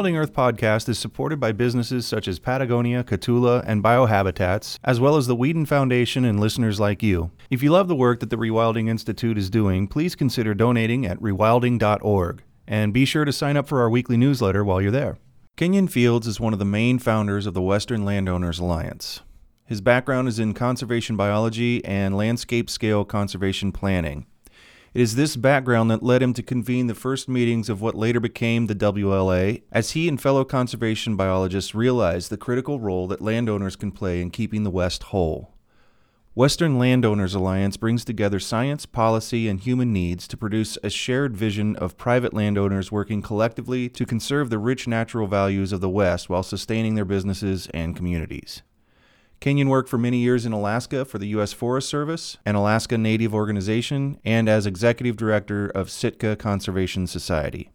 Rewilding 0.00 0.16
Earth 0.16 0.32
podcast 0.32 0.88
is 0.88 0.98
supported 0.98 1.38
by 1.38 1.52
businesses 1.52 2.06
such 2.06 2.26
as 2.26 2.38
Patagonia, 2.38 3.04
Catula, 3.04 3.62
and 3.66 3.84
Biohabitats, 3.84 4.78
as 4.82 4.98
well 4.98 5.14
as 5.14 5.26
the 5.26 5.36
Weeden 5.36 5.68
Foundation 5.68 6.24
and 6.24 6.40
listeners 6.40 6.80
like 6.80 7.02
you. 7.02 7.32
If 7.50 7.62
you 7.62 7.70
love 7.70 7.86
the 7.86 7.94
work 7.94 8.20
that 8.20 8.30
the 8.30 8.38
Rewilding 8.38 8.88
Institute 8.88 9.36
is 9.36 9.50
doing, 9.50 9.86
please 9.86 10.14
consider 10.14 10.54
donating 10.54 11.04
at 11.04 11.20
rewilding.org. 11.20 12.42
And 12.66 12.94
be 12.94 13.04
sure 13.04 13.26
to 13.26 13.32
sign 13.32 13.58
up 13.58 13.68
for 13.68 13.82
our 13.82 13.90
weekly 13.90 14.16
newsletter 14.16 14.64
while 14.64 14.80
you're 14.80 14.90
there. 14.90 15.18
Kenyon 15.58 15.86
Fields 15.86 16.26
is 16.26 16.40
one 16.40 16.54
of 16.54 16.58
the 16.58 16.64
main 16.64 16.98
founders 16.98 17.44
of 17.44 17.52
the 17.52 17.60
Western 17.60 18.02
Landowners 18.02 18.58
Alliance. 18.58 19.20
His 19.66 19.82
background 19.82 20.28
is 20.28 20.38
in 20.38 20.54
conservation 20.54 21.18
biology 21.18 21.84
and 21.84 22.16
landscape 22.16 22.70
scale 22.70 23.04
conservation 23.04 23.70
planning. 23.70 24.24
It 24.92 25.02
is 25.02 25.14
this 25.14 25.36
background 25.36 25.88
that 25.92 26.02
led 26.02 26.20
him 26.20 26.34
to 26.34 26.42
convene 26.42 26.88
the 26.88 26.96
first 26.96 27.28
meetings 27.28 27.68
of 27.68 27.80
what 27.80 27.94
later 27.94 28.18
became 28.18 28.66
the 28.66 28.74
WLA, 28.74 29.62
as 29.70 29.92
he 29.92 30.08
and 30.08 30.20
fellow 30.20 30.44
conservation 30.44 31.14
biologists 31.14 31.76
realized 31.76 32.28
the 32.28 32.36
critical 32.36 32.80
role 32.80 33.06
that 33.06 33.20
landowners 33.20 33.76
can 33.76 33.92
play 33.92 34.20
in 34.20 34.30
keeping 34.30 34.64
the 34.64 34.70
West 34.70 35.04
whole. 35.04 35.54
Western 36.34 36.76
Landowners 36.76 37.36
Alliance 37.36 37.76
brings 37.76 38.04
together 38.04 38.40
science, 38.40 38.84
policy, 38.84 39.46
and 39.46 39.60
human 39.60 39.92
needs 39.92 40.26
to 40.26 40.36
produce 40.36 40.76
a 40.82 40.90
shared 40.90 41.36
vision 41.36 41.76
of 41.76 41.96
private 41.96 42.34
landowners 42.34 42.90
working 42.90 43.22
collectively 43.22 43.88
to 43.88 44.04
conserve 44.04 44.50
the 44.50 44.58
rich 44.58 44.88
natural 44.88 45.28
values 45.28 45.70
of 45.70 45.80
the 45.80 45.88
West 45.88 46.28
while 46.28 46.42
sustaining 46.42 46.96
their 46.96 47.04
businesses 47.04 47.68
and 47.72 47.94
communities. 47.94 48.62
Kenyon 49.40 49.70
worked 49.70 49.88
for 49.88 49.96
many 49.96 50.18
years 50.18 50.44
in 50.44 50.52
Alaska 50.52 51.06
for 51.06 51.18
the 51.18 51.28
U.S. 51.28 51.54
Forest 51.54 51.88
Service, 51.88 52.36
an 52.44 52.56
Alaska 52.56 52.98
Native 52.98 53.34
organization, 53.34 54.18
and 54.22 54.50
as 54.50 54.66
executive 54.66 55.16
director 55.16 55.68
of 55.68 55.90
Sitka 55.90 56.36
Conservation 56.36 57.06
Society. 57.06 57.70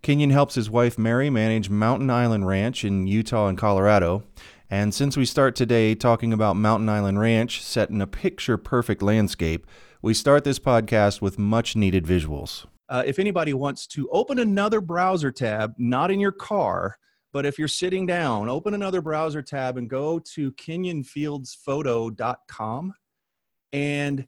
Kenyon 0.00 0.30
helps 0.30 0.54
his 0.54 0.70
wife 0.70 0.96
Mary 0.96 1.28
manage 1.28 1.68
Mountain 1.68 2.08
Island 2.08 2.46
Ranch 2.46 2.84
in 2.84 3.08
Utah 3.08 3.48
and 3.48 3.58
Colorado. 3.58 4.22
And 4.70 4.94
since 4.94 5.16
we 5.16 5.24
start 5.24 5.56
today 5.56 5.96
talking 5.96 6.32
about 6.32 6.54
Mountain 6.54 6.88
Island 6.88 7.18
Ranch 7.18 7.64
set 7.64 7.90
in 7.90 8.00
a 8.00 8.06
picture 8.06 8.56
perfect 8.56 9.02
landscape, 9.02 9.66
we 10.00 10.14
start 10.14 10.44
this 10.44 10.60
podcast 10.60 11.20
with 11.20 11.36
much 11.36 11.74
needed 11.74 12.04
visuals. 12.04 12.64
Uh, 12.88 13.02
if 13.04 13.18
anybody 13.18 13.52
wants 13.52 13.88
to 13.88 14.08
open 14.10 14.38
another 14.38 14.80
browser 14.80 15.32
tab, 15.32 15.74
not 15.78 16.12
in 16.12 16.20
your 16.20 16.30
car, 16.30 16.96
but 17.38 17.46
if 17.46 17.56
you're 17.56 17.68
sitting 17.68 18.04
down, 18.04 18.48
open 18.48 18.74
another 18.74 19.00
browser 19.00 19.42
tab 19.42 19.76
and 19.76 19.88
go 19.88 20.18
to 20.18 20.50
kenyonfieldsphoto.com 20.54 22.94
and 23.72 24.26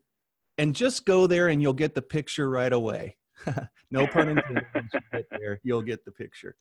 and 0.59 0.77
just 0.77 1.05
go 1.05 1.27
there 1.27 1.49
and 1.49 1.61
you'll 1.61 1.73
get 1.73 1.97
the 1.97 2.03
picture 2.03 2.49
right 2.49 2.73
away. 2.73 3.17
no 3.91 4.07
pun 4.07 4.29
intended. 4.29 4.65
Once 4.77 4.91
you 4.95 5.01
get 5.13 5.27
there, 5.29 5.59
you'll 5.65 5.83
get 5.83 6.05
the 6.05 6.13
picture. 6.13 6.55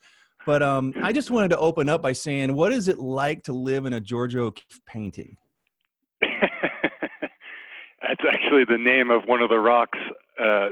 But 0.44 0.64
um, 0.64 0.92
I 1.04 1.14
just 1.14 1.30
wanted 1.30 1.50
to 1.50 1.60
open 1.60 1.88
up 1.88 2.02
by 2.02 2.14
saying, 2.14 2.56
what 2.56 2.72
is 2.72 2.88
it 2.88 2.98
like 2.98 3.44
to 3.44 3.54
live 3.54 3.86
in 3.86 3.94
a 3.94 4.00
Georgia 4.00 4.40
O'Keeffe 4.40 4.82
painting? 4.88 5.38
That's 6.22 8.24
actually 8.28 8.66
the 8.68 8.80
name 8.80 9.12
of 9.12 9.22
one 9.28 9.44
of 9.44 9.50
the 9.50 9.60
rocks 9.60 10.00
uh, 10.44 10.70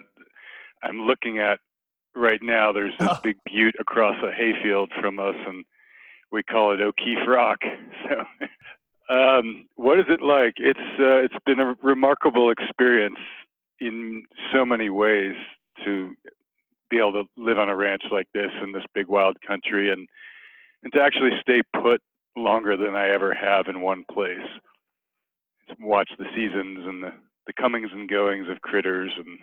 I'm 0.81 1.01
looking 1.01 1.38
at 1.38 1.59
right 2.17 2.41
now 2.41 2.72
there's 2.72 2.94
this 3.00 3.09
oh. 3.09 3.19
big 3.23 3.38
butte 3.45 3.75
across 3.79 4.16
a 4.23 4.31
hayfield 4.31 4.91
from 5.00 5.19
us, 5.19 5.35
and 5.47 5.63
we 6.31 6.44
call 6.44 6.73
it 6.73 6.81
O'Keefe 6.81 7.28
Rock. 7.28 7.59
So, 9.09 9.13
um, 9.13 9.67
what 9.75 10.00
is 10.00 10.05
it 10.07 10.22
like? 10.22 10.53
It's 10.57 10.79
uh, 11.00 11.17
it's 11.17 11.35
been 11.45 11.59
a 11.59 11.75
remarkable 11.81 12.51
experience 12.51 13.19
in 13.79 14.23
so 14.53 14.66
many 14.66 14.89
ways 14.89 15.35
to 15.83 16.13
be 16.89 16.97
able 16.97 17.13
to 17.13 17.23
live 17.35 17.57
on 17.57 17.69
a 17.69 17.75
ranch 17.75 18.03
like 18.11 18.27
this 18.33 18.51
in 18.63 18.72
this 18.72 18.83
big 18.94 19.07
wild 19.07 19.38
country, 19.45 19.91
and 19.91 20.07
and 20.83 20.94
to 20.94 21.01
actually 21.01 21.31
stay 21.41 21.61
put 21.81 22.01
longer 22.38 22.77
than 22.77 22.95
I 22.95 23.09
ever 23.09 23.33
have 23.33 23.67
in 23.67 23.81
one 23.81 24.06
place. 24.09 24.47
Watch 25.81 26.09
the 26.17 26.25
seasons 26.35 26.85
and 26.88 27.03
the, 27.03 27.11
the 27.45 27.53
comings 27.53 27.89
and 27.91 28.09
goings 28.09 28.47
of 28.50 28.61
critters 28.61 29.11
and 29.17 29.39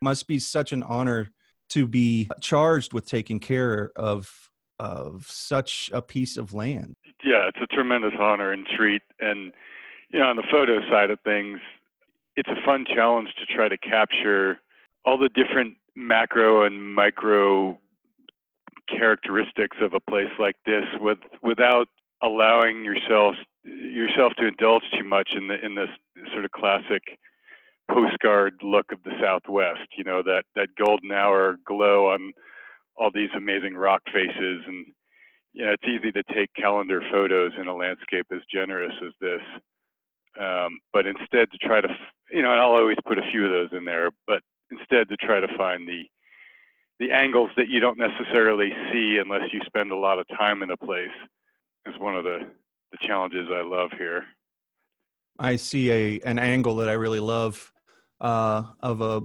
must 0.00 0.26
be 0.26 0.38
such 0.38 0.72
an 0.72 0.82
honor 0.82 1.30
to 1.70 1.86
be 1.86 2.28
charged 2.40 2.92
with 2.92 3.06
taking 3.06 3.40
care 3.40 3.92
of 3.96 4.50
of 4.78 5.26
such 5.28 5.90
a 5.92 6.00
piece 6.00 6.38
of 6.38 6.54
land. 6.54 6.96
Yeah, 7.22 7.48
it's 7.48 7.58
a 7.60 7.66
tremendous 7.66 8.14
honor 8.18 8.52
and 8.52 8.66
treat. 8.66 9.02
And 9.20 9.52
you 10.10 10.20
know, 10.20 10.26
on 10.26 10.36
the 10.36 10.44
photo 10.50 10.80
side 10.90 11.10
of 11.10 11.20
things, 11.20 11.60
it's 12.36 12.48
a 12.48 12.64
fun 12.64 12.86
challenge 12.86 13.28
to 13.38 13.54
try 13.54 13.68
to 13.68 13.76
capture 13.76 14.58
all 15.04 15.18
the 15.18 15.28
different 15.28 15.76
macro 15.94 16.64
and 16.64 16.94
micro 16.94 17.78
characteristics 18.88 19.76
of 19.80 19.92
a 19.94 20.00
place 20.00 20.30
like 20.38 20.56
this 20.66 20.84
with 21.00 21.18
without 21.42 21.88
allowing 22.22 22.84
yourself 22.84 23.34
yourself 23.64 24.32
to 24.38 24.46
indulge 24.46 24.82
too 24.98 25.04
much 25.04 25.30
in 25.36 25.48
the 25.48 25.64
in 25.64 25.74
this 25.74 25.90
sort 26.32 26.44
of 26.44 26.50
classic 26.52 27.18
postcard 27.92 28.54
look 28.62 28.92
of 28.92 29.02
the 29.04 29.12
Southwest. 29.20 29.88
You 29.96 30.04
know 30.04 30.22
that 30.22 30.44
that 30.56 30.68
golden 30.78 31.12
hour 31.12 31.56
glow 31.66 32.08
on 32.08 32.32
all 32.96 33.10
these 33.12 33.30
amazing 33.36 33.74
rock 33.74 34.02
faces, 34.12 34.62
and 34.66 34.86
you 35.52 35.64
know 35.64 35.72
it's 35.72 35.84
easy 35.84 36.12
to 36.12 36.22
take 36.34 36.50
calendar 36.54 37.02
photos 37.10 37.52
in 37.60 37.66
a 37.66 37.74
landscape 37.74 38.26
as 38.32 38.40
generous 38.52 38.94
as 39.04 39.12
this. 39.20 39.42
Um, 40.40 40.78
but 40.92 41.06
instead, 41.06 41.50
to 41.50 41.58
try 41.58 41.80
to, 41.80 41.88
you 42.30 42.42
know, 42.42 42.52
and 42.52 42.60
I'll 42.60 42.72
always 42.72 42.98
put 43.06 43.18
a 43.18 43.30
few 43.32 43.44
of 43.44 43.50
those 43.50 43.76
in 43.76 43.84
there. 43.84 44.10
But 44.26 44.42
instead, 44.70 45.08
to 45.08 45.16
try 45.16 45.40
to 45.40 45.48
find 45.56 45.88
the 45.88 46.04
the 47.00 47.12
angles 47.12 47.50
that 47.56 47.68
you 47.68 47.80
don't 47.80 47.98
necessarily 47.98 48.72
see 48.92 49.18
unless 49.20 49.52
you 49.52 49.60
spend 49.66 49.90
a 49.90 49.96
lot 49.96 50.18
of 50.18 50.28
time 50.28 50.62
in 50.62 50.70
a 50.70 50.76
place 50.76 51.08
is 51.86 51.98
one 51.98 52.14
of 52.14 52.24
the 52.24 52.40
the 52.92 52.98
challenges 53.06 53.48
I 53.52 53.62
love 53.62 53.90
here. 53.96 54.24
I 55.38 55.56
see 55.56 55.90
a 55.90 56.20
an 56.20 56.38
angle 56.38 56.76
that 56.76 56.88
I 56.88 56.92
really 56.92 57.20
love 57.20 57.72
uh, 58.20 58.64
of 58.80 59.00
a, 59.00 59.22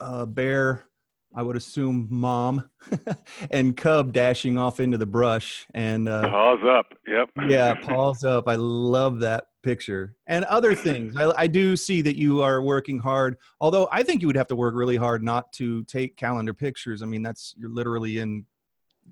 a 0.00 0.26
bear 0.26 0.88
I 1.34 1.42
would 1.42 1.56
assume 1.56 2.08
mom 2.10 2.68
and 3.50 3.76
cub 3.76 4.12
dashing 4.12 4.56
off 4.56 4.80
into 4.80 4.98
the 4.98 5.06
brush 5.06 5.66
and 5.74 6.08
uh, 6.08 6.28
paws 6.28 6.60
up. 6.66 6.94
Yep. 7.06 7.30
yeah, 7.48 7.74
paws 7.82 8.24
up. 8.24 8.48
I 8.48 8.54
love 8.56 9.20
that 9.20 9.44
picture 9.62 10.16
and 10.26 10.44
other 10.46 10.74
things. 10.74 11.16
I, 11.16 11.32
I, 11.36 11.46
do 11.46 11.76
see 11.76 12.00
that 12.02 12.16
you 12.16 12.42
are 12.42 12.62
working 12.62 12.98
hard. 12.98 13.36
Although 13.60 13.88
I 13.92 14.02
think 14.02 14.22
you 14.22 14.26
would 14.28 14.36
have 14.36 14.46
to 14.48 14.56
work 14.56 14.74
really 14.74 14.96
hard 14.96 15.22
not 15.22 15.52
to 15.54 15.84
take 15.84 16.16
calendar 16.16 16.54
pictures. 16.54 17.02
I 17.02 17.06
mean, 17.06 17.22
that's 17.22 17.54
you're 17.58 17.70
literally 17.70 18.18
in, 18.18 18.46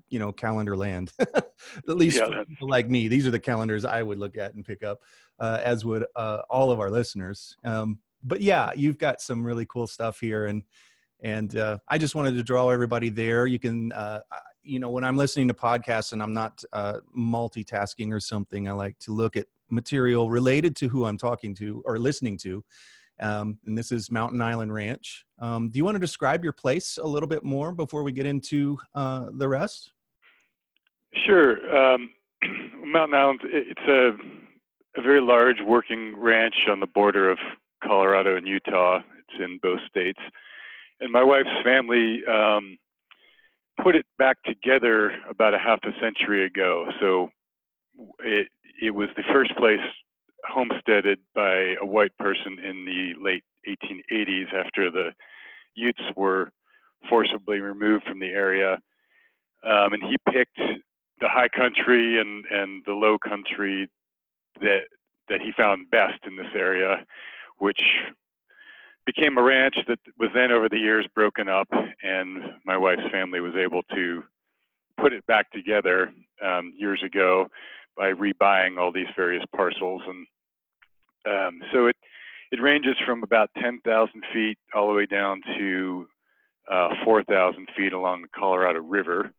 you 0.09 0.19
know, 0.19 0.31
calendar 0.31 0.75
land. 0.75 1.11
at 1.19 1.43
least 1.85 2.17
yeah, 2.17 2.43
like 2.61 2.89
me, 2.89 3.07
these 3.07 3.27
are 3.27 3.31
the 3.31 3.39
calendars 3.39 3.85
I 3.85 4.01
would 4.01 4.17
look 4.17 4.37
at 4.37 4.55
and 4.55 4.65
pick 4.65 4.83
up, 4.83 5.01
uh, 5.39 5.59
as 5.63 5.85
would 5.85 6.05
uh, 6.15 6.41
all 6.49 6.71
of 6.71 6.79
our 6.79 6.89
listeners. 6.89 7.57
Um, 7.63 7.99
but 8.23 8.41
yeah, 8.41 8.71
you've 8.75 8.97
got 8.97 9.21
some 9.21 9.43
really 9.43 9.65
cool 9.65 9.87
stuff 9.87 10.19
here, 10.19 10.45
and 10.45 10.63
and 11.21 11.55
uh, 11.57 11.79
I 11.87 11.97
just 11.97 12.15
wanted 12.15 12.35
to 12.35 12.43
draw 12.43 12.69
everybody 12.69 13.09
there. 13.09 13.47
You 13.47 13.59
can, 13.59 13.91
uh, 13.91 14.19
you 14.63 14.79
know, 14.79 14.89
when 14.89 15.03
I'm 15.03 15.17
listening 15.17 15.47
to 15.47 15.53
podcasts 15.53 16.13
and 16.13 16.21
I'm 16.21 16.33
not 16.33 16.63
uh, 16.73 16.99
multitasking 17.17 18.11
or 18.11 18.19
something, 18.19 18.67
I 18.67 18.73
like 18.73 18.99
to 18.99 19.11
look 19.11 19.35
at 19.35 19.47
material 19.69 20.29
related 20.29 20.75
to 20.77 20.87
who 20.87 21.05
I'm 21.05 21.17
talking 21.17 21.55
to 21.55 21.81
or 21.85 21.97
listening 21.97 22.37
to. 22.39 22.63
Um, 23.19 23.57
and 23.65 23.77
this 23.77 23.91
is 23.91 24.11
Mountain 24.11 24.41
Island 24.41 24.73
Ranch. 24.73 25.25
Um, 25.39 25.69
do 25.69 25.77
you 25.77 25.85
want 25.85 25.95
to 25.95 25.99
describe 25.99 26.43
your 26.43 26.53
place 26.53 26.99
a 27.01 27.07
little 27.07 27.27
bit 27.27 27.43
more 27.43 27.71
before 27.71 28.03
we 28.03 28.11
get 28.11 28.25
into 28.25 28.77
uh, 28.93 29.27
the 29.33 29.47
rest? 29.47 29.91
Sure. 31.25 31.75
Um, 31.75 32.11
Mountain 32.85 33.17
Island, 33.17 33.39
it's 33.45 33.81
a, 33.87 34.99
a 34.99 35.01
very 35.01 35.21
large 35.21 35.57
working 35.65 36.13
ranch 36.15 36.55
on 36.69 36.79
the 36.79 36.87
border 36.87 37.31
of 37.31 37.39
Colorado 37.83 38.35
and 38.35 38.47
Utah. 38.47 38.99
It's 39.19 39.43
in 39.43 39.59
both 39.61 39.79
states. 39.89 40.19
And 40.99 41.11
my 41.11 41.23
wife's 41.23 41.49
family 41.63 42.21
um, 42.25 42.77
put 43.81 43.95
it 43.95 44.05
back 44.17 44.37
together 44.43 45.11
about 45.29 45.53
a 45.53 45.59
half 45.59 45.79
a 45.83 45.91
century 46.01 46.45
ago. 46.45 46.87
So 46.99 47.29
it 48.19 48.47
it 48.81 48.91
was 48.91 49.09
the 49.15 49.23
first 49.31 49.55
place 49.57 49.79
homesteaded 50.43 51.19
by 51.33 51.75
a 51.81 51.85
white 51.85 52.15
person 52.17 52.59
in 52.63 52.85
the 52.85 53.13
late 53.21 53.43
1880s 53.67 54.53
after 54.53 54.91
the 54.91 55.11
Utes 55.75 56.01
were 56.15 56.51
forcibly 57.09 57.59
removed 57.59 58.03
from 58.05 58.19
the 58.19 58.27
area. 58.27 58.79
Um, 59.63 59.93
and 59.93 60.03
he 60.03 60.17
picked 60.31 60.57
the 61.19 61.27
high 61.27 61.49
country 61.49 62.19
and, 62.19 62.45
and 62.45 62.83
the 62.85 62.93
low 62.93 63.17
country 63.17 63.89
that 64.61 64.81
that 65.29 65.41
he 65.41 65.51
found 65.51 65.89
best 65.91 66.19
in 66.25 66.37
this 66.37 66.53
area 66.55 67.05
which 67.57 67.81
became 69.05 69.37
a 69.37 69.41
ranch 69.41 69.75
that 69.87 69.99
was 70.19 70.29
then 70.35 70.51
over 70.51 70.67
the 70.69 70.77
years 70.77 71.07
broken 71.15 71.47
up, 71.47 71.67
and 72.03 72.43
my 72.65 72.77
wife's 72.77 73.09
family 73.11 73.39
was 73.39 73.55
able 73.55 73.81
to 73.95 74.23
put 74.99 75.13
it 75.13 75.25
back 75.27 75.51
together 75.51 76.11
um, 76.43 76.73
years 76.77 77.01
ago 77.03 77.47
by 77.95 78.11
rebuying 78.11 78.77
all 78.77 78.91
these 78.91 79.07
various 79.15 79.43
parcels. 79.55 80.01
And 80.05 80.27
um, 81.25 81.61
so 81.71 81.87
it 81.87 81.95
it 82.51 82.61
ranges 82.61 82.95
from 83.05 83.23
about 83.23 83.49
10,000 83.61 84.23
feet 84.33 84.57
all 84.73 84.87
the 84.87 84.93
way 84.93 85.05
down 85.05 85.41
to 85.57 86.07
uh, 86.71 86.89
4,000 87.03 87.67
feet 87.75 87.91
along 87.91 88.21
the 88.21 88.29
Colorado 88.29 88.79
River. 88.79 89.31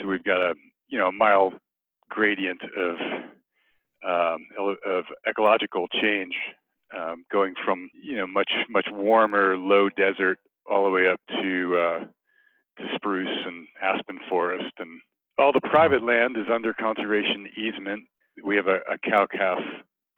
So 0.00 0.06
we've 0.06 0.24
got 0.24 0.40
a 0.40 0.54
you 0.88 0.98
know 0.98 1.08
a 1.08 1.12
mile 1.12 1.52
gradient 2.08 2.60
of 2.76 2.96
um, 4.06 4.46
of 4.84 5.04
ecological 5.26 5.88
change 5.88 6.34
um, 6.98 7.24
going 7.30 7.54
from 7.64 7.90
you 8.02 8.16
know 8.16 8.26
much 8.26 8.50
much 8.68 8.86
warmer 8.90 9.56
low 9.56 9.88
desert 9.88 10.38
all 10.70 10.84
the 10.84 10.90
way 10.90 11.08
up 11.08 11.20
to 11.28 11.76
uh, 11.76 11.98
to 12.78 12.94
spruce 12.94 13.46
and 13.46 13.66
aspen 13.82 14.18
forest 14.28 14.72
and 14.78 15.00
all 15.38 15.52
the 15.52 15.60
private 15.60 16.02
land 16.02 16.36
is 16.36 16.46
under 16.52 16.74
conservation 16.74 17.48
easement. 17.56 18.04
We 18.44 18.56
have 18.56 18.66
a, 18.66 18.80
a 18.90 18.98
cow 19.02 19.26
calf 19.26 19.58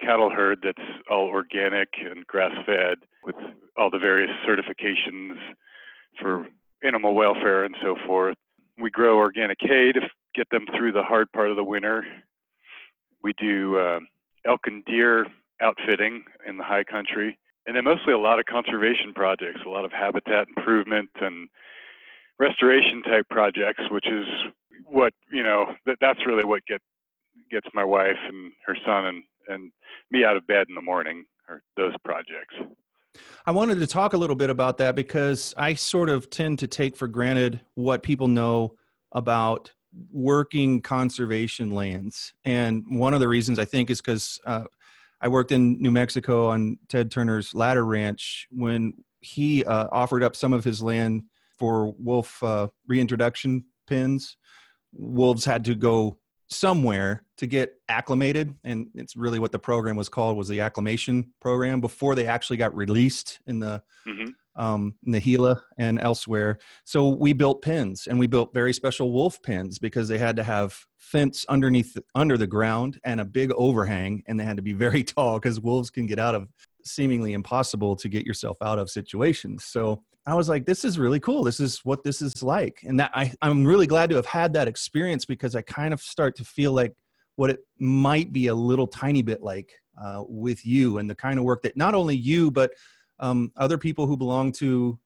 cattle 0.00 0.30
herd 0.30 0.58
that's 0.62 0.88
all 1.10 1.26
organic 1.26 1.88
and 1.98 2.26
grass 2.26 2.52
fed 2.66 2.98
with 3.22 3.36
all 3.76 3.90
the 3.90 3.98
various 3.98 4.30
certifications 4.46 5.36
for 6.20 6.46
animal 6.82 7.14
welfare 7.14 7.64
and 7.64 7.74
so 7.82 7.96
forth. 8.06 8.36
We 8.78 8.90
grow 8.90 9.18
organic 9.18 9.58
hay 9.60 9.92
to 9.92 10.00
get 10.34 10.50
them 10.50 10.66
through 10.76 10.92
the 10.92 11.02
hard 11.02 11.30
part 11.32 11.50
of 11.50 11.56
the 11.56 11.64
winter. 11.64 12.04
We 13.22 13.32
do 13.38 13.78
uh, 13.78 14.00
elk 14.44 14.62
and 14.66 14.84
deer 14.84 15.26
outfitting 15.60 16.24
in 16.46 16.56
the 16.56 16.64
high 16.64 16.84
country, 16.84 17.38
and 17.66 17.76
then 17.76 17.84
mostly 17.84 18.12
a 18.12 18.18
lot 18.18 18.38
of 18.38 18.44
conservation 18.46 19.12
projects, 19.14 19.60
a 19.64 19.68
lot 19.68 19.84
of 19.84 19.92
habitat 19.92 20.46
improvement 20.56 21.10
and 21.20 21.48
restoration 22.38 23.02
type 23.02 23.26
projects, 23.30 23.82
which 23.90 24.06
is 24.06 24.26
what 24.86 25.12
you 25.32 25.42
know 25.42 25.66
that 25.86 25.96
that's 26.00 26.26
really 26.26 26.44
what 26.44 26.62
get 26.66 26.80
gets 27.50 27.66
my 27.74 27.84
wife 27.84 28.18
and 28.28 28.52
her 28.66 28.76
son 28.84 29.06
and 29.06 29.22
and 29.48 29.70
me 30.10 30.24
out 30.24 30.36
of 30.36 30.46
bed 30.46 30.66
in 30.68 30.74
the 30.74 30.82
morning 30.82 31.24
or 31.48 31.62
those 31.76 31.94
projects. 32.04 32.54
I 33.46 33.52
wanted 33.52 33.78
to 33.78 33.86
talk 33.86 34.12
a 34.12 34.16
little 34.16 34.36
bit 34.36 34.50
about 34.50 34.78
that 34.78 34.96
because 34.96 35.54
I 35.56 35.74
sort 35.74 36.08
of 36.08 36.30
tend 36.30 36.58
to 36.60 36.66
take 36.66 36.96
for 36.96 37.06
granted 37.06 37.60
what 37.74 38.02
people 38.02 38.26
know 38.26 38.74
about 39.12 39.70
working 40.12 40.80
conservation 40.80 41.70
lands. 41.70 42.32
And 42.44 42.84
one 42.88 43.14
of 43.14 43.20
the 43.20 43.28
reasons 43.28 43.58
I 43.58 43.64
think 43.64 43.90
is 43.90 44.00
because 44.00 44.40
uh, 44.46 44.64
I 45.24 45.28
worked 45.28 45.52
in 45.52 45.80
New 45.80 45.90
Mexico 45.90 46.48
on 46.48 46.78
Ted 46.90 47.10
Turner's 47.10 47.54
Ladder 47.54 47.86
Ranch 47.86 48.46
when 48.50 48.92
he 49.20 49.64
uh, 49.64 49.88
offered 49.90 50.22
up 50.22 50.36
some 50.36 50.52
of 50.52 50.64
his 50.64 50.82
land 50.82 51.22
for 51.58 51.94
wolf 51.98 52.42
uh, 52.42 52.68
reintroduction 52.86 53.64
pens. 53.88 54.36
Wolves 54.92 55.46
had 55.46 55.64
to 55.64 55.74
go 55.74 56.18
somewhere 56.50 57.24
to 57.38 57.46
get 57.46 57.72
acclimated 57.88 58.54
and 58.64 58.88
it's 58.94 59.16
really 59.16 59.38
what 59.38 59.50
the 59.50 59.58
program 59.58 59.96
was 59.96 60.10
called 60.10 60.36
was 60.36 60.46
the 60.46 60.60
acclimation 60.60 61.32
program 61.40 61.80
before 61.80 62.14
they 62.14 62.26
actually 62.26 62.58
got 62.58 62.76
released 62.76 63.40
in 63.46 63.58
the 63.58 63.82
mm-hmm. 64.06 64.30
Um, 64.56 64.94
Gila 65.10 65.62
and 65.78 66.00
elsewhere 66.00 66.58
so 66.84 67.08
we 67.08 67.32
built 67.32 67.62
pens 67.62 68.06
and 68.06 68.18
we 68.18 68.26
built 68.26 68.54
very 68.54 68.72
special 68.72 69.12
wolf 69.12 69.42
pens 69.42 69.78
because 69.78 70.08
they 70.08 70.18
had 70.18 70.36
to 70.36 70.44
have 70.44 70.78
fence 70.98 71.44
underneath 71.48 71.96
under 72.14 72.36
the 72.36 72.46
ground 72.46 73.00
and 73.04 73.20
a 73.20 73.24
big 73.24 73.52
overhang 73.52 74.22
and 74.26 74.38
they 74.38 74.44
had 74.44 74.56
to 74.56 74.62
be 74.62 74.72
very 74.72 75.02
tall 75.04 75.38
because 75.38 75.60
wolves 75.60 75.90
can 75.90 76.06
get 76.06 76.18
out 76.18 76.34
of 76.34 76.48
seemingly 76.84 77.32
impossible 77.32 77.96
to 77.96 78.08
get 78.08 78.26
yourself 78.26 78.56
out 78.62 78.78
of 78.78 78.90
situations 78.90 79.64
so 79.64 80.02
I 80.26 80.34
was 80.34 80.48
like, 80.48 80.64
this 80.64 80.84
is 80.84 80.98
really 80.98 81.20
cool. 81.20 81.44
This 81.44 81.60
is 81.60 81.80
what 81.84 82.02
this 82.02 82.22
is 82.22 82.42
like. 82.42 82.80
And 82.84 82.98
that 82.98 83.10
I, 83.14 83.32
I'm 83.42 83.64
really 83.64 83.86
glad 83.86 84.08
to 84.10 84.16
have 84.16 84.26
had 84.26 84.54
that 84.54 84.68
experience 84.68 85.26
because 85.26 85.54
I 85.54 85.60
kind 85.62 85.92
of 85.92 86.00
start 86.00 86.34
to 86.36 86.44
feel 86.44 86.72
like 86.72 86.94
what 87.36 87.50
it 87.50 87.60
might 87.78 88.32
be 88.32 88.46
a 88.46 88.54
little 88.54 88.86
tiny 88.86 89.22
bit 89.22 89.42
like 89.42 89.72
uh, 90.02 90.22
with 90.26 90.64
you 90.64 90.98
and 90.98 91.10
the 91.10 91.14
kind 91.14 91.38
of 91.38 91.44
work 91.44 91.62
that 91.62 91.76
not 91.76 91.94
only 91.94 92.16
you, 92.16 92.50
but 92.50 92.72
um, 93.18 93.52
other 93.56 93.78
people 93.78 94.06
who 94.06 94.16
belong 94.16 94.52
to 94.52 94.98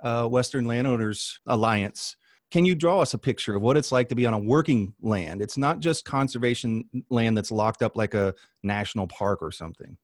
uh, 0.00 0.26
Western 0.26 0.66
Landowners 0.66 1.40
Alliance. 1.46 2.16
Can 2.50 2.64
you 2.64 2.74
draw 2.74 3.00
us 3.00 3.14
a 3.14 3.18
picture 3.18 3.56
of 3.56 3.62
what 3.62 3.76
it's 3.76 3.90
like 3.90 4.08
to 4.10 4.14
be 4.14 4.26
on 4.26 4.34
a 4.34 4.38
working 4.38 4.94
land? 5.00 5.42
It's 5.42 5.56
not 5.56 5.80
just 5.80 6.04
conservation 6.04 6.84
land 7.10 7.36
that's 7.36 7.50
locked 7.50 7.82
up 7.82 7.96
like 7.96 8.14
a 8.14 8.34
national 8.62 9.08
park 9.08 9.40
or 9.42 9.50
something. 9.50 9.96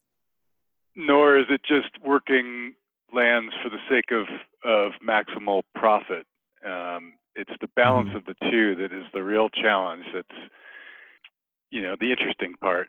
Nor 0.97 1.39
is 1.39 1.47
it 1.49 1.61
just 1.63 1.91
working 2.05 2.75
lands 3.15 3.53
for 3.63 3.69
the 3.69 3.79
sake 3.89 4.11
of, 4.11 4.27
of 4.65 4.93
maximal 5.07 5.63
profit. 5.75 6.27
Um, 6.67 7.15
it's 7.37 7.53
the 7.61 7.69
balance 7.77 8.09
mm-hmm. 8.09 8.17
of 8.17 8.25
the 8.25 8.51
two 8.51 8.75
that 8.77 8.93
is 8.93 9.05
the 9.15 9.23
real 9.23 9.49
challenge. 9.49 10.05
That's 10.13 10.51
you 11.71 11.83
know 11.83 11.95
the 12.01 12.11
interesting 12.11 12.55
part. 12.61 12.89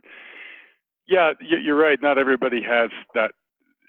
Yeah, 1.07 1.33
you're 1.39 1.75
right. 1.75 2.01
Not 2.01 2.18
everybody 2.18 2.62
has 2.63 2.89
that 3.13 3.31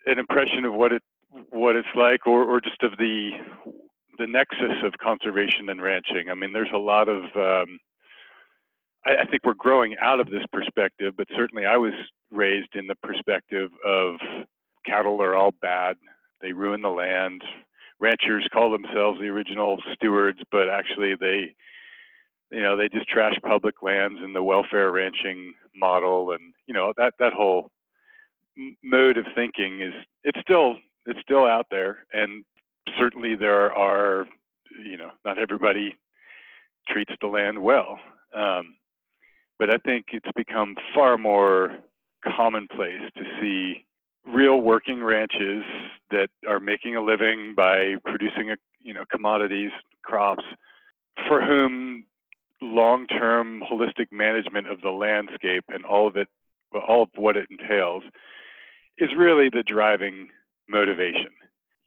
an 0.07 0.19
impression 0.19 0.65
of 0.65 0.75
what 0.75 0.93
it 0.93 1.03
what 1.51 1.77
it's 1.77 1.89
like, 1.95 2.27
or 2.27 2.45
or 2.45 2.61
just 2.61 2.83
of 2.83 2.93
the 2.99 3.31
the 4.19 4.27
nexus 4.27 4.83
of 4.85 4.93
conservation 5.03 5.69
and 5.69 5.83
ranching. 5.83 6.29
I 6.31 6.35
mean, 6.35 6.53
there's 6.53 6.73
a 6.75 6.79
lot 6.79 7.09
of 7.09 7.25
um, 7.37 7.79
I, 9.07 9.23
I 9.23 9.25
think 9.31 9.45
we're 9.45 9.55
growing 9.55 9.97
out 10.01 10.21
of 10.21 10.31
this 10.31 10.45
perspective, 10.53 11.15
but 11.17 11.29
certainly 11.37 11.67
I 11.67 11.77
was 11.77 11.95
raised 12.31 12.75
in 12.75 12.87
the 12.87 12.97
perspective 12.97 13.71
of 13.85 14.17
cattle 14.85 15.23
are 15.23 15.35
all 15.35 15.53
bad 15.63 15.97
they 16.43 16.53
ruin 16.53 16.83
the 16.83 16.89
land. 16.89 17.43
Ranchers 18.01 18.47
call 18.53 18.71
themselves 18.73 19.21
the 19.21 19.29
original 19.29 19.79
stewards, 19.95 20.41
but 20.51 20.69
actually 20.69 21.15
they, 21.15 21.55
you 22.51 22.61
know, 22.61 22.77
they 22.77 22.89
just 22.89 23.09
trash 23.09 23.35
public 23.43 23.81
lands 23.81 24.19
in 24.23 24.33
the 24.33 24.43
welfare 24.43 24.91
ranching 24.91 25.55
model, 25.75 26.33
and 26.33 26.53
you 26.67 26.75
know 26.75 26.93
that 26.97 27.15
that 27.21 27.33
whole 27.33 27.71
mode 28.83 29.19
of 29.19 29.27
thinking 29.35 29.81
is 29.81 29.93
it's 30.25 30.41
still 30.41 30.77
it's 31.07 31.21
still 31.21 31.45
out 31.45 31.67
there, 31.71 32.07
and 32.13 32.45
certainly 32.99 33.35
there 33.35 33.73
are, 33.73 34.27
you 34.85 34.97
know, 34.97 35.11
not 35.25 35.39
everybody 35.39 35.97
treats 36.89 37.13
the 37.21 37.27
land 37.27 37.61
well. 37.61 37.99
Um, 38.35 38.77
but 39.59 39.71
I 39.71 39.79
think 39.79 40.07
it's 40.13 40.31
become 40.37 40.77
far 40.95 41.19
more 41.19 41.77
commonplace 42.25 43.03
to 43.17 43.23
see 43.41 43.85
real 44.27 44.61
working 44.61 45.03
ranches 45.03 45.65
that 46.11 46.29
are 46.49 46.61
making 46.61 46.97
a 46.97 47.03
living 47.03 47.55
by 47.57 47.97
producing 48.05 48.51
a, 48.51 48.57
you 48.81 48.95
know 48.95 49.05
commodities 49.11 49.71
crops 50.03 50.45
for 51.29 51.43
whom 51.45 52.05
long-term 52.61 53.63
holistic 53.71 54.07
management 54.13 54.69
of 54.69 54.81
the 54.81 54.91
landscape 54.91 55.65
and 55.69 55.85
all 55.85 56.07
of 56.07 56.17
it 56.17 56.29
all 56.89 57.03
of 57.03 57.09
what 57.17 57.37
it 57.37 57.49
entails 57.51 58.05
is 58.99 59.11
really 59.17 59.49
the 59.49 59.63
driving 59.63 60.29
motivation 60.69 61.31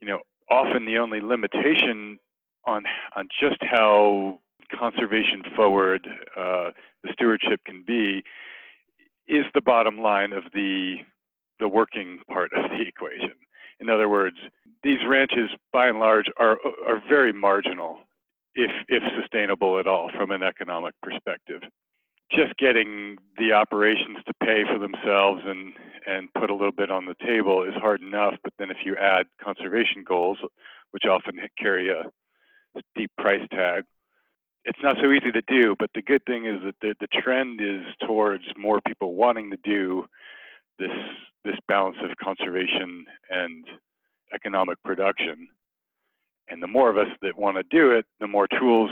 you 0.00 0.08
know 0.08 0.20
often 0.50 0.84
the 0.84 0.98
only 0.98 1.20
limitation 1.20 2.18
on 2.66 2.84
on 3.16 3.28
just 3.40 3.56
how 3.60 4.38
conservation 4.78 5.42
forward 5.54 6.06
uh, 6.36 6.70
the 7.02 7.12
stewardship 7.12 7.60
can 7.64 7.84
be 7.86 8.22
is 9.28 9.44
the 9.54 9.60
bottom 9.60 9.98
line 9.98 10.32
of 10.32 10.44
the 10.54 10.96
the 11.58 11.68
working 11.68 12.18
part 12.30 12.52
of 12.52 12.70
the 12.70 12.82
equation. 12.86 13.32
In 13.80 13.90
other 13.90 14.08
words, 14.08 14.36
these 14.82 14.98
ranches, 15.06 15.50
by 15.72 15.88
and 15.88 15.98
large, 15.98 16.26
are 16.38 16.58
are 16.86 17.02
very 17.08 17.32
marginal, 17.32 17.98
if 18.54 18.70
if 18.88 19.02
sustainable 19.20 19.78
at 19.78 19.86
all, 19.86 20.10
from 20.16 20.30
an 20.30 20.42
economic 20.42 20.94
perspective. 21.02 21.62
Just 22.30 22.56
getting 22.58 23.18
the 23.38 23.52
operations 23.52 24.18
to 24.26 24.34
pay 24.42 24.64
for 24.64 24.78
themselves 24.78 25.42
and 25.44 25.72
and 26.06 26.32
put 26.34 26.50
a 26.50 26.54
little 26.54 26.72
bit 26.72 26.90
on 26.90 27.06
the 27.06 27.16
table 27.26 27.64
is 27.64 27.74
hard 27.74 28.00
enough. 28.00 28.34
But 28.44 28.52
then 28.58 28.70
if 28.70 28.78
you 28.84 28.96
add 28.96 29.26
conservation 29.42 30.04
goals, 30.06 30.38
which 30.92 31.04
often 31.04 31.40
carry 31.58 31.90
a 31.90 32.04
steep 32.92 33.10
price 33.18 33.46
tag, 33.50 33.84
it's 34.64 34.78
not 34.82 34.96
so 35.02 35.10
easy 35.10 35.32
to 35.32 35.42
do. 35.42 35.74
But 35.78 35.90
the 35.94 36.02
good 36.02 36.24
thing 36.24 36.46
is 36.46 36.62
that 36.64 36.76
the, 36.80 36.94
the 37.00 37.08
trend 37.08 37.60
is 37.60 37.82
towards 38.06 38.44
more 38.56 38.80
people 38.80 39.14
wanting 39.14 39.50
to 39.50 39.58
do 39.64 40.06
this 40.78 40.90
this 41.44 41.56
balance 41.68 41.96
of 42.02 42.10
conservation 42.16 43.04
and 43.30 43.64
economic 44.34 44.82
production. 44.84 45.48
And 46.48 46.62
the 46.62 46.66
more 46.66 46.90
of 46.90 46.98
us 46.98 47.08
that 47.22 47.38
want 47.38 47.56
to 47.56 47.62
do 47.64 47.92
it, 47.92 48.04
the 48.20 48.26
more 48.26 48.48
tools 48.48 48.90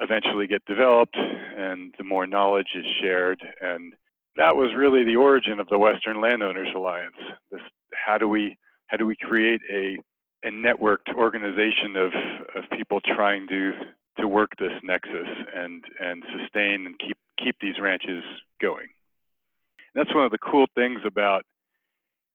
eventually 0.00 0.46
get 0.46 0.64
developed 0.66 1.16
and 1.16 1.94
the 1.98 2.04
more 2.04 2.26
knowledge 2.26 2.68
is 2.74 2.84
shared. 3.00 3.40
And 3.60 3.94
that 4.36 4.56
was 4.56 4.70
really 4.76 5.04
the 5.04 5.16
origin 5.16 5.60
of 5.60 5.68
the 5.68 5.78
Western 5.78 6.20
Landowners 6.20 6.68
Alliance. 6.74 7.16
This, 7.50 7.60
how 7.92 8.18
do 8.18 8.28
we 8.28 8.58
how 8.86 8.96
do 8.96 9.06
we 9.06 9.16
create 9.16 9.60
a 9.72 9.98
a 10.46 10.50
networked 10.50 11.14
organization 11.14 11.96
of, 11.96 12.12
of 12.54 12.64
people 12.76 13.00
trying 13.00 13.46
to 13.48 13.72
to 14.18 14.28
work 14.28 14.50
this 14.58 14.72
nexus 14.82 15.28
and 15.54 15.84
and 16.00 16.22
sustain 16.38 16.86
and 16.86 16.98
keep 16.98 17.16
keep 17.38 17.56
these 17.60 17.80
ranches 17.80 18.22
going 18.60 18.88
that's 19.94 20.14
one 20.14 20.24
of 20.24 20.30
the 20.30 20.38
cool 20.38 20.66
things 20.74 21.00
about 21.04 21.44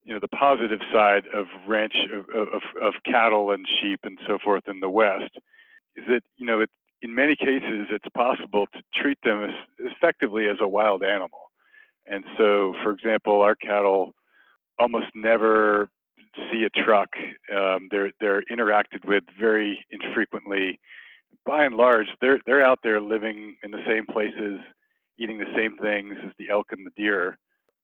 you 0.04 0.14
know 0.14 0.20
the 0.20 0.28
positive 0.30 0.80
side 0.92 1.24
of 1.34 1.46
ranch 1.68 1.94
of, 2.14 2.26
of, 2.30 2.62
of 2.82 2.94
cattle 3.06 3.52
and 3.52 3.66
sheep 3.82 4.00
and 4.04 4.18
so 4.28 4.38
forth 4.44 4.64
in 4.68 4.80
the 4.80 4.90
West 4.90 5.32
is 5.96 6.06
that 6.08 6.22
you 6.38 6.46
know 6.46 6.62
it, 6.62 6.70
in 7.02 7.14
many 7.14 7.36
cases 7.36 7.88
it's 7.92 8.08
possible 8.14 8.68
to 8.74 8.82
treat 8.96 9.18
them 9.24 9.44
as 9.44 9.56
effectively 9.80 10.48
as 10.48 10.58
a 10.60 10.68
wild 10.68 11.04
animal. 11.04 11.52
And 12.06 12.24
so, 12.38 12.74
for 12.84 12.92
example, 12.92 13.42
our 13.42 13.56
cattle 13.56 14.14
almost 14.80 15.08
never 15.16 15.90
see 16.52 16.64
a 16.64 16.84
truck. 16.84 17.10
Um, 17.56 17.88
they're 17.92 18.12
they're 18.20 18.44
interacted 18.52 19.06
with 19.06 19.24
very 19.40 19.86
infrequently. 19.92 20.80
By 21.46 21.66
and 21.66 21.76
large, 21.76 22.08
they're 22.22 22.40
they're 22.46 22.66
out 22.66 22.80
there 22.84 23.02
living 23.02 23.56
in 23.64 23.72
the 23.72 23.84
same 23.88 24.06
places, 24.06 24.60
eating 25.18 25.38
the 25.38 25.54
same 25.56 25.78
things 25.78 26.16
as 26.24 26.32
the 26.38 26.50
elk 26.50 26.68
and 26.72 26.86
the 26.86 26.92
deer. 26.96 27.38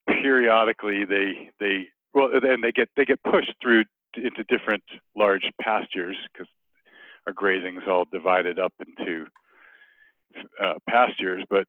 Periodically, 0.07 1.05
they 1.05 1.49
they 1.59 1.87
well 2.13 2.29
then 2.41 2.61
they 2.61 2.71
get 2.71 2.89
they 2.95 3.05
get 3.05 3.21
pushed 3.23 3.53
through 3.61 3.85
into 4.15 4.43
different 4.45 4.83
large 5.15 5.49
pastures 5.61 6.15
because 6.31 6.47
our 7.27 7.33
grazing 7.33 7.77
is 7.77 7.87
all 7.87 8.05
divided 8.11 8.59
up 8.59 8.73
into 8.79 9.25
uh, 10.61 10.73
pastures, 10.89 11.43
but 11.49 11.67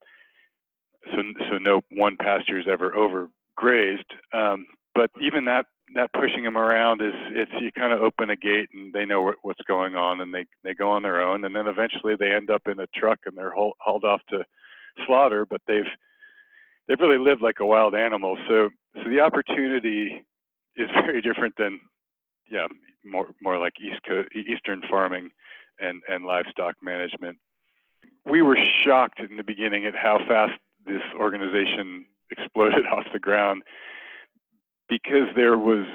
so 1.12 1.22
so 1.50 1.58
no 1.58 1.80
one 1.92 2.16
pasture 2.16 2.58
is 2.58 2.66
ever 2.70 2.90
overgrazed. 2.90 4.10
Um, 4.32 4.66
but 4.94 5.10
even 5.20 5.44
that 5.44 5.66
that 5.94 6.12
pushing 6.12 6.42
them 6.42 6.56
around 6.56 7.00
is 7.00 7.12
it's 7.30 7.52
you 7.60 7.70
kind 7.72 7.92
of 7.92 8.00
open 8.00 8.30
a 8.30 8.36
gate 8.36 8.68
and 8.74 8.92
they 8.92 9.04
know 9.04 9.22
what, 9.22 9.36
what's 9.42 9.62
going 9.68 9.94
on 9.94 10.20
and 10.20 10.34
they 10.34 10.44
they 10.64 10.74
go 10.74 10.90
on 10.90 11.02
their 11.02 11.20
own 11.20 11.44
and 11.44 11.54
then 11.54 11.66
eventually 11.68 12.16
they 12.18 12.32
end 12.32 12.50
up 12.50 12.62
in 12.66 12.80
a 12.80 12.86
truck 12.94 13.20
and 13.26 13.36
they're 13.36 13.52
haul, 13.52 13.74
hauled 13.78 14.04
off 14.04 14.20
to 14.28 14.44
slaughter 15.06 15.46
but 15.46 15.60
they've 15.68 15.84
they've 16.88 17.00
really 17.00 17.18
lived 17.18 17.42
like 17.42 17.60
a 17.60 17.66
wild 17.66 17.94
animal 17.94 18.36
so 18.48 18.68
so 18.96 19.08
the 19.08 19.20
opportunity 19.20 20.24
is 20.76 20.90
very 20.94 21.22
different 21.22 21.54
than 21.56 21.78
yeah 22.50 22.66
more 23.04 23.28
more 23.40 23.58
like 23.58 23.74
east 23.80 24.00
coast 24.08 24.28
eastern 24.34 24.82
farming 24.90 25.30
and 25.80 26.02
and 26.08 26.24
livestock 26.24 26.74
management 26.82 27.38
we 28.26 28.42
were 28.42 28.58
shocked 28.84 29.20
in 29.20 29.36
the 29.36 29.44
beginning 29.44 29.86
at 29.86 29.94
how 29.94 30.18
fast 30.26 30.58
this 30.84 31.02
organization 31.18 32.04
exploded 32.30 32.86
off 32.92 33.04
the 33.12 33.18
ground 33.18 33.62
because 34.88 35.28
there 35.34 35.56
was 35.56 35.86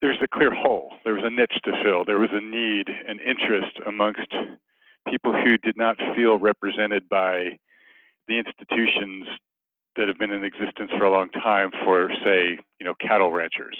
there's 0.00 0.18
a 0.22 0.28
clear 0.28 0.54
hole. 0.54 0.94
There 1.04 1.12
was 1.12 1.24
a 1.24 1.30
niche 1.30 1.60
to 1.64 1.72
fill. 1.84 2.06
There 2.06 2.18
was 2.18 2.30
a 2.32 2.40
need 2.40 2.88
and 2.88 3.20
interest 3.20 3.78
amongst 3.86 4.32
people 5.10 5.32
who 5.32 5.58
did 5.58 5.76
not 5.76 5.98
feel 6.16 6.38
represented 6.38 7.06
by 7.06 7.58
the 8.26 8.38
institutions 8.38 9.26
that 9.96 10.08
have 10.08 10.16
been 10.16 10.30
in 10.30 10.42
existence 10.42 10.90
for 10.96 11.04
a 11.04 11.10
long 11.10 11.28
time 11.30 11.70
for, 11.84 12.10
say, 12.24 12.58
you 12.78 12.86
know, 12.86 12.94
cattle 12.98 13.30
ranchers, 13.30 13.76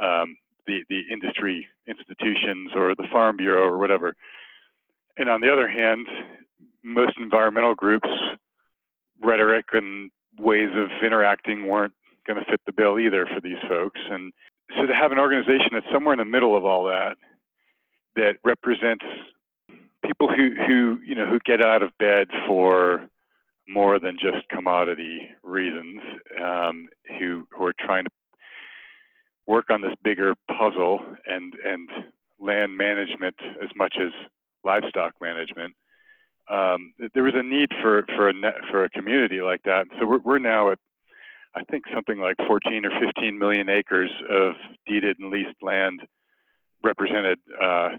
um, 0.00 0.36
the 0.66 0.84
the 0.88 1.02
industry 1.10 1.66
institutions 1.88 2.70
or 2.76 2.94
the 2.94 3.08
Farm 3.10 3.36
Bureau 3.36 3.64
or 3.64 3.78
whatever. 3.78 4.14
And 5.16 5.28
on 5.28 5.40
the 5.40 5.52
other 5.52 5.68
hand, 5.68 6.06
most 6.82 7.12
environmental 7.18 7.74
groups, 7.74 8.08
rhetoric 9.22 9.66
and 9.72 10.10
ways 10.38 10.70
of 10.74 10.88
interacting 11.04 11.66
weren't 11.66 11.92
going 12.26 12.38
to 12.38 12.50
fit 12.50 12.60
the 12.66 12.72
bill 12.72 12.98
either 12.98 13.26
for 13.26 13.40
these 13.40 13.58
folks. 13.68 14.00
And 14.10 14.32
so 14.76 14.86
to 14.86 14.94
have 14.94 15.12
an 15.12 15.18
organization 15.18 15.70
that's 15.72 15.86
somewhere 15.92 16.14
in 16.14 16.18
the 16.18 16.24
middle 16.24 16.56
of 16.56 16.64
all 16.64 16.84
that, 16.84 17.16
that 18.16 18.36
represents 18.44 19.04
people 20.04 20.28
who, 20.28 20.50
who 20.66 20.98
you 21.04 21.14
know 21.14 21.26
who 21.26 21.38
get 21.44 21.64
out 21.64 21.82
of 21.82 21.96
bed 21.98 22.28
for 22.46 23.08
more 23.68 23.98
than 23.98 24.18
just 24.20 24.48
commodity 24.48 25.28
reasons, 25.42 26.00
um, 26.42 26.88
who 27.18 27.46
who 27.56 27.64
are 27.64 27.74
trying 27.78 28.04
to 28.04 28.10
work 29.46 29.66
on 29.70 29.80
this 29.80 29.94
bigger 30.02 30.34
puzzle 30.48 31.00
and 31.26 31.54
and 31.64 31.88
land 32.40 32.76
management 32.76 33.36
as 33.62 33.68
much 33.76 33.96
as 34.00 34.10
livestock 34.64 35.14
management. 35.20 35.74
Um, 36.50 36.92
there 37.14 37.22
was 37.22 37.34
a 37.36 37.42
need 37.42 37.70
for 37.80 38.04
for 38.16 38.28
a 38.28 38.32
net, 38.32 38.56
for 38.70 38.84
a 38.84 38.90
community 38.90 39.40
like 39.40 39.62
that. 39.64 39.86
So 39.98 40.06
we're 40.06 40.18
we're 40.18 40.38
now 40.38 40.70
at 40.72 40.78
I 41.54 41.62
think 41.64 41.84
something 41.94 42.18
like 42.18 42.36
14 42.46 42.86
or 42.86 42.90
15 42.98 43.38
million 43.38 43.68
acres 43.68 44.10
of 44.30 44.54
deeded 44.86 45.18
and 45.18 45.30
leased 45.30 45.62
land 45.62 46.00
represented 46.82 47.38
uh, 47.62 47.90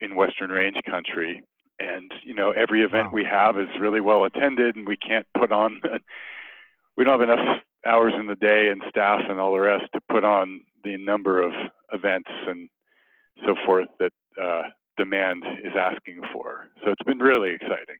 in 0.00 0.16
Western 0.16 0.50
Range 0.50 0.76
country. 0.88 1.42
And 1.78 2.10
you 2.24 2.34
know, 2.34 2.52
every 2.52 2.82
event 2.82 3.08
wow. 3.08 3.12
we 3.12 3.24
have 3.24 3.58
is 3.58 3.68
really 3.78 4.00
well 4.00 4.24
attended, 4.24 4.76
and 4.76 4.88
we 4.88 4.96
can't 4.96 5.26
put 5.38 5.52
on. 5.52 5.80
we 6.96 7.04
don't 7.04 7.20
have 7.20 7.28
enough 7.28 7.60
hours 7.86 8.14
in 8.18 8.26
the 8.26 8.34
day 8.34 8.68
and 8.68 8.82
staff 8.88 9.20
and 9.28 9.38
all 9.38 9.52
the 9.52 9.60
rest 9.60 9.84
to 9.94 10.00
put 10.08 10.24
on 10.24 10.62
the 10.84 10.96
number 10.96 11.40
of 11.40 11.52
events 11.92 12.30
and 12.46 12.68
so 13.44 13.54
forth 13.64 13.88
that 14.00 14.12
uh, 14.42 14.62
demand 14.96 15.44
is 15.64 15.72
asking 15.78 16.20
for. 16.32 16.68
So 16.84 16.90
it's 16.90 17.02
been 17.04 17.18
really 17.18 17.50
exciting. 17.54 17.96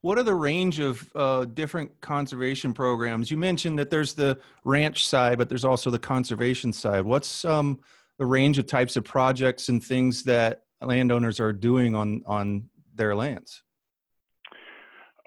What 0.00 0.18
are 0.18 0.22
the 0.22 0.34
range 0.34 0.78
of 0.78 1.10
uh, 1.14 1.46
different 1.46 2.00
conservation 2.00 2.72
programs? 2.72 3.30
You 3.30 3.36
mentioned 3.36 3.78
that 3.78 3.90
there's 3.90 4.14
the 4.14 4.38
ranch 4.64 5.06
side, 5.06 5.38
but 5.38 5.48
there's 5.48 5.64
also 5.64 5.90
the 5.90 5.98
conservation 5.98 6.72
side. 6.72 7.04
What's 7.04 7.44
um, 7.44 7.80
the 8.18 8.26
range 8.26 8.58
of 8.58 8.66
types 8.66 8.96
of 8.96 9.04
projects 9.04 9.68
and 9.68 9.82
things 9.82 10.22
that 10.24 10.62
landowners 10.80 11.40
are 11.40 11.52
doing 11.52 11.94
on 11.94 12.22
on 12.26 12.68
their 12.94 13.14
lands? 13.14 13.62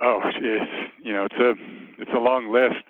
Oh, 0.02 0.22
it's 0.24 0.72
you 1.04 1.14
know 1.14 1.26
it's 1.26 1.36
a 1.36 1.54
it's 2.02 2.12
a 2.16 2.20
long 2.20 2.52
list. 2.52 2.84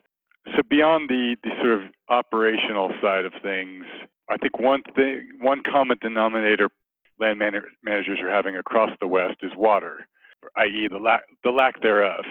So 0.56 0.62
beyond 0.70 1.10
the 1.10 1.36
the 1.44 1.52
sort 1.62 1.84
of 1.84 1.90
operational 2.10 2.92
side 3.02 3.26
of 3.26 3.34
things, 3.42 3.86
I 4.30 4.38
think 4.38 4.60
one 4.60 4.84
thing 4.96 5.30
one 5.42 5.64
common 5.64 5.98
denominator 6.02 6.70
land 7.20 7.40
man- 7.40 7.62
managers 7.84 8.20
are 8.22 8.30
having 8.30 8.56
across 8.56 8.92
the 9.00 9.08
West 9.08 9.38
is 9.42 9.52
water 9.56 10.08
i.e., 10.58 10.88
the 10.90 10.98
lack 10.98 11.24
the 11.44 11.52
lack 11.52 11.82
thereof. 11.82 12.26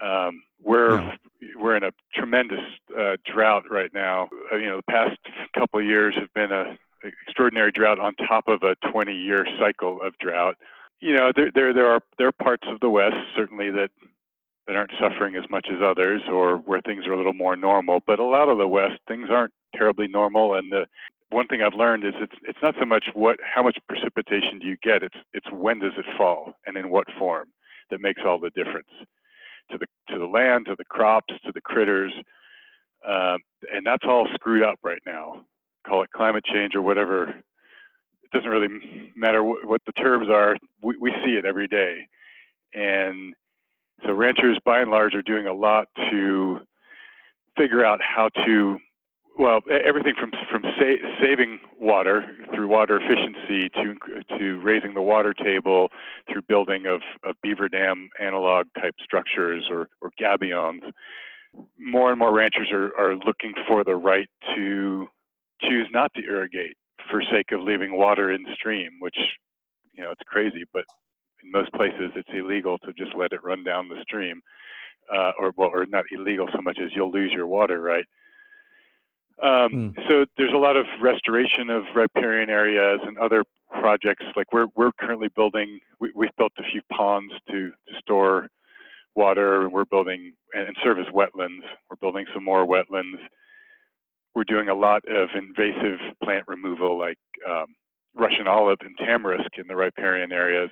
Um, 0.00 0.42
we're 0.62 1.00
yeah. 1.00 1.16
we're 1.56 1.76
in 1.76 1.84
a 1.84 1.92
tremendous 2.14 2.64
uh, 2.98 3.16
drought 3.24 3.64
right 3.70 3.92
now. 3.92 4.28
Uh, 4.52 4.56
you 4.56 4.66
know, 4.66 4.76
the 4.76 4.90
past 4.90 5.18
couple 5.56 5.80
of 5.80 5.86
years 5.86 6.14
have 6.18 6.32
been 6.34 6.52
a 6.52 6.78
extraordinary 7.04 7.70
drought 7.70 8.00
on 8.00 8.12
top 8.14 8.48
of 8.48 8.64
a 8.64 8.74
20-year 8.86 9.46
cycle 9.60 10.02
of 10.02 10.18
drought. 10.18 10.56
You 11.00 11.14
know, 11.14 11.32
there 11.34 11.50
there 11.54 11.72
there 11.72 11.86
are 11.86 12.00
there 12.18 12.28
are 12.28 12.32
parts 12.32 12.66
of 12.68 12.80
the 12.80 12.90
West 12.90 13.16
certainly 13.36 13.70
that 13.70 13.90
that 14.66 14.76
aren't 14.76 14.92
suffering 15.00 15.34
as 15.36 15.48
much 15.48 15.68
as 15.72 15.80
others, 15.82 16.22
or 16.30 16.58
where 16.58 16.80
things 16.82 17.06
are 17.06 17.12
a 17.12 17.16
little 17.16 17.32
more 17.32 17.56
normal. 17.56 18.00
But 18.06 18.18
a 18.18 18.24
lot 18.24 18.48
of 18.48 18.58
the 18.58 18.68
West, 18.68 19.00
things 19.06 19.28
aren't 19.30 19.54
terribly 19.74 20.08
normal, 20.08 20.54
and 20.54 20.70
the 20.70 20.86
one 21.30 21.46
thing 21.46 21.62
I've 21.62 21.74
learned 21.74 22.04
is 22.04 22.14
it's 22.20 22.34
it's 22.42 22.58
not 22.62 22.74
so 22.78 22.86
much 22.86 23.06
what 23.14 23.38
how 23.42 23.62
much 23.62 23.78
precipitation 23.88 24.58
do 24.58 24.66
you 24.66 24.76
get. 24.82 25.02
It's 25.02 25.16
it's 25.32 25.50
when 25.52 25.78
does 25.78 25.92
it 25.98 26.06
fall 26.16 26.54
and 26.66 26.76
in 26.76 26.90
what 26.90 27.06
form 27.18 27.48
that 27.90 28.00
makes 28.00 28.22
all 28.26 28.38
the 28.38 28.50
difference 28.50 28.88
to 29.70 29.78
the 29.78 29.86
to 30.10 30.18
the 30.18 30.26
land, 30.26 30.66
to 30.66 30.74
the 30.76 30.84
crops, 30.84 31.34
to 31.44 31.52
the 31.52 31.60
critters, 31.60 32.12
um, 33.06 33.38
and 33.72 33.84
that's 33.84 34.04
all 34.06 34.26
screwed 34.34 34.62
up 34.62 34.78
right 34.82 35.02
now. 35.06 35.44
Call 35.86 36.02
it 36.02 36.10
climate 36.14 36.44
change 36.44 36.74
or 36.74 36.82
whatever. 36.82 37.28
It 37.28 38.30
doesn't 38.32 38.50
really 38.50 39.10
matter 39.16 39.42
what, 39.42 39.66
what 39.66 39.80
the 39.86 39.92
terms 39.92 40.28
are. 40.30 40.56
We 40.82 40.96
we 40.98 41.12
see 41.24 41.32
it 41.32 41.44
every 41.44 41.68
day, 41.68 42.06
and 42.74 43.34
so 44.06 44.12
ranchers 44.12 44.58
by 44.64 44.80
and 44.80 44.90
large 44.90 45.14
are 45.14 45.22
doing 45.22 45.46
a 45.46 45.52
lot 45.52 45.88
to 46.10 46.60
figure 47.56 47.84
out 47.84 48.00
how 48.02 48.28
to 48.46 48.78
well, 49.38 49.60
everything 49.86 50.14
from 50.18 50.32
from 50.50 50.62
sa- 50.78 51.08
saving 51.22 51.60
water 51.80 52.24
through 52.54 52.68
water 52.68 53.00
efficiency 53.00 53.68
to 53.70 54.38
to 54.38 54.60
raising 54.60 54.94
the 54.94 55.02
water 55.02 55.32
table 55.32 55.88
through 56.30 56.42
building 56.42 56.86
of, 56.86 57.00
of 57.24 57.36
beaver 57.42 57.68
dam 57.68 58.10
analog 58.20 58.66
type 58.80 58.94
structures 59.02 59.66
or, 59.70 59.88
or 60.00 60.10
gabions. 60.20 60.80
More 61.78 62.10
and 62.10 62.18
more 62.18 62.34
ranchers 62.34 62.68
are, 62.72 62.92
are 62.98 63.16
looking 63.16 63.54
for 63.66 63.84
the 63.84 63.96
right 63.96 64.28
to 64.54 65.06
choose 65.62 65.88
not 65.92 66.12
to 66.14 66.22
irrigate 66.24 66.76
for 67.10 67.22
sake 67.32 67.52
of 67.52 67.62
leaving 67.62 67.96
water 67.96 68.32
in 68.32 68.44
stream, 68.54 68.90
which 69.00 69.16
you 69.92 70.02
know 70.02 70.10
it's 70.10 70.22
crazy, 70.26 70.64
but 70.72 70.84
in 71.44 71.50
most 71.52 71.72
places 71.72 72.10
it's 72.16 72.28
illegal 72.34 72.78
to 72.78 72.92
just 72.92 73.14
let 73.16 73.32
it 73.32 73.44
run 73.44 73.64
down 73.64 73.88
the 73.88 74.02
stream, 74.02 74.40
uh, 75.14 75.30
or 75.38 75.52
well, 75.56 75.70
or 75.72 75.86
not 75.86 76.04
illegal 76.10 76.48
so 76.52 76.60
much 76.60 76.78
as 76.82 76.90
you'll 76.94 77.12
lose 77.12 77.32
your 77.32 77.46
water 77.46 77.80
right. 77.80 78.04
Um, 79.42 79.94
mm. 79.94 80.08
So 80.08 80.26
there's 80.36 80.52
a 80.52 80.58
lot 80.58 80.76
of 80.76 80.86
restoration 81.00 81.70
of 81.70 81.84
riparian 81.94 82.50
areas 82.50 83.00
and 83.04 83.16
other 83.18 83.44
projects. 83.80 84.24
Like 84.36 84.52
we're 84.52 84.66
we're 84.74 84.92
currently 84.98 85.28
building. 85.34 85.80
We, 86.00 86.12
we've 86.14 86.34
built 86.36 86.52
a 86.58 86.62
few 86.70 86.82
ponds 86.92 87.32
to, 87.48 87.70
to 87.70 88.00
store 88.00 88.48
water. 89.14 89.62
And 89.62 89.72
we're 89.72 89.84
building 89.84 90.32
and 90.54 90.76
serve 90.82 90.98
as 90.98 91.06
wetlands. 91.06 91.62
We're 91.90 91.96
building 92.00 92.26
some 92.32 92.44
more 92.44 92.66
wetlands. 92.66 93.18
We're 94.34 94.44
doing 94.44 94.68
a 94.68 94.74
lot 94.74 95.02
of 95.08 95.28
invasive 95.34 95.98
plant 96.22 96.44
removal, 96.46 96.98
like 96.98 97.18
um, 97.48 97.66
Russian 98.14 98.46
olive 98.46 98.78
and 98.80 98.96
tamarisk 98.98 99.58
in 99.58 99.66
the 99.66 99.74
riparian 99.74 100.32
areas, 100.32 100.70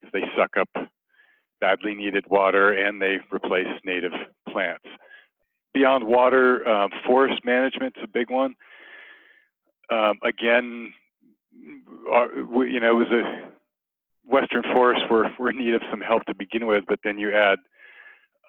because 0.00 0.12
they 0.12 0.26
suck 0.36 0.56
up 0.58 0.88
badly 1.60 1.94
needed 1.94 2.24
water 2.28 2.72
and 2.72 3.00
they 3.00 3.18
replace 3.32 3.68
native 3.84 4.12
plants 4.50 4.86
beyond 5.74 6.04
water, 6.04 6.66
uh, 6.66 6.88
forest 7.06 7.44
management's 7.44 7.98
a 8.02 8.06
big 8.06 8.30
one. 8.30 8.54
Um, 9.90 10.18
again, 10.22 10.94
our, 12.10 12.28
we, 12.44 12.72
you 12.72 12.80
know, 12.80 12.92
it 12.92 13.10
was 13.10 13.12
a 13.12 13.50
western 14.26 14.62
forests 14.72 15.04
were, 15.10 15.28
were 15.38 15.50
in 15.50 15.58
need 15.58 15.74
of 15.74 15.82
some 15.90 16.00
help 16.00 16.24
to 16.24 16.34
begin 16.34 16.66
with, 16.66 16.84
but 16.88 17.00
then 17.04 17.18
you 17.18 17.32
add 17.32 17.58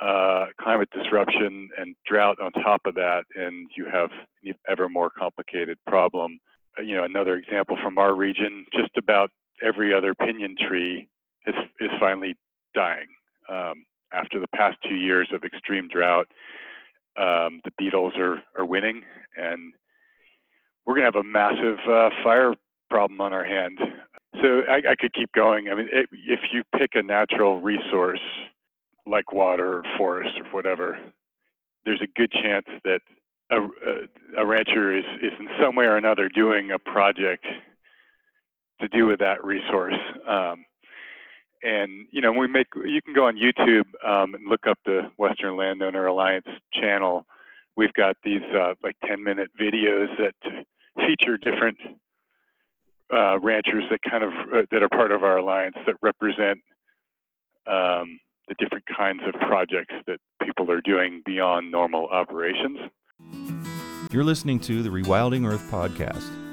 uh, 0.01 0.48
climate 0.62 0.89
disruption 0.91 1.70
and 1.77 1.96
drought 2.08 2.38
on 2.41 2.51
top 2.51 2.82
of 2.86 2.96
that, 2.96 3.24
and 3.36 3.70
you 3.75 3.86
have 3.91 4.10
an 4.44 4.53
ever 4.70 4.88
more 4.88 5.10
complicated 5.10 5.77
problem. 5.88 6.39
Uh, 6.77 6.84
you 6.84 6.96
know, 6.96 7.03
another 7.03 7.36
example 7.36 7.77
from 7.82 7.98
our 7.98 8.13
region, 8.13 8.65
just 8.74 8.91
about 8.98 9.32
every 9.63 9.94
other 9.94 10.13
pinyon 10.13 10.55
tree 10.67 11.08
is, 11.48 11.55
is 11.79 11.89
finally 12.00 12.36
dying. 12.74 13.08
Um, 13.50 13.86
after 14.13 14.39
the 14.39 14.48
past 14.48 14.77
two 14.88 14.96
years 14.96 15.29
of 15.34 15.44
extreme 15.44 15.88
drought, 15.88 16.27
um, 17.17 17.62
the 17.63 17.72
beetles 17.77 18.13
are, 18.17 18.41
are 18.57 18.65
winning, 18.65 19.03
and 19.38 19.74
we're 20.86 20.95
going 20.95 21.12
to 21.12 21.17
have 21.17 21.25
a 21.25 21.27
massive 21.27 21.79
uh, 21.89 22.10
fire 22.24 22.53
problem 22.89 23.22
on 23.22 23.34
our 23.34 23.43
hand. 23.43 23.79
So 24.41 24.62
I, 24.69 24.91
I 24.91 24.95
could 24.95 25.13
keep 25.13 25.31
going. 25.31 25.69
I 25.69 25.75
mean, 25.75 25.88
it, 25.91 26.10
if 26.12 26.39
you 26.51 26.63
pick 26.77 26.91
a 26.95 27.03
natural 27.03 27.62
resource 27.62 28.19
like 29.07 29.31
water 29.31 29.77
or 29.77 29.84
forest 29.98 30.31
or 30.39 30.45
whatever, 30.51 30.98
there's 31.86 32.01
a 32.01 32.07
good 32.19 32.31
chance 32.31 32.65
that 32.84 33.00
a, 33.51 33.57
a, 33.62 34.41
a 34.41 34.45
rancher 34.45 34.98
is, 34.98 35.05
is 35.22 35.31
in 35.39 35.48
some 35.62 35.75
way 35.75 35.86
or 35.86 35.98
another 35.98 36.29
doing 36.29 36.72
a 36.72 36.79
project 36.79 37.45
to 38.81 38.88
do 38.88 39.05
with 39.05 39.19
that 39.19 39.43
resource. 39.43 39.95
Um, 40.27 40.65
and 41.65 42.05
you 42.12 42.22
know, 42.22 42.31
we 42.31 42.48
make 42.48 42.67
you 42.75 43.01
can 43.01 43.13
go 43.13 43.25
on 43.25 43.36
YouTube 43.36 43.86
um, 44.07 44.36
and 44.36 44.48
look 44.48 44.67
up 44.67 44.77
the 44.86 45.12
Western 45.17 45.57
Landowner 45.57 46.05
Alliance 46.05 46.48
channel. 46.72 47.25
We've 47.75 47.93
got 47.93 48.15
these 48.24 48.43
uh, 48.53 48.75
like 48.84 48.95
10 49.05 49.24
minute 49.24 49.50
videos 49.60 50.07
that 50.17 50.36
feature 50.95 51.38
different 51.38 51.77
uh, 53.12 53.39
ranchers 53.39 53.84
that 53.89 54.00
kind 54.10 54.24
of 54.24 54.31
uh, 54.53 54.62
that 54.72 54.84
are 54.84 54.89
part 54.89 55.12
of 55.12 55.24
our 55.24 55.38
alliance 55.38 55.75
that 55.86 55.95
represent 56.01 56.60
um, 57.67 58.19
the 58.48 58.55
different 58.60 58.86
kinds 58.95 59.22
of 59.25 59.34
projects 59.41 59.93
that 60.05 60.19
people 60.43 60.72
are 60.72 60.81
doing 60.81 61.22
beyond 61.25 61.72
normal 61.72 62.07
operations. 62.07 62.79
You're 64.12 64.24
listening 64.24 64.60
to 64.62 64.84
the 64.84 64.89
Rewilding 64.89 65.51
Earth 65.51 65.63
podcast. 65.72 66.45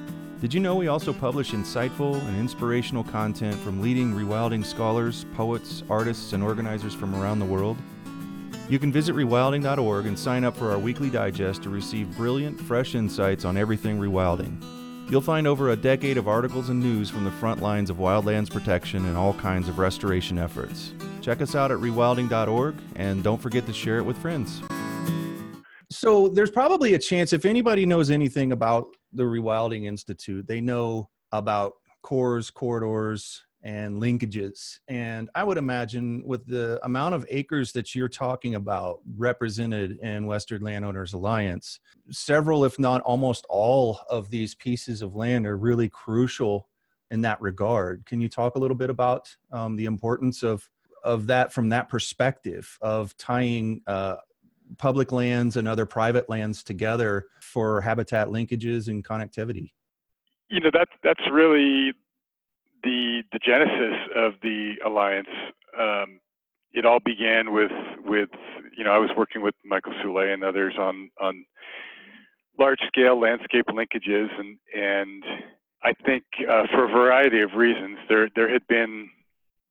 Did 0.42 0.52
you 0.52 0.58
know 0.58 0.74
we 0.74 0.88
also 0.88 1.12
publish 1.12 1.52
insightful 1.52 2.20
and 2.26 2.36
inspirational 2.36 3.04
content 3.04 3.54
from 3.60 3.80
leading 3.80 4.12
rewilding 4.12 4.66
scholars, 4.66 5.24
poets, 5.36 5.84
artists, 5.88 6.32
and 6.32 6.42
organizers 6.42 6.92
from 6.92 7.14
around 7.14 7.38
the 7.38 7.44
world? 7.44 7.78
You 8.68 8.80
can 8.80 8.90
visit 8.90 9.14
rewilding.org 9.14 10.06
and 10.06 10.18
sign 10.18 10.42
up 10.42 10.56
for 10.56 10.72
our 10.72 10.80
weekly 10.80 11.10
digest 11.10 11.62
to 11.62 11.70
receive 11.70 12.16
brilliant, 12.16 12.60
fresh 12.60 12.96
insights 12.96 13.44
on 13.44 13.56
everything 13.56 14.00
rewilding. 14.00 14.60
You'll 15.08 15.20
find 15.20 15.46
over 15.46 15.70
a 15.70 15.76
decade 15.76 16.18
of 16.18 16.26
articles 16.26 16.70
and 16.70 16.80
news 16.80 17.08
from 17.08 17.22
the 17.22 17.30
front 17.30 17.62
lines 17.62 17.88
of 17.88 17.98
wildlands 17.98 18.50
protection 18.50 19.06
and 19.06 19.16
all 19.16 19.34
kinds 19.34 19.68
of 19.68 19.78
restoration 19.78 20.38
efforts. 20.38 20.92
Check 21.20 21.40
us 21.40 21.54
out 21.54 21.70
at 21.70 21.78
rewilding.org 21.78 22.74
and 22.96 23.22
don't 23.22 23.40
forget 23.40 23.64
to 23.66 23.72
share 23.72 23.98
it 23.98 24.04
with 24.04 24.18
friends. 24.18 24.60
So, 25.88 26.26
there's 26.26 26.50
probably 26.50 26.94
a 26.94 26.98
chance 26.98 27.32
if 27.32 27.44
anybody 27.44 27.86
knows 27.86 28.10
anything 28.10 28.50
about 28.50 28.88
the 29.12 29.22
Rewilding 29.22 29.84
Institute, 29.84 30.46
they 30.46 30.60
know 30.60 31.08
about 31.32 31.74
cores, 32.02 32.50
corridors, 32.50 33.42
and 33.62 34.02
linkages. 34.02 34.80
And 34.88 35.30
I 35.34 35.44
would 35.44 35.56
imagine 35.56 36.22
with 36.26 36.44
the 36.46 36.80
amount 36.84 37.14
of 37.14 37.24
acres 37.30 37.72
that 37.72 37.94
you're 37.94 38.08
talking 38.08 38.56
about 38.56 39.00
represented 39.16 39.98
in 40.02 40.26
Western 40.26 40.62
Landowners 40.62 41.12
Alliance, 41.12 41.78
several, 42.10 42.64
if 42.64 42.78
not 42.78 43.02
almost 43.02 43.46
all, 43.48 44.00
of 44.10 44.30
these 44.30 44.54
pieces 44.54 45.00
of 45.00 45.14
land 45.14 45.46
are 45.46 45.56
really 45.56 45.88
crucial 45.88 46.68
in 47.12 47.20
that 47.20 47.40
regard. 47.40 48.04
Can 48.04 48.20
you 48.20 48.28
talk 48.28 48.56
a 48.56 48.58
little 48.58 48.76
bit 48.76 48.90
about 48.90 49.34
um, 49.52 49.76
the 49.76 49.84
importance 49.84 50.42
of 50.42 50.68
of 51.04 51.26
that 51.26 51.52
from 51.52 51.68
that 51.68 51.88
perspective 51.88 52.78
of 52.80 53.16
tying 53.16 53.82
uh, 53.88 54.16
public 54.78 55.12
lands 55.12 55.56
and 55.56 55.68
other 55.68 55.86
private 55.86 56.28
lands 56.28 56.62
together 56.62 57.26
for 57.40 57.80
habitat 57.80 58.28
linkages 58.28 58.88
and 58.88 59.04
connectivity? 59.04 59.72
You 60.48 60.60
know, 60.60 60.70
that's 60.72 60.90
that's 61.02 61.22
really 61.30 61.92
the 62.82 63.22
the 63.32 63.38
genesis 63.38 63.98
of 64.14 64.34
the 64.42 64.74
alliance. 64.84 65.28
Um, 65.78 66.20
it 66.72 66.84
all 66.86 67.00
began 67.00 67.52
with 67.52 67.72
with 68.04 68.30
you 68.76 68.84
know 68.84 68.92
I 68.92 68.98
was 68.98 69.10
working 69.16 69.42
with 69.42 69.54
Michael 69.64 69.94
Soule 70.02 70.32
and 70.32 70.44
others 70.44 70.74
on 70.78 71.10
on 71.20 71.44
large 72.58 72.80
scale 72.86 73.18
landscape 73.18 73.66
linkages 73.66 74.28
and 74.38 74.58
and 74.74 75.24
I 75.82 75.92
think 76.04 76.24
uh, 76.48 76.64
for 76.70 76.84
a 76.84 76.88
variety 76.88 77.40
of 77.40 77.54
reasons 77.54 77.98
there 78.08 78.28
there 78.34 78.52
had 78.52 78.66
been 78.68 79.08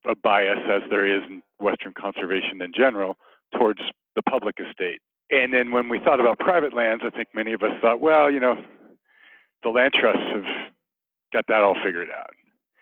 a 0.06 0.16
bias, 0.16 0.60
as 0.70 0.82
there 0.90 1.06
is 1.06 1.22
in 1.30 1.42
Western 1.60 1.94
conservation 1.94 2.62
in 2.62 2.72
general, 2.76 3.18
towards 3.58 3.80
the 4.16 4.22
public 4.24 4.56
estate. 4.60 5.00
And 5.30 5.54
then 5.54 5.72
when 5.72 5.88
we 5.88 6.00
thought 6.00 6.20
about 6.20 6.40
private 6.40 6.74
lands, 6.74 7.04
I 7.06 7.10
think 7.10 7.30
many 7.34 7.54
of 7.54 7.64
us 7.64 7.72
thought, 7.82 8.02
well, 8.02 8.30
you 8.30 8.40
know, 8.40 8.56
the 9.64 9.70
land 9.70 9.94
trusts 9.94 10.24
have 10.34 10.44
got 11.32 11.46
that 11.48 11.62
all 11.62 11.76
figured 11.84 12.10
out. 12.10 12.34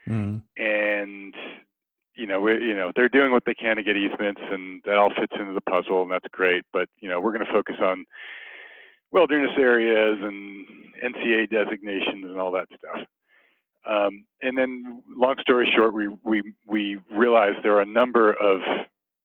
Mm. 0.08 0.42
And 0.58 1.34
you 2.16 2.28
know, 2.28 2.42
we, 2.42 2.54
you 2.54 2.76
know, 2.76 2.92
they're 2.96 3.10
doing 3.10 3.32
what 3.32 3.44
they 3.46 3.54
can 3.54 3.78
to 3.78 3.84
get 3.84 3.96
easements, 3.96 4.42
and 4.52 4.82
that 4.86 4.98
all 4.98 5.10
fits 5.10 5.34
into 5.40 5.54
the 5.54 5.62
puzzle, 5.62 6.02
and 6.02 6.12
that's 6.12 6.28
great. 6.32 6.66
But 6.74 6.90
you 7.00 7.10
know, 7.10 7.22
we're 7.22 7.32
going 7.32 7.46
to 7.46 7.52
focus 7.52 7.76
on 7.82 8.06
wilderness 9.12 9.52
areas 9.58 10.18
and 10.22 10.66
NCA 11.04 11.50
designations 11.50 12.26
and 12.26 12.40
all 12.40 12.52
that 12.52 12.68
stuff. 12.78 13.08
Um, 13.90 14.26
and 14.42 14.58
then, 14.58 15.02
long 15.16 15.36
story 15.40 15.72
short, 15.76 15.94
we, 15.94 16.10
we, 16.24 16.54
we 16.68 17.00
realized 17.16 17.60
there 17.64 17.78
are 17.78 17.82
a 17.82 17.86
number 17.86 18.34
of 18.34 18.60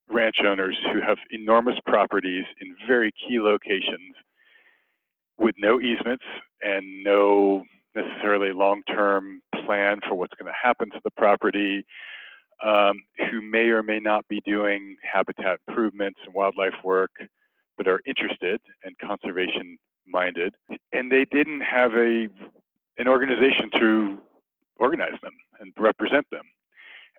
ranch 0.08 0.36
owners 0.46 0.76
who 0.92 1.00
have 1.00 1.18
enormous 1.30 1.76
properties 1.86 2.44
in 2.60 2.76
very 2.86 3.12
key 3.12 3.40
locations 3.40 4.14
with 5.38 5.54
no 5.58 5.80
easements 5.80 6.24
and 6.62 7.02
no 7.02 7.64
necessarily 7.94 8.52
long-term 8.52 9.40
plan 9.64 10.00
for 10.06 10.14
what's 10.14 10.34
going 10.34 10.50
to 10.50 10.58
happen 10.60 10.90
to 10.90 11.00
the 11.04 11.10
property, 11.12 11.84
um, 12.64 13.02
who 13.30 13.40
may 13.40 13.68
or 13.68 13.82
may 13.82 13.98
not 13.98 14.26
be 14.28 14.40
doing 14.44 14.96
habitat 15.10 15.58
improvements 15.66 16.18
and 16.24 16.34
wildlife 16.34 16.74
work, 16.82 17.10
but 17.76 17.88
are 17.88 18.00
interested 18.06 18.60
and 18.84 18.96
conservation 18.98 19.76
minded, 20.06 20.54
and 20.92 21.10
they 21.10 21.24
didn't 21.30 21.60
have 21.60 21.92
a 21.94 22.28
an 22.96 23.08
organization 23.08 23.70
to 23.72 24.18
organize 24.76 25.18
them 25.22 25.32
and 25.60 25.72
represent 25.78 26.26
them. 26.30 26.44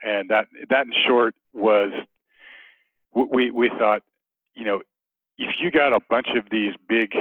And 0.03 0.29
that 0.29 0.47
that 0.69 0.85
in 0.85 0.93
short 1.07 1.35
was 1.53 1.91
we 3.15 3.51
we 3.51 3.69
thought, 3.69 4.01
you 4.55 4.65
know, 4.65 4.81
if 5.37 5.55
you 5.59 5.71
got 5.71 5.93
a 5.93 5.99
bunch 6.09 6.27
of 6.35 6.45
these 6.51 6.73
big, 6.87 7.13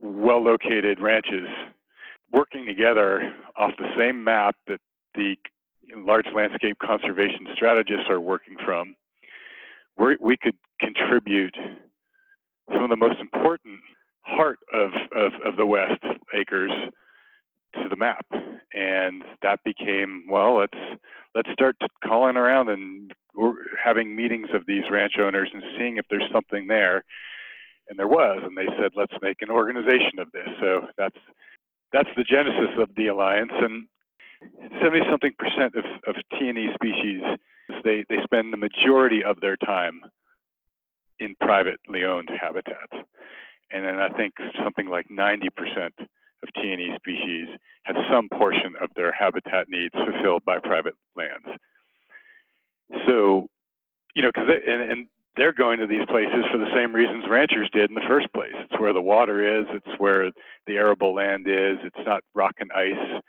well 0.00 0.42
located 0.42 1.00
ranches 1.00 1.48
working 2.32 2.66
together 2.66 3.32
off 3.56 3.72
the 3.78 3.88
same 3.96 4.22
map 4.22 4.56
that 4.66 4.80
the 5.14 5.36
large 5.96 6.26
landscape 6.34 6.78
conservation 6.78 7.46
strategists 7.54 8.06
are 8.08 8.20
working 8.20 8.56
from, 8.64 8.94
we 9.98 10.16
we 10.20 10.36
could 10.36 10.56
contribute 10.80 11.56
some 12.72 12.82
of 12.82 12.90
the 12.90 12.96
most 12.96 13.20
important 13.20 13.78
heart 14.22 14.58
of, 14.72 14.90
of, 15.14 15.32
of 15.44 15.56
the 15.56 15.66
West 15.66 16.02
acres 16.34 16.72
to 17.82 17.88
the 17.88 17.96
map. 17.96 18.26
And 18.74 19.22
that 19.42 19.60
became 19.64 20.26
well 20.28 20.58
let's 20.58 20.78
let's 21.34 21.50
start 21.52 21.76
calling 22.04 22.36
around 22.36 22.68
and 22.68 23.12
having 23.82 24.16
meetings 24.16 24.48
of 24.54 24.62
these 24.66 24.84
ranch 24.90 25.14
owners 25.18 25.50
and 25.52 25.62
seeing 25.78 25.96
if 25.96 26.06
there's 26.10 26.30
something 26.32 26.66
there. 26.66 27.04
And 27.88 27.98
there 27.98 28.08
was 28.08 28.42
and 28.44 28.56
they 28.56 28.66
said 28.78 28.92
let's 28.94 29.14
make 29.22 29.38
an 29.40 29.50
organization 29.50 30.18
of 30.18 30.32
this. 30.32 30.48
So 30.60 30.88
that's 30.98 31.18
that's 31.92 32.10
the 32.16 32.24
genesis 32.24 32.76
of 32.78 32.90
the 32.96 33.08
alliance. 33.08 33.52
And 33.54 33.86
70 34.82 35.00
something 35.10 35.32
percent 35.38 35.74
of, 35.76 35.84
of 36.06 36.16
T&E 36.38 36.68
species 36.74 37.22
they 37.84 38.04
they 38.08 38.22
spend 38.24 38.52
the 38.52 38.56
majority 38.56 39.24
of 39.24 39.40
their 39.40 39.56
time 39.56 40.00
in 41.18 41.34
privately 41.40 42.04
owned 42.04 42.28
habitats. 42.28 42.92
And 43.70 43.84
then 43.84 43.98
I 43.98 44.08
think 44.10 44.34
something 44.62 44.88
like 44.88 45.10
90 45.10 45.48
percent 45.50 45.94
of 46.42 46.52
T&E 46.54 46.92
species 46.96 47.48
have 47.84 47.96
some 48.10 48.28
portion 48.28 48.74
of 48.80 48.90
their 48.96 49.12
habitat 49.12 49.68
needs 49.68 49.94
fulfilled 49.94 50.42
by 50.44 50.58
private 50.58 50.94
lands. 51.16 51.46
So, 53.06 53.48
you 54.14 54.22
know, 54.22 54.30
because 54.34 54.48
and, 54.66 54.90
and 54.90 55.06
they're 55.36 55.52
going 55.52 55.78
to 55.78 55.86
these 55.86 56.06
places 56.08 56.44
for 56.50 56.58
the 56.58 56.70
same 56.74 56.94
reasons 56.94 57.24
ranchers 57.28 57.68
did 57.72 57.90
in 57.90 57.94
the 57.94 58.06
first 58.08 58.32
place. 58.32 58.54
It's 58.54 58.80
where 58.80 58.92
the 58.92 59.02
water 59.02 59.60
is. 59.60 59.66
It's 59.70 59.98
where 59.98 60.30
the 60.66 60.74
arable 60.74 61.14
land 61.14 61.46
is. 61.46 61.76
It's 61.84 62.06
not 62.06 62.22
rock 62.34 62.54
and 62.58 62.70
ice. 62.72 63.22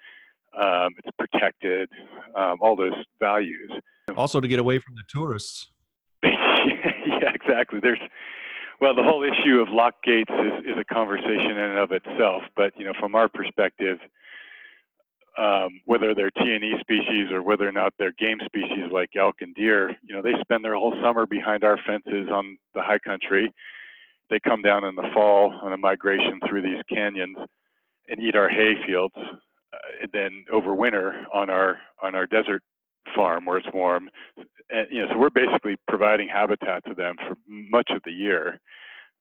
Um, 0.57 0.93
it's 1.03 1.15
protected. 1.17 1.89
Um, 2.35 2.57
all 2.61 2.75
those 2.75 2.93
values. 3.19 3.71
Also, 4.15 4.39
to 4.39 4.47
get 4.47 4.59
away 4.59 4.79
from 4.79 4.95
the 4.95 5.03
tourists. 5.07 5.67
yeah, 6.23 7.31
exactly. 7.33 7.79
There's 7.81 7.99
well, 8.79 8.95
the 8.95 9.03
whole 9.03 9.23
issue 9.23 9.59
of 9.59 9.69
lock 9.69 9.95
gates 10.03 10.31
is, 10.31 10.65
is 10.65 10.77
a 10.79 10.93
conversation 10.93 11.51
in 11.51 11.57
and 11.57 11.79
of 11.79 11.91
itself. 11.91 12.43
But 12.55 12.73
you 12.77 12.85
know, 12.85 12.93
from 12.99 13.15
our 13.15 13.27
perspective, 13.27 13.97
um, 15.37 15.81
whether 15.85 16.15
they're 16.15 16.31
T&E 16.31 16.75
species 16.81 17.31
or 17.31 17.43
whether 17.43 17.67
or 17.67 17.71
not 17.71 17.93
they're 17.99 18.13
game 18.13 18.39
species 18.45 18.91
like 18.91 19.11
elk 19.15 19.35
and 19.41 19.53
deer, 19.53 19.89
you 20.03 20.15
know, 20.15 20.21
they 20.21 20.33
spend 20.41 20.65
their 20.65 20.75
whole 20.75 20.95
summer 21.01 21.25
behind 21.25 21.63
our 21.63 21.77
fences 21.85 22.27
on 22.31 22.57
the 22.73 22.81
high 22.81 22.97
country. 22.99 23.53
They 24.29 24.39
come 24.39 24.61
down 24.61 24.83
in 24.83 24.95
the 24.95 25.09
fall 25.13 25.53
on 25.61 25.73
a 25.73 25.77
migration 25.77 26.39
through 26.47 26.63
these 26.63 26.81
canyons 26.89 27.37
and 28.09 28.19
eat 28.19 28.35
our 28.35 28.49
hay 28.49 28.73
fields, 28.85 29.15
uh, 29.17 29.77
and 30.01 30.11
then 30.11 30.45
overwinter 30.51 31.23
on 31.33 31.49
our 31.49 31.77
on 32.01 32.15
our 32.15 32.25
desert 32.25 32.63
farm 33.15 33.45
where 33.45 33.57
it's 33.57 33.67
warm. 33.73 34.09
And, 34.69 34.87
you 34.91 35.01
know, 35.01 35.11
so 35.11 35.17
we're 35.17 35.29
basically 35.29 35.77
providing 35.87 36.27
habitat 36.27 36.83
to 36.85 36.93
them 36.93 37.15
for 37.27 37.35
much 37.47 37.89
of 37.89 38.01
the 38.05 38.11
year. 38.11 38.59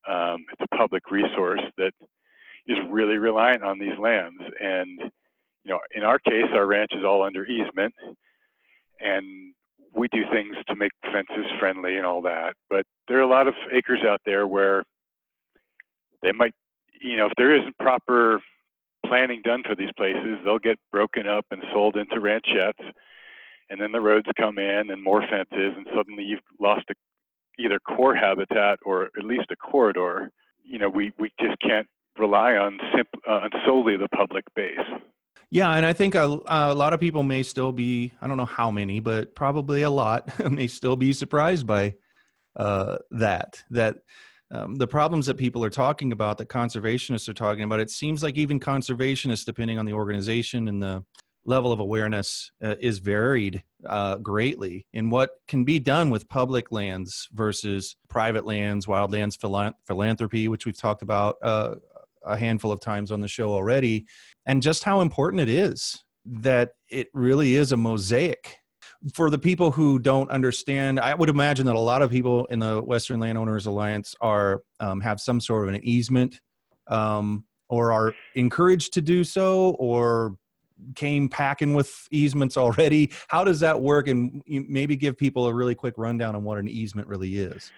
Um, 0.09 0.44
it's 0.52 0.61
a 0.61 0.76
public 0.76 1.11
resource 1.11 1.62
that 1.78 1.92
is 2.66 2.78
really 2.88 3.16
reliant 3.16 3.62
on 3.62 3.78
these 3.78 3.98
lands. 3.98 4.42
And, 4.61 5.00
you 5.64 5.70
know, 5.70 5.80
in 5.94 6.02
our 6.02 6.18
case, 6.18 6.50
our 6.52 6.66
ranch 6.66 6.92
is 6.92 7.04
all 7.04 7.22
under 7.22 7.44
easement 7.44 7.94
and 9.00 9.54
we 9.94 10.09
do 10.09 10.24
things 10.30 10.56
to 10.68 10.76
make 10.76 10.92
fences 11.02 11.46
friendly 11.59 11.96
and 11.96 12.06
all 12.06 12.22
that. 12.22 12.54
But 12.68 12.85
there 13.09 13.18
are 13.18 13.22
a 13.22 13.28
lot 13.28 13.48
of 13.48 13.54
acres 13.72 14.00
out 14.06 14.20
there 14.26 14.46
where 14.46 14.85
they 16.22 16.32
might, 16.32 16.54
you 17.00 17.16
know, 17.16 17.26
if 17.26 17.32
there 17.37 17.54
isn't 17.54 17.76
proper 17.78 18.40
planning 19.06 19.40
done 19.42 19.62
for 19.66 19.74
these 19.74 19.90
places, 19.96 20.38
they'll 20.44 20.59
get 20.59 20.78
broken 20.92 21.26
up 21.26 21.46
and 21.50 21.62
sold 21.72 21.96
into 21.96 22.16
ranchettes 22.16 22.92
and 23.70 23.81
then 23.81 23.92
the 23.92 24.00
roads 24.00 24.26
come 24.37 24.59
in 24.59 24.90
and 24.90 25.02
more 25.02 25.22
fences, 25.22 25.74
and 25.76 25.87
suddenly 25.94 26.24
you've 26.24 26.40
lost 26.61 26.85
a, 26.90 26.94
either 27.59 27.79
core 27.81 28.14
habitat 28.14 28.79
or 28.85 29.05
at 29.18 29.24
least 29.24 29.50
a 29.50 29.57
corridor. 29.57 30.31
You 30.64 30.79
know, 30.79 30.88
we, 30.88 31.12
we 31.18 31.31
just 31.40 31.59
can't 31.61 31.87
rely 32.18 32.55
on 32.55 32.79
simp- 32.94 33.22
uh, 33.29 33.40
on 33.44 33.50
solely 33.64 33.96
the 33.96 34.09
public 34.09 34.44
base. 34.55 34.79
Yeah, 35.50 35.72
and 35.72 35.87
I 35.87 35.92
think 35.92 36.14
a, 36.14 36.38
a 36.46 36.74
lot 36.74 36.92
of 36.92 37.00
people 37.00 37.22
may 37.22 37.42
still 37.42 37.72
be, 37.72 38.12
I 38.20 38.26
don't 38.26 38.37
know 38.37 38.44
how 38.44 38.70
many, 38.70 38.98
but 39.00 39.35
probably 39.37 39.83
a 39.83 39.90
lot 39.90 40.50
may 40.50 40.66
still 40.66 40.96
be 40.96 41.12
surprised 41.12 41.66
by 41.66 41.94
uh, 42.57 42.98
that. 43.12 43.62
That 43.70 43.96
um, 44.50 44.76
the 44.76 44.87
problems 44.87 45.26
that 45.26 45.37
people 45.37 45.64
are 45.64 45.70
talking 45.70 46.12
about, 46.12 46.38
that 46.38 46.48
conservationists 46.48 47.29
are 47.29 47.35
talking 47.35 47.64
about, 47.64 47.81
it 47.81 47.90
seems 47.90 48.22
like 48.22 48.37
even 48.37 48.59
conservationists, 48.59 49.44
depending 49.44 49.79
on 49.79 49.87
the 49.87 49.92
organization 49.92 50.68
and 50.68 50.83
the 50.83 51.05
level 51.46 51.72
of 51.72 51.80
awareness 51.80 52.50
uh, 52.62 52.74
is 52.80 52.98
varied 52.98 53.62
uh, 53.87 54.16
greatly 54.16 54.87
in 54.92 55.11
what 55.11 55.30
can 55.48 55.64
be 55.64 55.78
done 55.78 56.11
with 56.11 56.28
public 56.28 56.72
lands 56.72 57.28
versus 57.32 57.96
private 58.09 58.44
lands, 58.44 58.87
wildlands 58.87 59.38
philanthropy, 59.87 60.48
which 60.48 60.66
we've 60.66 60.78
talked 60.78 61.02
about 61.02 61.37
uh, 61.42 61.76
a 62.24 62.37
handful 62.37 62.72
of 62.72 62.80
times 62.80 63.12
on 63.12 63.20
the 63.20 63.28
show 63.28 63.50
already, 63.50 64.06
and 64.46 64.62
just 64.62 64.82
how 64.82 65.00
important 65.00 65.40
it 65.40 65.48
is 65.48 66.04
that 66.24 66.70
it 66.90 67.09
really 67.14 67.54
is 67.54 67.72
a 67.72 67.76
mosaic. 67.76 68.56
For 69.14 69.30
the 69.30 69.38
people 69.38 69.70
who 69.70 69.98
don't 69.98 70.30
understand, 70.30 70.98
I 70.98 71.14
would 71.14 71.28
imagine 71.28 71.66
that 71.66 71.76
a 71.76 71.80
lot 71.80 72.02
of 72.02 72.11
people 72.11 72.46
in 72.46 72.59
the 72.59 72.82
Western 72.82 73.20
Landowners 73.20 73.66
Alliance 73.66 74.14
are 74.20 74.62
um, 74.80 75.00
have 75.00 75.20
some 75.20 75.40
sort 75.40 75.68
of 75.68 75.74
an 75.74 75.85
easement 75.85 76.40
um, 76.88 77.44
or 77.68 77.92
are 77.92 78.14
encouraged 78.35 78.92
to 78.94 79.00
do 79.00 79.22
so 79.22 79.76
or 79.78 80.37
came 80.94 81.28
packing 81.28 81.74
with 81.74 82.08
easements 82.10 82.56
already. 82.56 83.10
How 83.28 83.44
does 83.44 83.60
that 83.60 83.80
work? 83.80 84.08
And 84.08 84.42
maybe 84.46 84.96
give 84.96 85.16
people 85.16 85.46
a 85.46 85.54
really 85.54 85.74
quick 85.74 85.94
rundown 85.96 86.34
on 86.34 86.44
what 86.44 86.58
an 86.58 86.68
easement 86.68 87.08
really 87.08 87.38
is. 87.38 87.72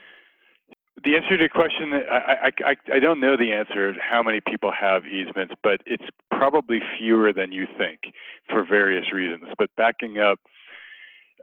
The 1.04 1.14
answer 1.14 1.36
to 1.36 1.38
your 1.38 1.48
question, 1.48 1.92
I, 2.10 2.50
I, 2.64 2.76
I, 2.92 2.98
don't 2.98 3.20
know 3.20 3.36
the 3.36 3.52
answer 3.52 3.94
how 4.00 4.20
many 4.20 4.40
people 4.40 4.72
have 4.72 5.06
easements, 5.06 5.54
but 5.62 5.80
it's 5.86 6.02
probably 6.32 6.80
fewer 6.98 7.32
than 7.32 7.52
you 7.52 7.68
think 7.78 8.00
for 8.48 8.64
various 8.64 9.12
reasons. 9.12 9.44
But 9.58 9.70
backing 9.76 10.18
up, 10.18 10.40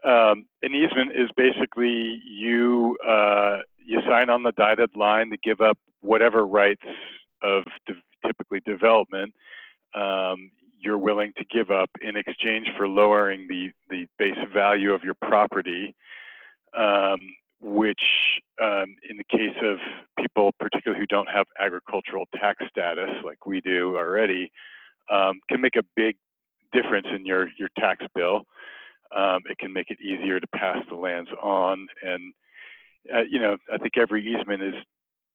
um, 0.03 0.45
an 0.61 0.75
easement 0.75 1.13
is 1.15 1.29
basically 1.37 2.21
you 2.29 2.97
uh, 3.07 3.59
you 3.85 4.01
sign 4.07 4.29
on 4.29 4.43
the 4.43 4.51
dotted 4.51 4.93
line 4.95 5.29
to 5.29 5.37
give 5.37 5.61
up 5.61 5.77
whatever 6.01 6.45
rights 6.45 6.83
of 7.41 7.63
de- 7.87 7.93
typically 8.25 8.59
development 8.65 9.33
um, 9.95 10.51
you're 10.85 10.97
willing 10.99 11.33
to 11.37 11.45
give 11.45 11.71
up 11.71 11.89
in 12.01 12.15
exchange 12.15 12.67
for 12.77 12.87
lowering 12.87 13.47
the, 13.49 13.71
the 13.89 14.05
base 14.19 14.37
value 14.53 14.93
of 14.93 15.03
your 15.03 15.15
property, 15.15 15.95
um, 16.77 17.19
which 17.59 18.01
um, 18.61 18.95
in 19.09 19.17
the 19.17 19.23
case 19.23 19.57
of 19.63 19.77
people, 20.19 20.51
particularly 20.59 21.01
who 21.01 21.07
don't 21.07 21.29
have 21.29 21.47
agricultural 21.59 22.25
tax 22.35 22.63
status 22.69 23.09
like 23.23 23.45
we 23.45 23.59
do 23.61 23.97
already, 23.97 24.51
um, 25.11 25.39
can 25.49 25.59
make 25.59 25.75
a 25.75 25.83
big 25.95 26.15
difference 26.71 27.07
in 27.13 27.25
your, 27.25 27.47
your 27.57 27.69
tax 27.79 28.05
bill. 28.13 28.43
Um, 29.15 29.41
it 29.49 29.57
can 29.57 29.73
make 29.73 29.89
it 29.89 29.99
easier 30.01 30.39
to 30.39 30.47
pass 30.47 30.77
the 30.89 30.95
lands 30.95 31.29
on. 31.41 31.87
And, 32.03 32.33
uh, 33.13 33.21
you 33.29 33.39
know, 33.39 33.57
I 33.73 33.77
think 33.77 33.97
every 33.97 34.25
easement 34.25 34.61
is 34.61 34.75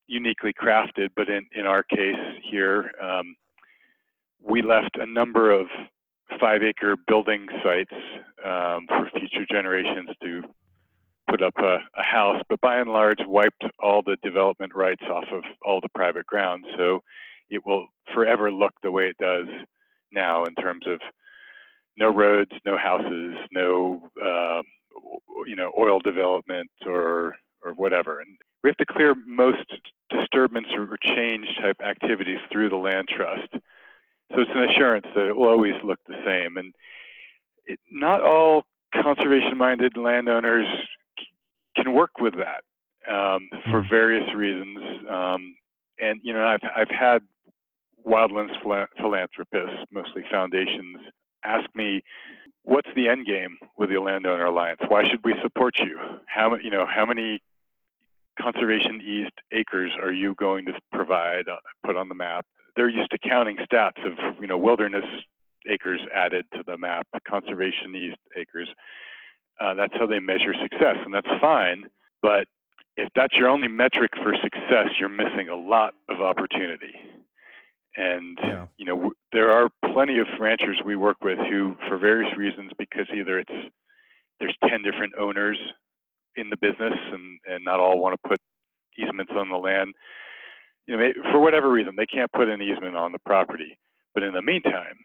uniquely 0.06 0.52
crafted, 0.52 1.08
but 1.16 1.28
in, 1.28 1.46
in 1.54 1.66
our 1.66 1.82
case 1.82 2.16
here, 2.50 2.92
um, 3.02 3.34
we 4.42 4.62
left 4.62 4.96
a 4.98 5.07
number 5.07 5.50
of 5.50 5.66
five 6.40 6.62
acre 6.62 6.96
building 7.07 7.46
sites 7.62 7.92
um, 8.44 8.87
for 8.88 9.11
future 9.18 9.46
generations 9.50 10.11
to 10.22 10.42
put 11.29 11.42
up 11.42 11.55
a, 11.59 11.79
a, 11.96 12.03
house, 12.03 12.42
but 12.48 12.61
by 12.61 12.79
and 12.79 12.90
large 12.90 13.20
wiped 13.26 13.64
all 13.79 14.03
the 14.03 14.16
development 14.22 14.74
rights 14.74 15.03
off 15.11 15.26
of 15.33 15.44
all 15.64 15.81
the 15.81 15.88
private 15.94 16.26
ground. 16.26 16.64
So 16.76 17.03
it 17.50 17.64
will 17.64 17.87
forever 18.14 18.50
look 18.50 18.72
the 18.83 18.90
way 18.90 19.05
it 19.05 19.18
does 19.18 19.46
now 20.12 20.44
in 20.44 20.55
terms 20.55 20.87
of 20.87 21.00
no 21.96 22.12
roads, 22.12 22.53
no 22.64 22.76
houses, 22.76 23.37
no 23.53 24.09
uh, 24.24 24.62
you 25.46 25.57
know 25.57 25.72
oil 25.79 26.00
development 26.00 26.70
or 26.87 27.37
or 27.62 27.72
whatever. 27.74 28.20
And 28.20 28.37
we 28.62 28.70
have 28.70 28.76
to 28.79 28.87
clear 28.87 29.14
most 29.26 29.64
disturbance 30.09 30.68
or 30.74 30.88
change 31.03 31.46
type 31.61 31.81
activities 31.85 32.38
through 32.50 32.70
the 32.70 32.76
land 32.76 33.09
trust. 33.09 33.62
So 34.33 34.40
it's 34.40 34.51
an 34.55 34.71
assurance 34.71 35.07
that 35.14 35.27
it 35.29 35.37
will 35.37 35.49
always 35.49 35.75
look 35.83 35.99
the 36.07 36.21
same. 36.25 36.57
And 36.57 36.73
it, 37.66 37.79
not 37.90 38.23
all 38.23 38.64
conservation-minded 38.95 39.97
landowners 39.97 40.66
can 41.77 41.93
work 41.93 42.19
with 42.21 42.35
that 42.35 42.62
um, 43.12 43.49
for 43.71 43.83
hmm. 43.83 43.88
various 43.88 44.35
reasons. 44.35 44.79
Um, 45.09 45.55
and 46.01 46.21
you 46.23 46.33
know, 46.33 46.45
I've 46.45 46.61
I've 46.77 46.90
had 46.90 47.23
wildlands 48.07 48.61
philanthropists, 48.62 49.85
mostly 49.90 50.25
foundations, 50.31 50.97
ask 51.45 51.69
me, 51.75 52.03
"What's 52.62 52.88
the 52.97 53.09
end 53.09 53.27
game 53.27 53.59
with 53.77 53.90
the 53.90 53.99
Landowner 53.99 54.47
Alliance? 54.47 54.81
Why 54.88 55.09
should 55.09 55.25
we 55.25 55.35
support 55.43 55.79
you? 55.79 55.99
How 56.27 56.57
you 56.57 56.71
know 56.71 56.87
how 56.87 57.05
many 57.05 57.40
conservation 58.40 59.01
eased 59.03 59.38
acres 59.53 59.93
are 60.01 60.12
you 60.12 60.35
going 60.37 60.64
to 60.66 60.73
provide, 60.93 61.49
uh, 61.49 61.57
put 61.85 61.97
on 61.97 62.09
the 62.09 62.14
map?" 62.14 62.47
They're 62.81 62.88
used 62.88 63.11
to 63.11 63.19
counting 63.19 63.59
stats 63.71 64.03
of 64.07 64.40
you 64.40 64.47
know 64.47 64.57
wilderness 64.57 65.05
acres 65.69 66.01
added 66.14 66.47
to 66.55 66.62
the 66.66 66.79
map, 66.79 67.07
conservation 67.29 68.14
acres. 68.35 68.71
Uh, 69.61 69.75
that's 69.75 69.93
how 69.99 70.07
they 70.07 70.19
measure 70.19 70.55
success, 70.62 70.97
and 71.05 71.12
that's 71.12 71.29
fine. 71.43 71.85
But 72.23 72.47
if 72.97 73.11
that's 73.14 73.37
your 73.37 73.51
only 73.51 73.69
metric 73.69 74.12
for 74.23 74.35
success, 74.43 74.88
you're 74.99 75.11
missing 75.11 75.51
a 75.51 75.55
lot 75.55 75.93
of 76.09 76.23
opportunity. 76.23 76.95
And 77.99 78.38
yeah. 78.43 78.66
you 78.79 78.87
know, 78.87 78.97
w- 78.97 79.14
there 79.31 79.51
are 79.51 79.69
plenty 79.93 80.19
of 80.19 80.27
ranchers 80.38 80.81
we 80.83 80.97
work 80.97 81.19
with 81.23 81.38
who, 81.51 81.77
for 81.87 81.99
various 81.99 82.35
reasons, 82.35 82.73
because 82.79 83.09
either 83.14 83.40
it's 83.40 83.71
there's 84.38 84.57
10 84.66 84.83
different 84.83 85.12
owners 85.21 85.59
in 86.37 86.49
the 86.49 86.57
business, 86.57 86.95
and 87.12 87.40
and 87.47 87.62
not 87.62 87.79
all 87.79 87.99
want 87.99 88.14
to 88.14 88.27
put 88.27 88.40
easements 88.99 89.33
on 89.37 89.51
the 89.51 89.59
land 89.59 89.93
you 90.90 90.96
know, 90.96 91.12
for 91.31 91.38
whatever 91.38 91.70
reason, 91.70 91.94
they 91.96 92.07
can't 92.07 92.31
put 92.33 92.48
an 92.48 92.61
easement 92.61 92.96
on 92.96 93.12
the 93.12 93.18
property. 93.20 93.79
But 94.12 94.24
in 94.24 94.35
the 94.35 94.42
meantime, 94.42 94.98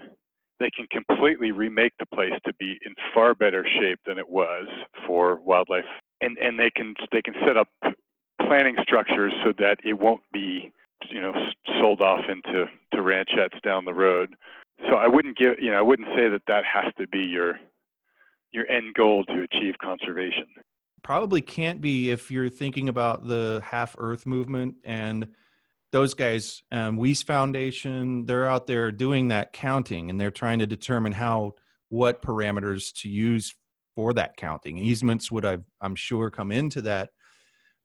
they 0.60 0.72
can 0.72 0.88
completely 0.90 1.52
remake 1.52 1.94
the 2.00 2.08
place 2.08 2.34
to 2.46 2.54
be 2.56 2.80
in 2.84 2.96
far 3.14 3.36
better 3.36 3.64
shape 3.80 4.00
than 4.08 4.18
it 4.18 4.28
was 4.28 4.66
for 5.06 5.36
wildlife, 5.42 5.86
and 6.22 6.38
and 6.40 6.58
they 6.58 6.72
can 6.72 6.96
they 7.12 7.22
can 7.22 7.36
set 7.46 7.56
up 7.56 7.68
planning 8.48 8.76
structures 8.82 9.32
so 9.44 9.54
that 9.60 9.78
it 9.84 9.94
won't 9.94 10.22
be 10.34 10.72
you 11.12 11.22
know 11.22 11.34
sold 11.80 12.02
off 12.02 12.22
into 12.30 12.66
to 12.92 12.98
ranchettes 12.98 13.62
down 13.62 13.86
the 13.86 13.94
road. 13.94 14.36
So 14.90 14.96
I 14.96 15.08
wouldn't 15.08 15.38
give 15.38 15.60
you 15.60 15.70
know 15.70 15.78
I 15.78 15.84
wouldn't 15.84 16.08
say 16.16 16.30
that 16.30 16.42
that 16.48 16.64
has 16.66 16.92
to 16.98 17.08
be 17.08 17.20
your 17.20 17.60
your 18.52 18.68
end 18.72 18.96
goal 18.96 19.24
to 19.26 19.46
achieve 19.52 19.76
conservation. 19.80 20.48
Probably 21.04 21.42
can't 21.42 21.80
be 21.80 22.10
if 22.10 22.32
you're 22.32 22.50
thinking 22.50 22.90
about 22.90 23.28
the 23.28 23.62
half 23.64 23.96
Earth 24.00 24.26
movement 24.26 24.78
and 24.84 25.28
those 25.96 26.14
guys, 26.14 26.62
um, 26.74 26.98
Wyss 26.98 27.24
Foundation, 27.24 28.26
they're 28.26 28.50
out 28.50 28.68
there 28.68 28.92
doing 28.92 29.30
that 29.30 29.54
counting 29.54 30.10
and 30.10 30.20
they're 30.20 30.30
trying 30.30 30.60
to 30.60 30.68
determine 30.68 31.14
how, 31.14 31.54
what 31.88 32.22
parameters 32.22 32.94
to 33.00 33.08
use 33.08 33.56
for 33.96 34.12
that 34.12 34.36
counting. 34.36 34.78
Easements 34.78 35.32
would, 35.32 35.46
I've, 35.46 35.64
I'm 35.80 35.96
sure, 35.96 36.30
come 36.30 36.52
into 36.52 36.82
that. 36.82 37.12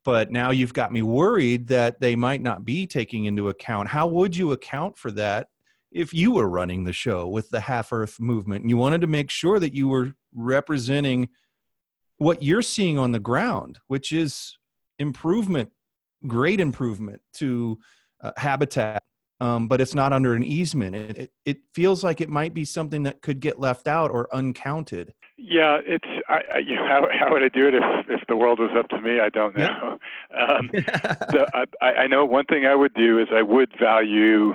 But 0.04 0.32
now 0.32 0.50
you've 0.50 0.74
got 0.74 0.90
me 0.90 1.02
worried 1.02 1.68
that 1.68 2.00
they 2.00 2.16
might 2.16 2.42
not 2.42 2.64
be 2.64 2.84
taking 2.84 3.26
into 3.26 3.48
account. 3.48 3.86
How 3.86 4.08
would 4.08 4.34
you 4.34 4.50
account 4.50 4.98
for 4.98 5.12
that 5.12 5.46
if 5.92 6.12
you 6.12 6.32
were 6.32 6.48
running 6.48 6.82
the 6.82 6.92
show 6.92 7.28
with 7.28 7.48
the 7.50 7.60
half 7.60 7.92
earth 7.92 8.18
movement 8.18 8.62
and 8.62 8.70
you 8.70 8.76
wanted 8.76 9.02
to 9.02 9.06
make 9.06 9.30
sure 9.30 9.60
that 9.60 9.72
you 9.72 9.86
were 9.86 10.14
representing 10.34 11.28
what 12.16 12.42
you're 12.42 12.60
seeing 12.60 12.98
on 12.98 13.12
the 13.12 13.20
ground 13.20 13.78
which 13.86 14.10
is 14.10 14.58
improvement 14.98 15.70
great 16.26 16.60
improvement 16.60 17.20
to 17.32 17.78
uh, 18.22 18.32
habitat 18.36 19.02
um, 19.40 19.68
but 19.68 19.80
it's 19.80 19.94
not 19.94 20.12
under 20.12 20.34
an 20.34 20.42
easement 20.42 20.94
it, 20.94 21.18
it, 21.18 21.32
it 21.44 21.58
feels 21.74 22.04
like 22.04 22.20
it 22.20 22.28
might 22.28 22.54
be 22.54 22.64
something 22.64 23.02
that 23.02 23.22
could 23.22 23.40
get 23.40 23.58
left 23.58 23.88
out 23.88 24.10
or 24.10 24.28
uncounted 24.34 25.12
yeah, 25.42 25.78
it's 25.86 26.04
I, 26.28 26.40
I, 26.54 26.58
you 26.58 26.76
know, 26.76 26.86
how 26.88 27.08
how 27.18 27.32
would 27.32 27.42
I 27.42 27.48
do 27.48 27.66
it 27.66 27.74
if 27.74 27.82
if 28.08 28.20
the 28.28 28.36
world 28.36 28.58
was 28.58 28.70
up 28.78 28.88
to 28.90 29.00
me? 29.00 29.20
I 29.20 29.28
don't 29.28 29.56
know. 29.56 29.98
Um, 30.38 30.70
so 31.32 31.44
I, 31.82 31.86
I 31.86 32.06
know 32.06 32.24
one 32.24 32.44
thing 32.44 32.64
I 32.64 32.74
would 32.74 32.94
do 32.94 33.18
is 33.18 33.26
I 33.34 33.42
would 33.42 33.72
value 33.80 34.52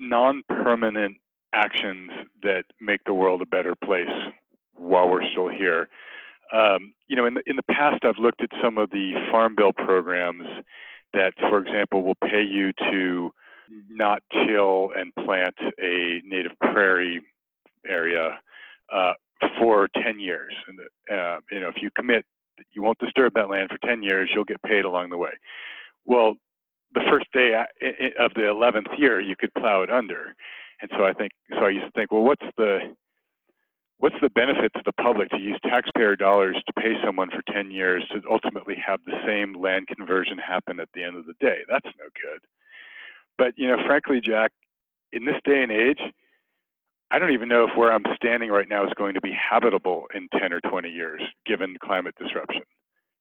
non-permanent 0.00 1.18
actions 1.52 2.10
that 2.42 2.64
make 2.80 3.04
the 3.04 3.12
world 3.12 3.42
a 3.42 3.46
better 3.46 3.74
place 3.74 4.08
while 4.74 5.10
we're 5.10 5.28
still 5.30 5.48
here. 5.48 5.88
Um, 6.52 6.94
you 7.08 7.16
know, 7.16 7.26
in 7.26 7.34
the 7.34 7.42
in 7.46 7.56
the 7.56 7.62
past, 7.62 8.04
I've 8.04 8.18
looked 8.18 8.42
at 8.42 8.48
some 8.62 8.78
of 8.78 8.90
the 8.90 9.12
farm 9.30 9.54
bill 9.54 9.74
programs 9.74 10.46
that, 11.14 11.32
for 11.38 11.58
example, 11.58 12.02
will 12.02 12.16
pay 12.16 12.42
you 12.42 12.72
to 12.90 13.30
not 13.90 14.22
till 14.46 14.90
and 14.96 15.14
plant 15.14 15.54
a 15.80 16.20
native 16.24 16.52
prairie 16.60 17.22
area 17.86 18.38
uh, 18.92 19.12
for 19.58 19.88
10 20.02 20.20
years. 20.20 20.54
And 20.66 20.80
uh, 21.18 21.38
you 21.50 21.60
know, 21.60 21.68
if 21.68 21.76
you 21.82 21.90
commit, 21.96 22.24
you 22.72 22.82
won't 22.82 22.98
disturb 22.98 23.34
that 23.34 23.50
land 23.50 23.70
for 23.70 23.78
10 23.86 24.02
years. 24.02 24.30
You'll 24.34 24.44
get 24.44 24.62
paid 24.62 24.84
along 24.84 25.10
the 25.10 25.18
way. 25.18 25.30
Well, 26.04 26.34
the 26.94 27.02
first 27.10 27.26
day 27.32 27.52
of 28.18 28.32
the 28.34 28.42
11th 28.42 28.98
year, 28.98 29.20
you 29.20 29.36
could 29.38 29.52
plow 29.54 29.82
it 29.82 29.90
under. 29.90 30.34
And 30.80 30.90
so 30.96 31.04
I 31.04 31.12
think, 31.12 31.32
so 31.50 31.66
I 31.66 31.70
used 31.70 31.86
to 31.86 31.92
think, 31.92 32.12
well, 32.12 32.22
what's 32.22 32.46
the 32.56 32.78
what's 33.98 34.16
the 34.20 34.30
benefit 34.30 34.72
to 34.74 34.82
the 34.84 34.92
public 34.92 35.28
to 35.30 35.38
use 35.38 35.58
taxpayer 35.64 36.16
dollars 36.16 36.56
to 36.66 36.72
pay 36.72 36.94
someone 37.04 37.30
for 37.30 37.42
10 37.52 37.70
years 37.70 38.04
to 38.12 38.20
ultimately 38.30 38.76
have 38.84 39.00
the 39.04 39.18
same 39.26 39.60
land 39.60 39.88
conversion 39.88 40.38
happen 40.38 40.80
at 40.80 40.88
the 40.94 41.02
end 41.02 41.16
of 41.16 41.26
the 41.26 41.34
day? 41.40 41.58
That's 41.68 41.86
no 41.98 42.06
good. 42.22 42.40
But 43.36 43.54
you 43.56 43.68
know, 43.68 43.76
frankly, 43.86 44.20
Jack, 44.20 44.52
in 45.12 45.24
this 45.24 45.36
day 45.44 45.62
and 45.62 45.72
age, 45.72 46.00
I 47.10 47.18
don't 47.18 47.32
even 47.32 47.48
know 47.48 47.64
if 47.64 47.76
where 47.76 47.92
I'm 47.92 48.04
standing 48.16 48.50
right 48.50 48.68
now 48.68 48.86
is 48.86 48.92
going 48.96 49.14
to 49.14 49.20
be 49.20 49.32
habitable 49.32 50.06
in 50.14 50.28
10 50.38 50.52
or 50.52 50.60
20 50.60 50.90
years, 50.90 51.22
given 51.46 51.76
climate 51.82 52.14
disruption. 52.20 52.62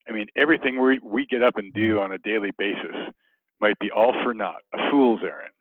I 0.09 0.11
mean, 0.11 0.27
everything 0.35 0.81
we, 0.81 0.99
we 0.99 1.25
get 1.25 1.41
up 1.41 1.57
and 1.57 1.73
do 1.73 1.99
on 1.99 2.11
a 2.11 2.17
daily 2.17 2.51
basis 2.57 2.95
might 3.61 3.79
be 3.79 3.89
all 3.89 4.13
for 4.23 4.33
naught, 4.33 4.61
a 4.73 4.89
fool's 4.89 5.21
errand. 5.23 5.53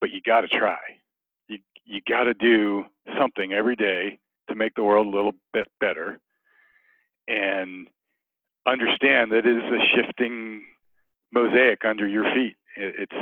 But 0.00 0.10
you 0.10 0.20
got 0.20 0.42
to 0.42 0.48
try. 0.48 0.78
You, 1.48 1.58
you 1.84 2.00
got 2.08 2.24
to 2.24 2.34
do 2.34 2.84
something 3.18 3.52
every 3.52 3.76
day 3.76 4.18
to 4.48 4.54
make 4.54 4.74
the 4.74 4.84
world 4.84 5.06
a 5.06 5.16
little 5.16 5.32
bit 5.52 5.66
better 5.80 6.18
and 7.28 7.88
understand 8.66 9.32
that 9.32 9.46
it 9.46 9.56
is 9.56 9.62
a 9.62 9.96
shifting 9.96 10.62
mosaic 11.32 11.84
under 11.84 12.06
your 12.06 12.24
feet. 12.34 12.56
It's 12.76 13.12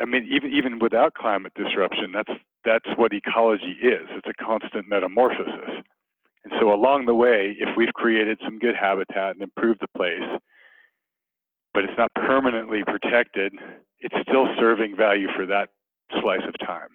I 0.00 0.04
mean, 0.04 0.28
even 0.30 0.52
even 0.52 0.78
without 0.78 1.14
climate 1.14 1.52
disruption, 1.54 2.12
that's 2.12 2.32
that's 2.64 2.88
what 2.96 3.12
ecology 3.12 3.76
is. 3.82 4.06
It's 4.10 4.28
a 4.28 4.44
constant 4.44 4.88
metamorphosis. 4.88 5.82
And 6.44 6.52
so 6.60 6.72
along 6.72 7.06
the 7.06 7.14
way, 7.14 7.56
if 7.58 7.76
we've 7.76 7.92
created 7.94 8.38
some 8.44 8.58
good 8.58 8.74
habitat 8.76 9.34
and 9.34 9.42
improved 9.42 9.80
the 9.80 9.88
place, 9.96 10.40
but 11.74 11.84
it's 11.84 11.98
not 11.98 12.12
permanently 12.14 12.82
protected, 12.84 13.52
it's 14.00 14.14
still 14.28 14.46
serving 14.58 14.96
value 14.96 15.28
for 15.34 15.46
that 15.46 15.70
slice 16.20 16.46
of 16.46 16.54
time. 16.66 16.88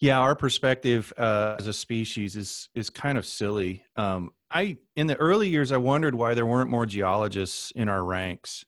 Yeah, 0.00 0.18
our 0.18 0.34
perspective 0.34 1.12
uh, 1.16 1.56
as 1.58 1.66
a 1.66 1.72
species 1.72 2.36
is 2.36 2.68
is 2.74 2.90
kind 2.90 3.16
of 3.16 3.24
silly. 3.26 3.84
Um, 3.96 4.32
I 4.50 4.78
in 4.96 5.06
the 5.06 5.16
early 5.16 5.48
years, 5.48 5.72
I 5.72 5.76
wondered 5.76 6.14
why 6.14 6.34
there 6.34 6.46
weren't 6.46 6.70
more 6.70 6.86
geologists 6.86 7.70
in 7.72 7.88
our 7.88 8.04
ranks, 8.04 8.64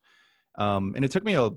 um, 0.57 0.93
and 0.95 1.05
it 1.05 1.11
took 1.11 1.25
me 1.25 1.35
a 1.35 1.51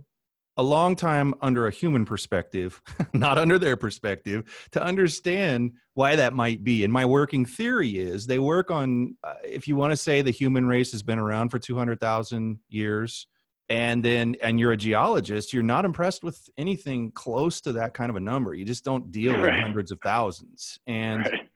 a 0.58 0.64
long 0.64 0.96
time 0.96 1.36
under 1.42 1.68
a 1.68 1.72
human 1.72 2.04
perspective, 2.04 2.82
not 3.14 3.38
under 3.38 3.60
their 3.60 3.78
perspective, 3.78 4.68
to 4.72 4.84
understand 4.84 5.72
why 5.94 6.16
that 6.16 6.34
might 6.34 6.64
be. 6.64 6.84
And 6.84 6.92
my 6.92 7.06
working 7.06 7.46
theory 7.46 7.98
is 7.98 8.26
they 8.26 8.40
work 8.40 8.72
on, 8.72 9.16
uh, 9.24 9.36
if 9.44 9.68
you 9.68 9.76
want 9.76 9.92
to 9.92 9.98
say 9.98 10.22
the 10.22 10.32
human 10.32 10.68
race 10.68 10.92
has 10.92 11.04
been 11.04 11.20
around 11.20 11.50
for 11.50 11.60
200,000 11.60 12.60
years, 12.70 13.28
and 13.70 14.04
then 14.04 14.36
and 14.42 14.60
you're 14.60 14.72
a 14.72 14.78
geologist 14.78 15.54
you're 15.54 15.64
not 15.64 15.86
impressed 15.86 16.24
with 16.24 16.50
anything 16.58 17.12
close 17.12 17.60
to 17.62 17.74
that 17.74 17.94
kind 17.94 18.10
of 18.10 18.16
a 18.16 18.20
number 18.20 18.54
you 18.54 18.66
just 18.66 18.86
don't 18.86 19.12
deal 19.12 19.34
right. 19.34 19.54
with 19.54 19.62
hundreds 19.62 19.92
of 19.92 20.00
thousands 20.02 20.80
and 20.88 21.26
right. 21.26 21.50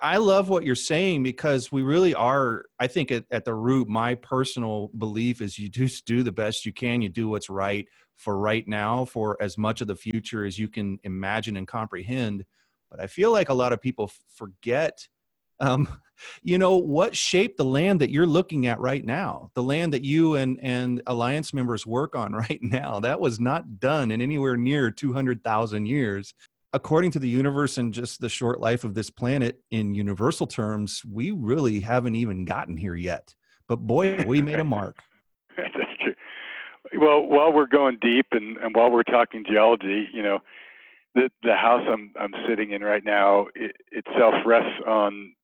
I 0.00 0.18
love 0.18 0.48
what 0.48 0.64
you're 0.64 0.74
saying 0.74 1.22
because 1.22 1.72
we 1.72 1.82
really 1.82 2.14
are. 2.14 2.66
I 2.78 2.86
think 2.86 3.10
at, 3.10 3.24
at, 3.30 3.44
the 3.44 3.54
root, 3.54 3.88
my 3.88 4.14
personal 4.16 4.90
belief 4.96 5.40
is 5.40 5.58
you 5.58 5.68
just 5.68 6.04
do 6.04 6.22
the 6.22 6.30
best 6.30 6.66
you 6.66 6.72
can. 6.72 7.00
You 7.00 7.08
do 7.08 7.28
what's 7.28 7.48
right 7.48 7.88
for 8.16 8.36
right 8.36 8.66
now, 8.68 9.04
for 9.04 9.36
as 9.40 9.56
much 9.56 9.80
of 9.80 9.88
the 9.88 9.96
future 9.96 10.44
as 10.44 10.58
you 10.58 10.68
can 10.68 10.98
imagine 11.04 11.56
and 11.56 11.66
comprehend. 11.66 12.44
But 12.90 13.00
I 13.00 13.06
feel 13.06 13.32
like 13.32 13.48
a 13.48 13.54
lot 13.54 13.72
of 13.72 13.80
people 13.80 14.10
forget, 14.34 15.08
um, 15.62 15.88
you 16.42 16.58
know, 16.58 16.76
what 16.76 17.16
shaped 17.16 17.56
the 17.56 17.64
land 17.64 18.00
that 18.00 18.10
you're 18.10 18.26
looking 18.26 18.66
at 18.66 18.78
right 18.78 19.04
now, 19.04 19.50
the 19.54 19.62
land 19.62 19.92
that 19.94 20.04
you 20.04 20.36
and 20.36 20.58
and 20.62 21.02
alliance 21.06 21.54
members 21.54 21.86
work 21.86 22.14
on 22.14 22.32
right 22.50 22.60
now. 22.62 23.00
That 23.00 23.20
was 23.20 23.40
not 23.40 23.80
done 23.80 24.10
in 24.10 24.20
anywhere 24.20 24.56
near 24.56 24.90
200,000 24.90 25.86
years 25.86 26.34
according 26.72 27.10
to 27.10 27.18
the 27.18 27.28
universe 27.28 27.78
and 27.78 27.92
just 27.92 28.20
the 28.20 28.28
short 28.28 28.60
life 28.60 28.84
of 28.84 28.94
this 28.94 29.10
planet 29.10 29.60
in 29.70 29.94
universal 29.94 30.46
terms, 30.46 31.02
we 31.04 31.30
really 31.30 31.80
haven't 31.80 32.14
even 32.14 32.44
gotten 32.44 32.76
here 32.76 32.94
yet. 32.94 33.34
But 33.68 33.76
boy, 33.76 34.24
we 34.26 34.40
made 34.42 34.58
a 34.58 34.64
mark. 34.64 34.96
That's 35.56 35.74
true. 36.02 36.14
Well, 36.98 37.22
while 37.22 37.52
we're 37.52 37.66
going 37.66 37.98
deep 38.00 38.26
and, 38.32 38.56
and 38.58 38.74
while 38.74 38.90
we're 38.90 39.02
talking 39.02 39.44
geology, 39.46 40.08
you 40.12 40.22
know, 40.22 40.40
the 41.14 41.30
the 41.42 41.54
house 41.54 41.86
I'm 41.90 42.12
I'm 42.18 42.34
sitting 42.48 42.72
in 42.72 42.82
right 42.82 43.04
now 43.04 43.48
it, 43.54 43.76
itself 43.90 44.34
rests 44.46 44.80
on 44.86 45.34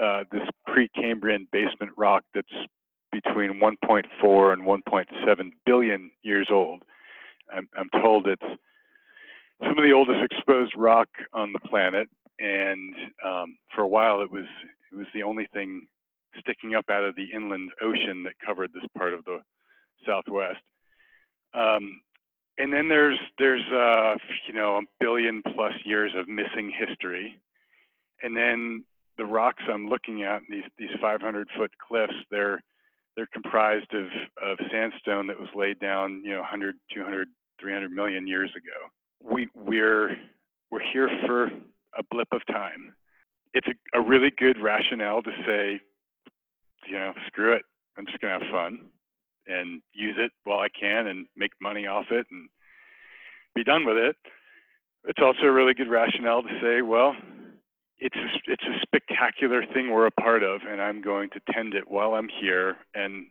uh, 0.00 0.24
this 0.32 0.48
Precambrian 0.68 1.46
basement 1.52 1.92
rock 1.96 2.24
that's 2.34 2.48
between 3.12 3.60
1.4 3.60 4.52
and 4.52 4.62
1.7 4.62 5.50
billion 5.64 6.10
years 6.22 6.48
old. 6.50 6.82
I'm, 7.52 7.68
I'm 7.78 7.88
told 8.02 8.26
it's 8.26 8.42
some 9.62 9.78
of 9.78 9.84
the 9.84 9.92
oldest 9.92 10.20
exposed 10.24 10.72
rock 10.76 11.08
on 11.32 11.52
the 11.52 11.60
planet, 11.60 12.08
and 12.38 12.94
um, 13.24 13.56
for 13.74 13.82
a 13.82 13.88
while 13.88 14.20
it 14.22 14.30
was 14.30 14.46
it 14.92 14.96
was 14.96 15.06
the 15.14 15.22
only 15.22 15.46
thing 15.52 15.86
sticking 16.40 16.74
up 16.74 16.86
out 16.90 17.04
of 17.04 17.14
the 17.14 17.28
inland 17.32 17.70
ocean 17.80 18.24
that 18.24 18.34
covered 18.44 18.72
this 18.72 18.84
part 18.96 19.14
of 19.14 19.24
the 19.24 19.38
Southwest. 20.06 20.60
Um, 21.54 22.00
and 22.58 22.72
then 22.72 22.88
there's 22.88 23.18
there's 23.38 23.64
uh, 23.72 24.16
you 24.48 24.54
know 24.54 24.78
a 24.78 24.82
billion 25.00 25.42
plus 25.54 25.74
years 25.84 26.12
of 26.16 26.28
missing 26.28 26.72
history, 26.76 27.40
and 28.22 28.36
then 28.36 28.84
the 29.16 29.26
rocks 29.26 29.62
I'm 29.72 29.88
looking 29.88 30.22
at 30.22 30.42
these 30.48 30.64
these 30.78 30.90
500 31.00 31.48
foot 31.56 31.70
cliffs 31.86 32.14
they're 32.30 32.62
they're 33.16 33.28
comprised 33.32 33.92
of 33.94 34.06
of 34.42 34.58
sandstone 34.70 35.26
that 35.28 35.38
was 35.38 35.48
laid 35.54 35.78
down 35.80 36.22
you 36.24 36.32
know 36.32 36.40
100 36.40 36.76
200 36.92 37.28
300 37.60 37.90
million 37.90 38.26
years 38.26 38.50
ago 38.56 38.90
we 39.22 39.48
we're 39.54 40.16
we're 40.70 40.82
here 40.92 41.08
for 41.26 41.44
a 41.44 42.02
blip 42.10 42.28
of 42.32 42.44
time. 42.46 42.94
It's 43.52 43.66
a, 43.68 43.98
a 43.98 44.02
really 44.02 44.32
good 44.36 44.60
rationale 44.60 45.22
to 45.22 45.30
say, 45.46 45.80
you 46.88 46.98
know, 46.98 47.12
screw 47.28 47.52
it. 47.52 47.62
I'm 47.96 48.06
just 48.06 48.20
gonna 48.20 48.38
have 48.40 48.50
fun 48.50 48.80
and 49.46 49.80
use 49.92 50.16
it 50.18 50.32
while 50.44 50.58
I 50.58 50.68
can 50.68 51.06
and 51.06 51.26
make 51.36 51.52
money 51.60 51.86
off 51.86 52.06
it 52.10 52.26
and 52.30 52.48
be 53.54 53.62
done 53.62 53.84
with 53.86 53.96
it. 53.96 54.16
It's 55.06 55.20
also 55.22 55.42
a 55.42 55.52
really 55.52 55.74
good 55.74 55.90
rationale 55.90 56.42
to 56.42 56.60
say, 56.60 56.82
well, 56.82 57.14
it's 57.98 58.16
a, 58.16 58.52
it's 58.52 58.64
a 58.64 58.80
spectacular 58.82 59.64
thing 59.72 59.90
we're 59.90 60.06
a 60.06 60.10
part 60.10 60.42
of, 60.42 60.62
and 60.68 60.80
I'm 60.80 61.00
going 61.00 61.30
to 61.30 61.40
tend 61.52 61.74
it 61.74 61.84
while 61.88 62.14
I'm 62.14 62.28
here 62.40 62.76
and 62.94 63.26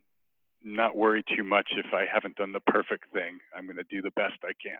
not 0.64 0.96
worry 0.96 1.24
too 1.36 1.44
much 1.44 1.68
if 1.76 1.94
I 1.94 2.06
haven't 2.12 2.38
done 2.38 2.54
the 2.54 2.62
perfect 2.62 3.12
thing. 3.14 3.40
I'm 3.56 3.66
going 3.66 3.78
to 3.78 3.84
do 3.84 4.02
the 4.02 4.12
best 4.12 4.36
I 4.44 4.54
can. 4.62 4.78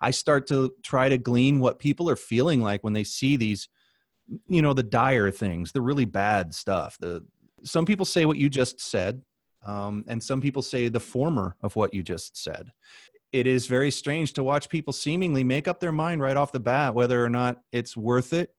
I 0.00 0.10
start 0.10 0.46
to 0.48 0.74
try 0.82 1.08
to 1.08 1.18
glean 1.18 1.60
what 1.60 1.78
people 1.78 2.10
are 2.10 2.16
feeling 2.16 2.60
like 2.60 2.84
when 2.84 2.92
they 2.92 3.04
see 3.04 3.36
these, 3.36 3.68
you 4.48 4.62
know, 4.62 4.74
the 4.74 4.82
dire 4.82 5.30
things, 5.30 5.72
the 5.72 5.80
really 5.80 6.04
bad 6.04 6.54
stuff. 6.54 6.96
The 7.00 7.24
some 7.64 7.86
people 7.86 8.06
say 8.06 8.26
what 8.26 8.36
you 8.36 8.48
just 8.48 8.80
said, 8.80 9.22
um, 9.64 10.04
and 10.06 10.22
some 10.22 10.40
people 10.40 10.62
say 10.62 10.88
the 10.88 11.00
former 11.00 11.56
of 11.62 11.76
what 11.76 11.94
you 11.94 12.02
just 12.02 12.36
said. 12.36 12.72
It 13.32 13.46
is 13.46 13.66
very 13.66 13.90
strange 13.90 14.34
to 14.34 14.44
watch 14.44 14.68
people 14.68 14.92
seemingly 14.92 15.44
make 15.44 15.66
up 15.66 15.80
their 15.80 15.92
mind 15.92 16.20
right 16.20 16.36
off 16.36 16.52
the 16.52 16.60
bat 16.60 16.94
whether 16.94 17.24
or 17.24 17.28
not 17.28 17.60
it's 17.72 17.96
worth 17.96 18.32
it 18.32 18.50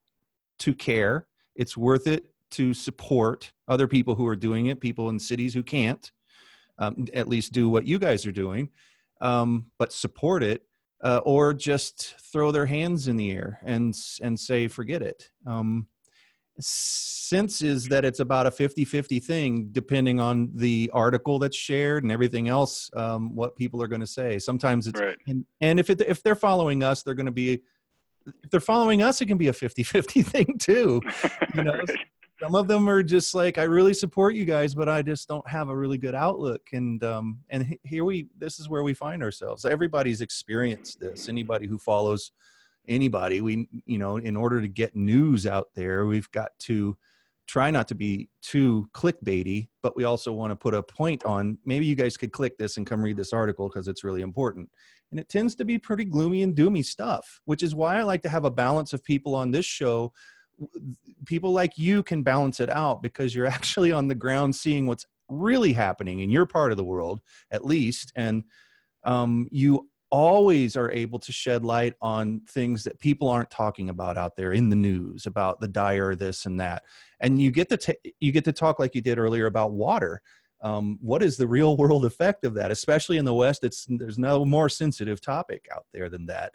to 0.60 0.74
care, 0.74 1.28
it's 1.56 1.78
worth 1.78 2.08
it 2.08 2.28
to 2.52 2.74
support 2.74 3.52
other 3.67 3.88
people 3.88 4.15
who 4.15 4.28
are 4.28 4.36
doing 4.36 4.67
it, 4.67 4.80
people 4.80 5.10
in 5.10 5.20
cities 5.20 5.54
who 5.54 5.63
can't, 5.63 6.12
um, 6.80 7.08
at 7.13 7.28
least 7.28 7.52
do 7.52 7.70
what 7.70 7.86
you 7.86 8.00
guys 8.00 8.26
are 8.26 8.32
doing, 8.32 8.70
um, 9.22 9.65
but 9.78 9.91
support 9.91 10.43
it 10.43 10.63
uh, 11.04 11.22
or 11.26 11.54
just 11.54 12.15
throw 12.32 12.52
their 12.52 12.65
hands 12.65 13.08
in 13.08 13.17
the 13.17 13.32
air 13.32 13.60
and 13.63 13.96
and 14.22 14.39
say 14.39 14.67
forget 14.67 15.02
it. 15.02 15.30
Um, 15.46 15.88
sense 16.60 17.62
is 17.62 17.88
that 17.88 18.04
it's 18.04 18.20
about 18.20 18.48
a 18.48 18.52
50-50 18.52 19.24
thing 19.24 19.70
depending 19.72 20.20
on 20.20 20.50
the 20.56 20.89
article 20.93 21.38
that's 21.39 21.56
shared 21.56 22.04
and 22.04 22.12
everything 22.12 22.48
else 22.48 22.89
um, 22.96 23.36
what 23.36 23.56
people 23.56 23.82
are 23.82 23.88
going 23.88 24.02
to 24.02 24.08
say 24.08 24.39
sometimes 24.39 24.88
it's 24.88 25.00
right. 25.00 25.17
and, 25.28 25.46
and 25.62 25.80
if 25.80 25.89
it, 25.89 26.02
if 26.02 26.24
they're 26.24 26.36
following 26.36 26.82
us 26.84 27.04
they're 27.04 27.13
going 27.13 27.28
to 27.28 27.32
be 27.32 27.62
if 28.44 28.50
they're 28.50 28.60
following 28.60 29.02
us 29.02 29.22
it 29.22 29.26
can 29.26 29.38
be 29.38 29.48
a 29.48 29.54
50-50 29.54 30.26
thing 30.34 30.58
too. 30.60 31.02
You 31.56 31.63
know 31.63 31.74
Right. 31.74 31.90
some 32.42 32.54
of 32.54 32.68
them 32.68 32.88
are 32.88 33.02
just 33.02 33.34
like 33.34 33.58
i 33.58 33.63
really 33.63 33.96
support 33.96 34.36
you 34.36 34.46
guys 34.46 34.76
but 34.76 34.88
i 34.88 35.02
just 35.02 35.28
don't 35.28 35.48
have 35.50 35.70
a 35.70 35.76
really 35.76 35.98
good 35.98 36.13
outlook. 36.16 36.62
And 36.74 37.04
um 37.04 37.40
and 37.50 37.78
here 37.84 38.04
we 38.04 38.28
this 38.38 38.60
is 38.60 38.70
where 38.70 38.84
we 38.84 38.94
find 38.94 39.24
ourselves. 39.24 39.66
Everybody's 39.66 40.22
experienced 40.22 41.00
this. 41.00 41.30
Anybody 41.30 41.66
who 41.68 41.78
follows 41.78 42.32
anybody 42.88 43.42
we 43.42 43.68
you 43.86 43.98
know 43.98 44.18
in 44.18 44.36
order 44.36 44.62
to 44.62 44.68
get 44.68 44.96
news 44.96 45.46
out 45.46 45.68
there 45.76 46.06
we've 46.06 46.32
got 46.32 46.52
to 46.60 46.98
try 47.46 47.72
not 47.72 47.88
to 47.88 47.96
be 47.96 48.30
too 48.42 48.88
clickbaity 48.94 49.68
but 49.82 49.96
we 49.96 50.04
also 50.04 50.32
want 50.32 50.52
to 50.52 50.56
put 50.56 50.74
a 50.74 50.82
point 50.82 51.24
on 51.26 51.58
maybe 51.66 51.86
you 51.86 51.96
guys 51.96 52.18
could 52.18 52.32
click 52.32 52.58
this 52.58 52.78
and 52.78 52.88
come 52.88 53.02
read 53.02 53.18
this 53.18 53.34
article 53.34 53.68
because 53.68 53.88
it's 53.88 54.04
really 54.04 54.22
important 54.22 54.70
and 55.12 55.20
it 55.20 55.30
tends 55.30 55.56
to 55.56 55.65
be 55.65 55.78
pretty 55.78 56.06
gloomy 56.06 56.43
and 56.43 56.56
doomy 56.56 56.84
stuff 56.84 57.39
which 57.46 57.63
is 57.63 57.76
why 57.76 57.98
i 57.98 58.04
like 58.04 58.22
to 58.22 58.30
have 58.30 58.46
a 58.46 58.52
balance 58.52 58.93
of 58.93 59.04
people 59.04 59.36
on 59.36 59.52
this 59.52 59.65
show. 59.65 60.12
People 61.26 61.54
like 61.54 61.78
you 61.78 62.04
can 62.04 62.24
balance 62.24 62.60
it 62.60 62.70
out 62.70 63.02
because 63.02 63.34
you're 63.34 63.46
actually 63.58 63.91
on 63.91 64.08
the 64.08 64.15
ground 64.15 64.56
seeing 64.56 64.88
what's 64.88 65.06
really 65.30 65.74
happening 65.74 66.22
in 66.22 66.30
your 66.30 66.46
part 66.46 66.72
of 66.72 66.78
the 66.78 66.84
world 66.84 67.22
at 67.52 67.65
least. 67.65 68.12
And 68.15 68.43
um, 69.04 69.48
you 69.52 69.89
always 70.10 70.78
are 70.78 70.89
able 70.89 71.20
to 71.20 71.34
shed 71.34 71.65
light 71.65 71.93
on 72.02 72.41
things 72.50 72.84
that 72.86 72.98
people 73.00 73.28
aren't 73.28 73.52
talking 73.52 73.89
about 73.89 74.17
out 74.17 74.38
there 74.38 74.54
in 74.54 74.70
the 74.70 74.76
news 74.76 75.26
about 75.26 75.60
the 75.60 75.67
dire 75.67 76.15
this 76.15 76.46
and 76.46 76.60
that. 76.62 76.84
And 77.20 77.41
you 77.41 77.52
get 77.52 77.67
to 77.70 77.78
ta- 77.78 78.10
you 78.20 78.32
get 78.32 78.46
to 78.46 78.54
talk 78.54 78.80
like 78.80 78.96
you 78.96 79.02
did 79.02 79.20
earlier 79.20 79.48
about 79.48 79.74
water 79.74 80.22
um, 80.62 80.98
what 81.02 81.22
is 81.22 81.38
the 81.38 81.48
real 81.48 81.78
world 81.78 82.06
effect 82.06 82.46
of 82.46 82.54
that 82.54 82.72
especially 82.72 83.17
in 83.17 83.26
the 83.26 83.34
west 83.34 83.63
it's 83.63 83.86
there's 83.89 84.17
no 84.17 84.46
more 84.46 84.70
sensitive 84.70 85.22
topic 85.22 85.67
out 85.74 85.86
there 85.93 86.10
than 86.10 86.26
that 86.26 86.54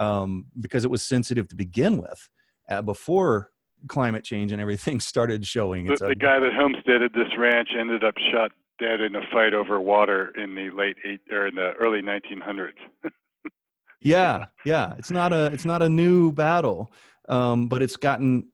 um, 0.00 0.46
because 0.60 0.84
it 0.84 0.90
was 0.90 1.02
sensitive 1.02 1.48
to 1.48 1.54
begin 1.54 1.98
with 1.98 2.28
uh, 2.68 2.82
before 2.82 3.50
climate 3.88 4.24
change 4.24 4.52
and 4.52 4.60
everything 4.60 5.00
started 5.12 5.46
showing 5.46 5.86
The, 5.86 6.08
the 6.08 6.14
guy 6.14 6.38
that 6.40 6.52
homesteaded 6.54 7.12
this 7.12 7.28
ranch 7.38 7.68
ended 7.78 8.04
up 8.04 8.14
shot 8.32 8.52
dead 8.78 9.00
in 9.00 9.14
a 9.14 9.20
fight 9.32 9.54
over 9.54 9.80
water 9.80 10.32
in 10.36 10.54
the 10.54 10.70
late 10.70 10.96
eight 11.04 11.20
or 11.30 11.46
in 11.46 11.54
the 11.54 11.72
early 11.74 12.02
1900s. 12.02 12.72
yeah 14.00 14.46
yeah 14.64 14.94
it's 14.98 15.10
not 15.10 15.32
a 15.32 15.46
it's 15.46 15.64
not 15.64 15.80
a 15.80 15.88
new 15.88 16.32
battle 16.32 16.92
um, 17.28 17.68
but 17.68 17.82
it's 17.82 17.96
gotten 17.96 18.46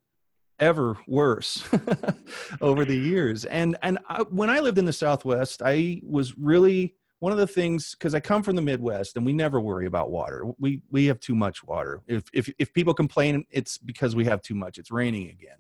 ever 0.61 0.96
worse 1.07 1.64
over 2.61 2.85
the 2.85 2.96
years. 2.96 3.44
And 3.46 3.77
and 3.83 3.99
I, 4.09 4.23
when 4.23 4.51
i 4.51 4.61
lived 4.61 4.79
in 4.79 4.85
the 4.85 4.92
southwest 4.92 5.62
i 5.64 6.01
was 6.05 6.37
really 6.38 6.94
one 7.18 7.33
of 7.33 7.38
the 7.38 7.46
things 7.46 7.94
because 7.94 8.14
i 8.14 8.20
come 8.20 8.42
from 8.42 8.57
the 8.57 8.62
midwest 8.62 9.16
and 9.16 9.27
we 9.27 9.33
never 9.33 9.61
worry 9.61 9.87
about 9.87 10.11
water. 10.11 10.44
We 10.59 10.83
we 10.90 11.07
have 11.07 11.18
too 11.20 11.35
much 11.35 11.64
water. 11.64 12.03
If 12.07 12.25
if 12.33 12.53
if 12.59 12.73
people 12.73 12.94
complain 12.94 13.44
it's 13.51 13.79
because 13.79 14.14
we 14.14 14.27
have 14.27 14.42
too 14.42 14.55
much. 14.55 14.79
It's 14.79 14.90
raining 14.90 15.31
again. 15.31 15.59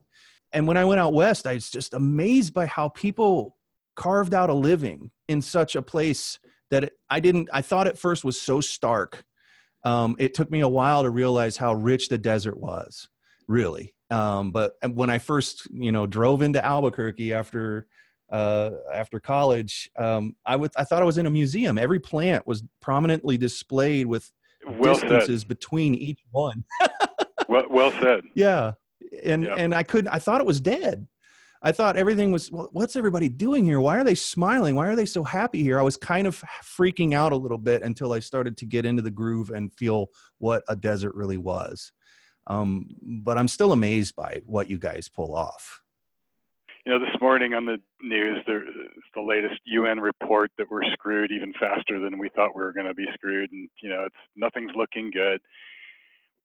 And 0.52 0.66
when 0.66 0.76
i 0.76 0.84
went 0.84 1.00
out 1.00 1.14
west 1.14 1.46
i 1.46 1.54
was 1.54 1.70
just 1.70 1.94
amazed 1.94 2.54
by 2.54 2.66
how 2.66 2.90
people 2.90 3.56
carved 3.96 4.34
out 4.34 4.50
a 4.50 4.54
living 4.54 5.10
in 5.28 5.42
such 5.42 5.76
a 5.76 5.82
place 5.82 6.38
that 6.70 6.92
i 7.08 7.18
didn't 7.20 7.48
i 7.52 7.62
thought 7.62 7.86
at 7.86 7.98
first 7.98 8.24
was 8.24 8.40
so 8.40 8.60
stark. 8.60 9.24
Um, 9.82 10.14
it 10.18 10.34
took 10.34 10.50
me 10.50 10.60
a 10.60 10.68
while 10.68 11.04
to 11.04 11.10
realize 11.10 11.56
how 11.56 11.72
rich 11.72 12.10
the 12.10 12.18
desert 12.18 12.58
was 12.58 13.08
really 13.48 13.94
um, 14.10 14.50
but 14.50 14.72
when 14.94 15.10
i 15.10 15.18
first 15.18 15.68
you 15.72 15.92
know 15.92 16.06
drove 16.06 16.42
into 16.42 16.64
albuquerque 16.64 17.32
after 17.32 17.86
uh, 18.30 18.70
after 18.94 19.18
college 19.18 19.90
um, 19.98 20.36
I 20.46 20.54
would 20.54 20.70
I 20.76 20.84
thought 20.84 21.02
I 21.02 21.04
was 21.04 21.18
in 21.18 21.26
a 21.26 21.30
museum. 21.30 21.78
Every 21.78 21.98
plant 21.98 22.46
was 22.46 22.62
prominently 22.80 23.36
displayed 23.36 24.06
with 24.06 24.30
Well 24.64 24.94
said. 24.94 25.08
distances 25.08 25.44
between 25.44 25.94
each 25.96 26.20
one. 26.30 26.62
Well, 27.48 27.64
well 27.68 27.90
said. 28.00 28.20
Yeah, 28.36 28.74
and 29.24 29.42
Yeah. 29.42 29.54
and 29.56 29.74
I 29.74 29.82
couldn't. 29.82 30.12
I 30.14 30.20
thought 30.20 30.40
it 30.40 30.46
was 30.46 30.60
dead. 30.60 31.08
I 31.62 31.72
thought 31.72 31.96
everything 31.96 32.30
was. 32.30 32.48
"Well, 32.52 32.68
What's 32.70 32.94
everybody 32.94 33.28
doing 33.28 33.64
here? 33.64 33.80
Why 33.80 33.98
are 33.98 34.04
they 34.04 34.14
smiling? 34.14 34.76
Why 34.76 34.86
are 34.86 34.94
they 34.94 35.04
so 35.06 35.24
happy 35.24 35.60
here? 35.64 35.80
I 35.80 35.82
was 35.82 35.96
kind 35.96 36.28
of 36.28 36.40
freaking 36.62 37.12
out 37.12 37.32
a 37.32 37.36
little 37.36 37.58
bit 37.58 37.82
until 37.82 38.12
I 38.12 38.20
started 38.20 38.56
to 38.58 38.66
get 38.66 38.86
into 38.86 39.02
the 39.02 39.10
groove 39.10 39.50
and 39.50 39.72
feel 39.74 40.10
what 40.38 40.62
a 40.68 40.76
desert 40.76 41.16
really 41.16 41.38
was. 41.38 41.90
Um, 42.46 42.96
but 43.02 43.38
I'm 43.38 43.48
still 43.48 43.72
amazed 43.72 44.16
by 44.16 44.42
what 44.46 44.68
you 44.68 44.78
guys 44.78 45.08
pull 45.08 45.34
off. 45.34 45.82
You 46.86 46.92
know, 46.92 46.98
this 46.98 47.20
morning 47.20 47.52
on 47.52 47.66
the 47.66 47.78
news, 48.00 48.42
there's 48.46 48.68
the 49.14 49.20
latest 49.20 49.60
UN 49.66 50.00
report 50.00 50.50
that 50.56 50.70
we're 50.70 50.90
screwed 50.92 51.30
even 51.30 51.52
faster 51.60 52.00
than 52.00 52.18
we 52.18 52.30
thought 52.30 52.56
we 52.56 52.62
were 52.62 52.72
going 52.72 52.86
to 52.86 52.94
be 52.94 53.06
screwed, 53.12 53.52
and 53.52 53.68
you 53.82 53.90
know, 53.90 54.04
it's 54.06 54.16
nothing's 54.34 54.72
looking 54.74 55.10
good. 55.10 55.40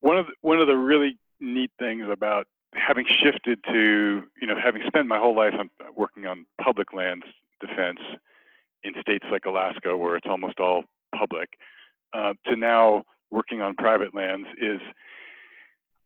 One 0.02 0.18
of 0.18 0.28
the, 0.28 0.34
one 0.42 0.60
of 0.60 0.68
the 0.68 0.76
really 0.76 1.18
neat 1.40 1.72
things 1.80 2.06
about 2.12 2.48
having 2.74 3.06
shifted 3.08 3.64
to, 3.72 4.24
you 4.42 4.48
know, 4.48 4.56
having 4.62 4.84
spent 4.88 5.08
my 5.08 5.18
whole 5.18 5.36
life 5.36 5.54
on 5.58 5.70
working 5.96 6.26
on 6.26 6.46
public 6.62 6.94
lands 6.94 7.26
defense 7.62 8.00
in 8.84 8.94
states 9.02 9.26
like 9.32 9.46
Alaska, 9.46 9.96
where 9.96 10.16
it's 10.16 10.28
almost 10.30 10.60
all 10.60 10.84
public, 11.18 11.50
uh, 12.14 12.34
to 12.46 12.56
now 12.56 13.04
working 13.32 13.62
on 13.62 13.74
private 13.76 14.14
lands 14.14 14.48
is 14.62 14.80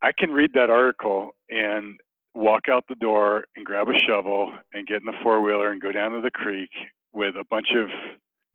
I 0.02 0.12
can 0.18 0.32
read 0.32 0.52
that 0.54 0.70
article 0.70 1.32
and 1.50 2.00
walk 2.34 2.70
out 2.70 2.86
the 2.88 2.96
door 2.96 3.46
and 3.56 3.66
grab 3.66 3.90
a 3.90 4.00
shovel 4.00 4.54
and 4.74 4.88
get 4.88 5.02
in 5.02 5.06
the 5.06 5.18
four 5.24 5.42
wheeler 5.42 5.72
and 5.72 5.82
go 5.82 5.92
down 5.92 6.12
to 6.12 6.22
the 6.22 6.32
creek 6.32 6.70
with 7.12 7.36
a 7.36 7.46
bunch 7.50 7.74
of 7.76 7.90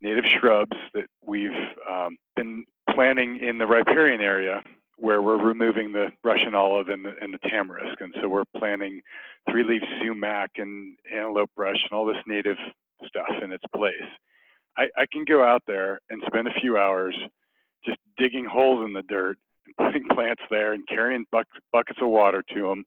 native 0.00 0.24
shrubs 0.24 0.76
that 0.94 1.06
we've 1.26 1.50
um, 1.90 2.16
been 2.36 2.64
planting 2.94 3.40
in 3.40 3.58
the 3.58 3.66
riparian 3.66 4.20
area 4.20 4.62
where 4.96 5.20
we're 5.20 5.42
removing 5.42 5.92
the 5.92 6.08
Russian 6.22 6.54
olive 6.54 6.88
and 6.88 7.04
the, 7.04 7.14
and 7.20 7.34
the 7.34 7.38
tamarisk. 7.48 8.00
And 8.00 8.14
so 8.20 8.28
we're 8.28 8.44
planting 8.56 9.00
three 9.50 9.64
leaf 9.64 9.82
sumac 10.00 10.50
and 10.56 10.96
antelope 11.12 11.50
brush 11.56 11.76
and 11.82 11.92
all 11.92 12.06
this 12.06 12.22
native 12.26 12.56
stuff 13.06 13.28
in 13.42 13.52
its 13.52 13.64
place. 13.74 13.92
I, 14.76 14.84
I 14.96 15.06
can 15.12 15.24
go 15.24 15.44
out 15.44 15.62
there 15.66 16.00
and 16.10 16.22
spend 16.26 16.48
a 16.48 16.60
few 16.60 16.78
hours 16.78 17.14
just 17.84 17.98
digging 18.16 18.44
holes 18.44 18.84
in 18.86 18.92
the 18.92 19.02
dirt 19.02 19.36
putting 19.78 20.04
plants 20.12 20.42
there 20.50 20.72
and 20.72 20.86
carrying 20.88 21.24
buck, 21.30 21.46
buckets 21.72 21.98
of 22.02 22.08
water 22.08 22.42
to 22.54 22.62
them, 22.62 22.84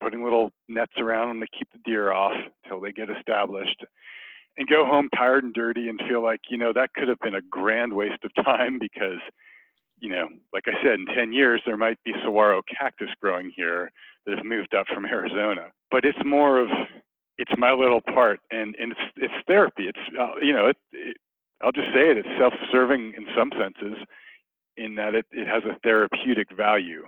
putting 0.00 0.22
little 0.22 0.50
nets 0.68 0.92
around 0.98 1.28
them 1.28 1.40
to 1.40 1.58
keep 1.58 1.68
the 1.72 1.78
deer 1.84 2.12
off 2.12 2.36
until 2.64 2.80
they 2.80 2.92
get 2.92 3.08
established, 3.10 3.84
and 4.56 4.68
go 4.68 4.84
home 4.84 5.08
tired 5.16 5.44
and 5.44 5.54
dirty 5.54 5.88
and 5.88 6.00
feel 6.08 6.22
like, 6.22 6.40
you 6.50 6.58
know, 6.58 6.72
that 6.72 6.92
could 6.94 7.08
have 7.08 7.18
been 7.20 7.34
a 7.34 7.42
grand 7.42 7.92
waste 7.92 8.24
of 8.24 8.44
time 8.44 8.78
because, 8.78 9.20
you 10.00 10.10
know, 10.10 10.28
like 10.52 10.64
I 10.66 10.82
said, 10.82 10.94
in 10.94 11.06
10 11.06 11.32
years, 11.32 11.62
there 11.64 11.76
might 11.76 11.98
be 12.04 12.12
saguaro 12.22 12.62
cactus 12.62 13.10
growing 13.20 13.52
here 13.54 13.90
that 14.26 14.36
have 14.36 14.46
moved 14.46 14.74
up 14.74 14.86
from 14.92 15.06
Arizona. 15.06 15.68
But 15.90 16.04
it's 16.04 16.18
more 16.24 16.60
of, 16.60 16.68
it's 17.38 17.52
my 17.56 17.72
little 17.72 18.00
part 18.00 18.40
and, 18.50 18.74
and 18.80 18.92
it's, 18.92 19.00
it's 19.16 19.46
therapy. 19.46 19.84
It's, 19.88 20.16
uh, 20.18 20.40
you 20.42 20.52
know, 20.52 20.66
it, 20.66 20.76
it, 20.92 21.16
I'll 21.62 21.72
just 21.72 21.88
say 21.94 22.10
it, 22.10 22.18
it's 22.18 22.28
self-serving 22.38 23.14
in 23.16 23.26
some 23.36 23.52
senses 23.58 23.96
in 24.78 24.94
that 24.96 25.14
it, 25.14 25.26
it 25.30 25.46
has 25.46 25.62
a 25.64 25.78
therapeutic 25.80 26.48
value 26.56 27.04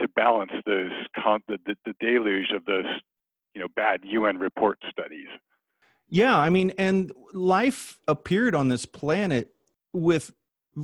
to 0.00 0.08
balance 0.08 0.52
those 0.66 0.90
con- 1.22 1.42
the, 1.48 1.58
the, 1.66 1.76
the 1.86 1.94
deluge 2.00 2.50
of 2.54 2.64
those 2.66 2.84
you 3.54 3.60
know 3.60 3.68
bad 3.74 4.00
UN 4.04 4.38
report 4.38 4.78
studies. 4.90 5.28
Yeah, 6.08 6.38
I 6.38 6.50
mean, 6.50 6.72
and 6.78 7.12
life 7.32 7.98
appeared 8.06 8.54
on 8.54 8.68
this 8.68 8.86
planet 8.86 9.52
with 9.92 10.32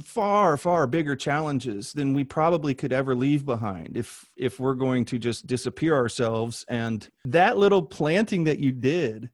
far 0.02 0.56
far 0.56 0.86
bigger 0.86 1.14
challenges 1.14 1.92
than 1.92 2.14
we 2.14 2.24
probably 2.24 2.74
could 2.74 2.94
ever 2.94 3.14
leave 3.14 3.44
behind 3.44 3.94
if 3.94 4.30
if 4.36 4.58
we're 4.58 4.74
going 4.74 5.04
to 5.04 5.18
just 5.18 5.46
disappear 5.46 5.94
ourselves. 5.94 6.64
And 6.68 7.08
that 7.26 7.58
little 7.58 7.82
planting 7.82 8.44
that 8.44 8.58
you 8.58 8.72
did 8.72 9.30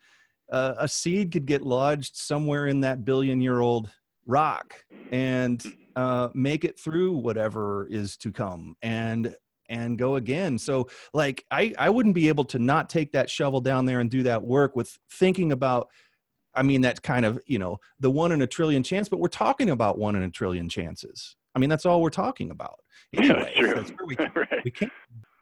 uh, 0.51 0.75
a 0.79 0.89
seed 0.89 1.33
could 1.33 1.47
get 1.47 1.63
lodged 1.63 2.17
somewhere 2.17 2.67
in 2.67 2.81
that 2.81 3.05
billion 3.05 3.41
year 3.41 3.61
old 3.61 3.91
rock. 4.27 4.85
And 5.13 5.65
uh, 5.99 6.29
make 6.33 6.65
it 6.65 6.79
through 6.79 7.11
whatever 7.11 7.89
is 7.91 8.17
to 8.17 8.31
come 8.31 8.77
and 8.83 9.35
and 9.69 9.99
go 9.99 10.15
again 10.15 10.57
so 10.57 10.89
like 11.13 11.45
i 11.51 11.75
i 11.77 11.91
wouldn't 11.91 12.15
be 12.15 12.29
able 12.29 12.45
to 12.45 12.61
not 12.61 12.89
take 12.89 13.11
that 13.11 13.29
shovel 13.29 13.61
down 13.61 13.85
there 13.85 13.99
and 13.99 14.09
do 14.09 14.23
that 14.23 14.41
work 14.41 14.77
with 14.77 14.97
thinking 15.11 15.51
about 15.51 15.89
i 16.55 16.63
mean 16.63 16.81
that's 16.81 17.01
kind 17.01 17.27
of 17.27 17.41
you 17.47 17.59
know 17.59 17.79
the 17.99 18.09
one 18.09 18.31
in 18.31 18.43
a 18.43 18.47
trillion 18.47 18.83
chance 18.83 19.09
but 19.09 19.19
we're 19.19 19.27
talking 19.27 19.71
about 19.71 19.99
one 19.99 20.15
in 20.15 20.23
a 20.23 20.31
trillion 20.31 20.69
chances 20.69 21.35
i 21.57 21.59
mean 21.59 21.69
that's 21.69 21.85
all 21.85 22.01
we're 22.01 22.11
talking 22.11 22.53
about 22.53 22.79
anyway 23.17 23.53
true. 23.59 23.75
that's 23.75 23.91
where 23.91 24.07
we 24.07 24.17
right. 24.37 24.65
we 24.65 24.71
can't 24.71 24.93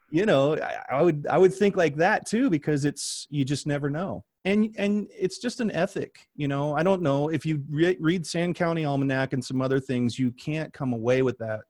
you 0.09 0.25
know, 0.25 0.57
I, 0.57 0.77
I 0.89 1.01
would 1.01 1.27
I 1.29 1.37
would 1.37 1.53
think 1.53 1.75
like 1.75 1.97
that 1.97 2.25
too 2.25 2.49
because 2.49 2.85
it's 2.85 3.27
you 3.29 3.43
just 3.43 3.67
never 3.67 3.89
know. 3.89 4.23
And 4.47 4.73
and 4.77 5.07
it's 5.11 5.39
just 5.39 5.59
an 5.59 5.71
ethic, 5.71 6.27
you 6.35 6.47
know. 6.47 6.75
I 6.75 6.83
don't 6.83 7.01
know 7.01 7.29
if 7.29 7.45
you 7.45 7.63
re- 7.69 7.97
read 7.99 8.25
Sand 8.25 8.55
County 8.55 8.85
Almanac 8.85 9.33
and 9.33 9.43
some 9.43 9.61
other 9.61 9.79
things, 9.79 10.17
you 10.17 10.31
can't 10.31 10.71
come 10.73 10.93
away 10.93 11.21
with 11.21 11.37
that 11.39 11.61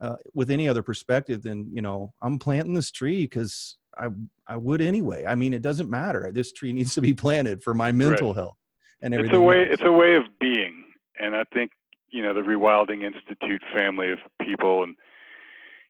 uh, 0.00 0.16
with 0.34 0.50
any 0.50 0.68
other 0.68 0.82
perspective 0.82 1.42
than 1.42 1.70
you 1.72 1.82
know 1.82 2.12
I'm 2.22 2.38
planting 2.38 2.74
this 2.74 2.90
tree 2.90 3.22
because 3.22 3.76
I 3.98 4.08
I 4.46 4.56
would 4.56 4.80
anyway. 4.80 5.24
I 5.26 5.34
mean, 5.34 5.54
it 5.54 5.62
doesn't 5.62 5.90
matter. 5.90 6.30
This 6.32 6.52
tree 6.52 6.72
needs 6.72 6.94
to 6.94 7.00
be 7.00 7.14
planted 7.14 7.62
for 7.62 7.74
my 7.74 7.92
mental 7.92 8.28
right. 8.28 8.36
health 8.36 8.56
and 9.00 9.14
everything. 9.14 9.34
It's 9.34 9.38
a 9.38 9.42
way. 9.42 9.60
Else. 9.60 9.68
It's 9.74 9.82
a 9.84 9.92
way 9.92 10.16
of 10.16 10.24
being, 10.40 10.84
and 11.20 11.36
I 11.36 11.44
think 11.54 11.70
you 12.10 12.22
know 12.22 12.34
the 12.34 12.40
Rewilding 12.40 13.04
Institute 13.04 13.62
family 13.74 14.10
of 14.10 14.18
people, 14.40 14.82
and 14.82 14.96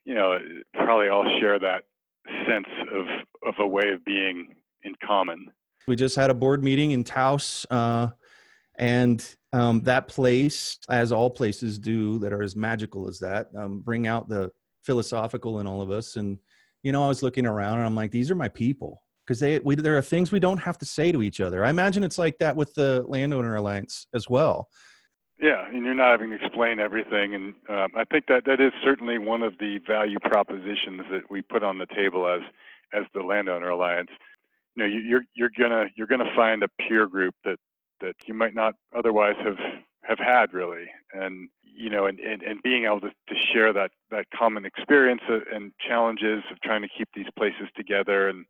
you 0.05 0.15
know 0.15 0.39
probably 0.75 1.09
all 1.09 1.25
share 1.41 1.59
that 1.59 1.85
sense 2.49 2.69
of 2.93 3.07
of 3.47 3.55
a 3.59 3.67
way 3.67 3.91
of 3.93 4.05
being 4.05 4.55
in 4.83 4.95
common. 5.05 5.47
We 5.87 5.97
just 5.97 6.17
had 6.17 6.31
a 6.31 6.35
board 6.35 6.63
meeting 6.63 6.93
in 6.93 7.05
Taos, 7.05 7.67
uh, 7.71 8.09
and 8.79 9.25
um, 9.53 9.81
that 9.83 10.09
place, 10.09 10.79
as 10.89 11.13
all 11.13 11.31
places 11.31 11.79
do 11.79 12.19
that 12.21 12.33
are 12.33 12.43
as 12.43 12.57
magical 12.57 13.09
as 13.09 13.19
that, 13.21 13.49
um, 13.57 13.81
bring 13.81 14.07
out 14.07 14.29
the 14.29 14.51
philosophical 14.85 15.61
in 15.61 15.67
all 15.67 15.83
of 15.83 15.91
us. 15.91 16.17
And 16.17 16.39
you 16.83 16.93
know, 16.93 17.05
I 17.05 17.09
was 17.09 17.23
looking 17.23 17.47
around 17.47 17.79
and 17.79 17.87
I'm 17.87 17.95
like, 17.95 18.11
these 18.11 18.31
are 18.31 18.35
my 18.35 18.49
people 18.49 19.03
because 19.25 19.41
they 19.41 19.59
we, 19.61 19.75
there 19.75 19.97
are 19.97 20.03
things 20.03 20.33
we 20.33 20.41
don't 20.41 20.59
have 20.59 20.79
to 20.79 20.87
say 20.87 21.13
to 21.13 21.23
each 21.23 21.41
other. 21.41 21.65
I 21.65 21.71
imagine 21.71 22.05
it's 22.05 22.19
like 22.19 22.39
that 22.39 22.57
with 22.57 22.75
the 22.75 23.05
landowner 23.07 23.57
alliance 23.57 24.07
as 24.15 24.29
well. 24.29 24.69
Yeah, 25.41 25.67
and 25.67 25.85
you're 25.85 25.95
not 25.95 26.13
having 26.13 26.31
to 26.31 26.37
explain 26.37 26.79
everything, 26.79 27.35
and 27.35 27.55
um, 27.69 27.89
I 27.97 28.05
think 28.05 28.27
that 28.29 28.45
that 28.45 28.61
is 28.61 28.73
certainly 28.85 29.19
one 29.19 29.43
of 29.43 29.55
the 29.59 29.79
value 29.79 30.21
propositions 30.21 31.03
that 31.11 31.29
we 31.31 31.43
put 31.43 31.65
on 31.65 31.79
the 31.79 31.87
table 31.87 32.29
as 32.29 32.43
as 32.93 33.05
the 33.15 33.23
landowner 33.23 33.71
alliance. 33.71 34.11
You 34.75 34.83
know, 34.83 34.89
you, 34.89 35.01
you're 35.01 35.25
you're 35.35 35.51
gonna 35.59 35.87
you're 35.97 36.07
gonna 36.07 36.35
find 36.35 36.63
a 36.63 36.69
peer 36.81 37.07
group 37.07 37.35
that 37.45 37.59
that 38.01 38.15
you 38.27 38.35
might 38.35 38.55
not 38.55 38.75
otherwise 38.97 39.37
have 39.45 39.59
have 40.03 40.19
had 40.19 40.53
really, 40.53 40.87
and 41.13 41.49
you 41.63 41.91
know, 41.91 42.07
and, 42.07 42.19
and, 42.21 42.43
and 42.43 42.63
being 42.63 42.85
able 42.85 43.01
to, 43.01 43.09
to 43.09 43.35
share 43.53 43.73
that 43.73 43.91
that 44.11 44.27
common 44.37 44.65
experience 44.65 45.23
uh, 45.29 45.39
and 45.53 45.73
challenges 45.87 46.43
of 46.51 46.61
trying 46.63 46.83
to 46.83 46.89
keep 46.97 47.09
these 47.15 47.27
places 47.37 47.69
together 47.77 48.29
and 48.29 48.45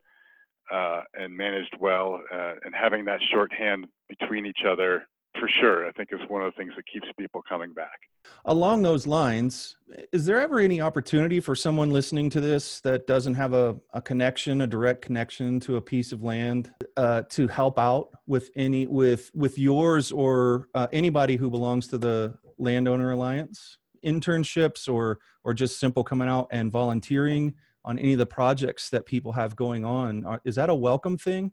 uh, 0.72 1.02
and 1.14 1.36
managed 1.36 1.76
well, 1.80 2.20
uh, 2.32 2.54
and 2.64 2.74
having 2.74 3.04
that 3.04 3.20
shorthand 3.30 3.86
between 4.08 4.46
each 4.46 4.64
other 4.66 5.06
for 5.38 5.48
sure, 5.48 5.86
I 5.86 5.92
think 5.92 6.10
is 6.12 6.20
one 6.28 6.42
of 6.42 6.52
the 6.52 6.56
things 6.56 6.74
that 6.76 6.84
keeps 6.86 7.06
people 7.18 7.42
coming 7.48 7.72
back. 7.72 7.98
Along 8.44 8.82
those 8.82 9.06
lines, 9.06 9.76
is 10.12 10.26
there 10.26 10.40
ever 10.40 10.60
any 10.60 10.80
opportunity 10.80 11.40
for 11.40 11.56
someone 11.56 11.90
listening 11.90 12.28
to 12.28 12.40
this 12.40 12.80
that 12.80 13.06
doesn't 13.06 13.34
have 13.34 13.54
a, 13.54 13.74
a 13.94 14.02
connection, 14.02 14.60
a 14.60 14.66
direct 14.66 15.00
connection 15.00 15.58
to 15.60 15.76
a 15.76 15.80
piece 15.80 16.12
of 16.12 16.22
land, 16.22 16.70
uh, 16.98 17.22
to 17.30 17.48
help 17.48 17.78
out 17.78 18.10
with 18.26 18.50
any 18.54 18.86
with 18.86 19.30
with 19.34 19.58
yours 19.58 20.12
or 20.12 20.68
uh, 20.74 20.86
anybody 20.92 21.36
who 21.36 21.48
belongs 21.48 21.88
to 21.88 21.98
the 21.98 22.34
landowner 22.58 23.12
alliance? 23.12 23.78
Internships 24.04 24.92
or 24.92 25.18
or 25.44 25.54
just 25.54 25.80
simple 25.80 26.04
coming 26.04 26.28
out 26.28 26.46
and 26.50 26.70
volunteering 26.70 27.54
on 27.84 27.98
any 27.98 28.12
of 28.12 28.18
the 28.18 28.26
projects 28.26 28.90
that 28.90 29.06
people 29.06 29.32
have 29.32 29.56
going 29.56 29.84
on. 29.84 30.26
Uh, 30.26 30.38
is 30.44 30.56
that 30.56 30.68
a 30.68 30.74
welcome 30.74 31.16
thing? 31.16 31.52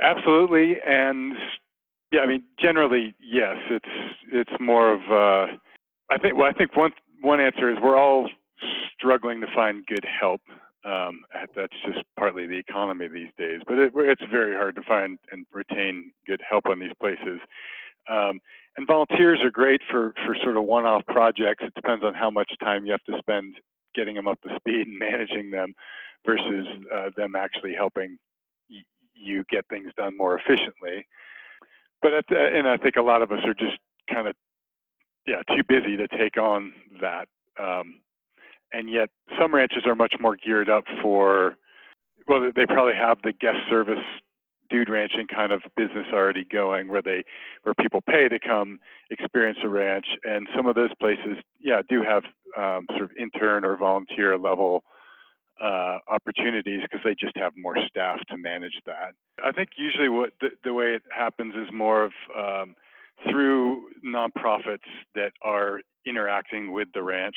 Absolutely, 0.00 0.76
and 0.86 1.34
yeah, 2.12 2.20
I 2.20 2.26
mean, 2.26 2.44
generally, 2.60 3.16
yes. 3.20 3.56
It's 3.68 4.14
it's 4.32 4.60
more 4.60 4.92
of 4.92 5.00
uh, 5.10 5.56
I 6.08 6.18
think. 6.18 6.36
Well, 6.36 6.46
I 6.46 6.52
think 6.52 6.76
one 6.76 6.92
one 7.24 7.40
answer 7.40 7.70
is 7.72 7.78
we're 7.82 7.98
all 7.98 8.30
struggling 8.96 9.42
to 9.42 9.48
find 9.56 9.86
good 9.86 10.06
help. 10.20 10.42
Um, 10.84 11.22
that's 11.56 11.74
just 11.86 12.04
partly 12.18 12.46
the 12.46 12.58
economy 12.58 13.08
these 13.08 13.30
days, 13.38 13.60
but 13.68 13.78
it, 13.78 13.92
it's 13.96 14.22
very 14.30 14.54
hard 14.56 14.76
to 14.76 14.82
find 14.84 15.18
and 15.32 15.46
retain 15.52 16.12
good 16.26 16.42
help 16.48 16.66
on 16.68 16.80
these 16.80 16.92
places. 17.00 17.40
Um, 18.10 18.40
and 18.78 18.86
volunteers 18.86 19.40
are 19.42 19.50
great 19.52 19.82
for 19.90 20.14
for 20.26 20.36
sort 20.42 20.56
of 20.58 20.64
one-off 20.64 21.06
projects. 21.08 21.64
It 21.66 21.74
depends 21.74 22.04
on 22.04 22.14
how 22.14 22.30
much 22.30 22.52
time 22.60 22.86
you 22.86 22.92
have 22.92 23.04
to 23.04 23.18
spend 23.20 23.56
getting 23.94 24.16
them 24.16 24.28
up 24.28 24.40
to 24.42 24.56
speed 24.56 24.88
and 24.88 24.98
managing 25.00 25.50
them, 25.50 25.74
versus 26.26 26.66
uh, 26.94 27.10
them 27.16 27.36
actually 27.36 27.74
helping 27.74 28.18
y- 28.70 28.84
you 29.14 29.44
get 29.50 29.66
things 29.68 29.92
done 29.96 30.16
more 30.16 30.38
efficiently 30.38 31.04
but 32.02 32.12
the, 32.28 32.36
and 32.54 32.68
I 32.68 32.76
think 32.76 32.96
a 32.96 33.02
lot 33.02 33.22
of 33.22 33.32
us 33.32 33.40
are 33.44 33.54
just 33.54 33.78
kind 34.12 34.28
of 34.28 34.36
yeah 35.26 35.42
too 35.54 35.62
busy 35.68 35.96
to 35.96 36.08
take 36.08 36.36
on 36.36 36.72
that. 37.00 37.28
Um, 37.58 38.00
and 38.72 38.90
yet 38.90 39.10
some 39.38 39.54
ranches 39.54 39.84
are 39.86 39.94
much 39.94 40.14
more 40.20 40.36
geared 40.36 40.68
up 40.68 40.84
for 41.02 41.56
well 42.26 42.50
they 42.54 42.66
probably 42.66 42.94
have 42.94 43.18
the 43.22 43.32
guest 43.32 43.58
service 43.68 44.04
dude 44.70 44.88
ranching 44.88 45.26
kind 45.26 45.52
of 45.52 45.62
business 45.76 46.06
already 46.12 46.44
going 46.44 46.88
where 46.88 47.02
they 47.02 47.22
where 47.62 47.74
people 47.74 48.00
pay 48.00 48.28
to 48.28 48.38
come 48.38 48.80
experience 49.10 49.58
a 49.62 49.68
ranch 49.68 50.06
and 50.24 50.48
some 50.56 50.66
of 50.66 50.74
those 50.74 50.90
places 51.00 51.36
yeah 51.60 51.82
do 51.88 52.02
have 52.02 52.24
um, 52.56 52.86
sort 52.90 53.02
of 53.02 53.10
intern 53.18 53.64
or 53.64 53.76
volunteer 53.76 54.38
level 54.38 54.84
uh, 55.62 55.98
opportunities 56.08 56.80
because 56.82 57.00
they 57.04 57.14
just 57.14 57.36
have 57.36 57.52
more 57.56 57.76
staff 57.88 58.18
to 58.28 58.36
manage 58.36 58.80
that. 58.86 59.14
I 59.44 59.52
think 59.52 59.70
usually 59.76 60.08
what 60.08 60.32
the, 60.40 60.48
the 60.64 60.74
way 60.74 60.94
it 60.94 61.02
happens 61.16 61.54
is 61.54 61.72
more 61.72 62.04
of 62.04 62.12
um, 62.36 62.74
through 63.30 63.84
nonprofits 64.04 64.78
that 65.14 65.32
are 65.42 65.80
interacting 66.06 66.72
with 66.72 66.88
the 66.94 67.02
ranch. 67.02 67.36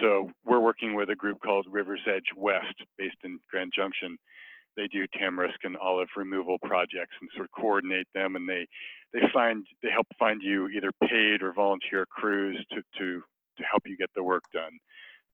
So 0.00 0.30
we're 0.44 0.60
working 0.60 0.94
with 0.94 1.10
a 1.10 1.14
group 1.16 1.38
called 1.44 1.66
River's 1.70 2.02
Edge 2.06 2.30
West, 2.36 2.74
based 2.98 3.16
in 3.24 3.38
Grand 3.50 3.72
Junction. 3.76 4.16
They 4.76 4.88
do 4.88 5.06
tamarisk 5.20 5.58
and 5.64 5.76
olive 5.76 6.08
removal 6.16 6.58
projects 6.58 7.14
and 7.20 7.30
sort 7.36 7.46
of 7.46 7.60
coordinate 7.60 8.08
them, 8.14 8.36
and 8.36 8.48
they 8.48 8.66
they 9.12 9.20
find 9.32 9.66
they 9.82 9.90
help 9.90 10.06
find 10.18 10.42
you 10.42 10.68
either 10.68 10.90
paid 11.08 11.42
or 11.42 11.52
volunteer 11.52 12.06
crews 12.06 12.58
to 12.72 12.82
to 12.98 13.22
to 13.58 13.64
help 13.70 13.82
you 13.86 13.96
get 13.96 14.10
the 14.16 14.22
work 14.24 14.44
done. 14.52 14.72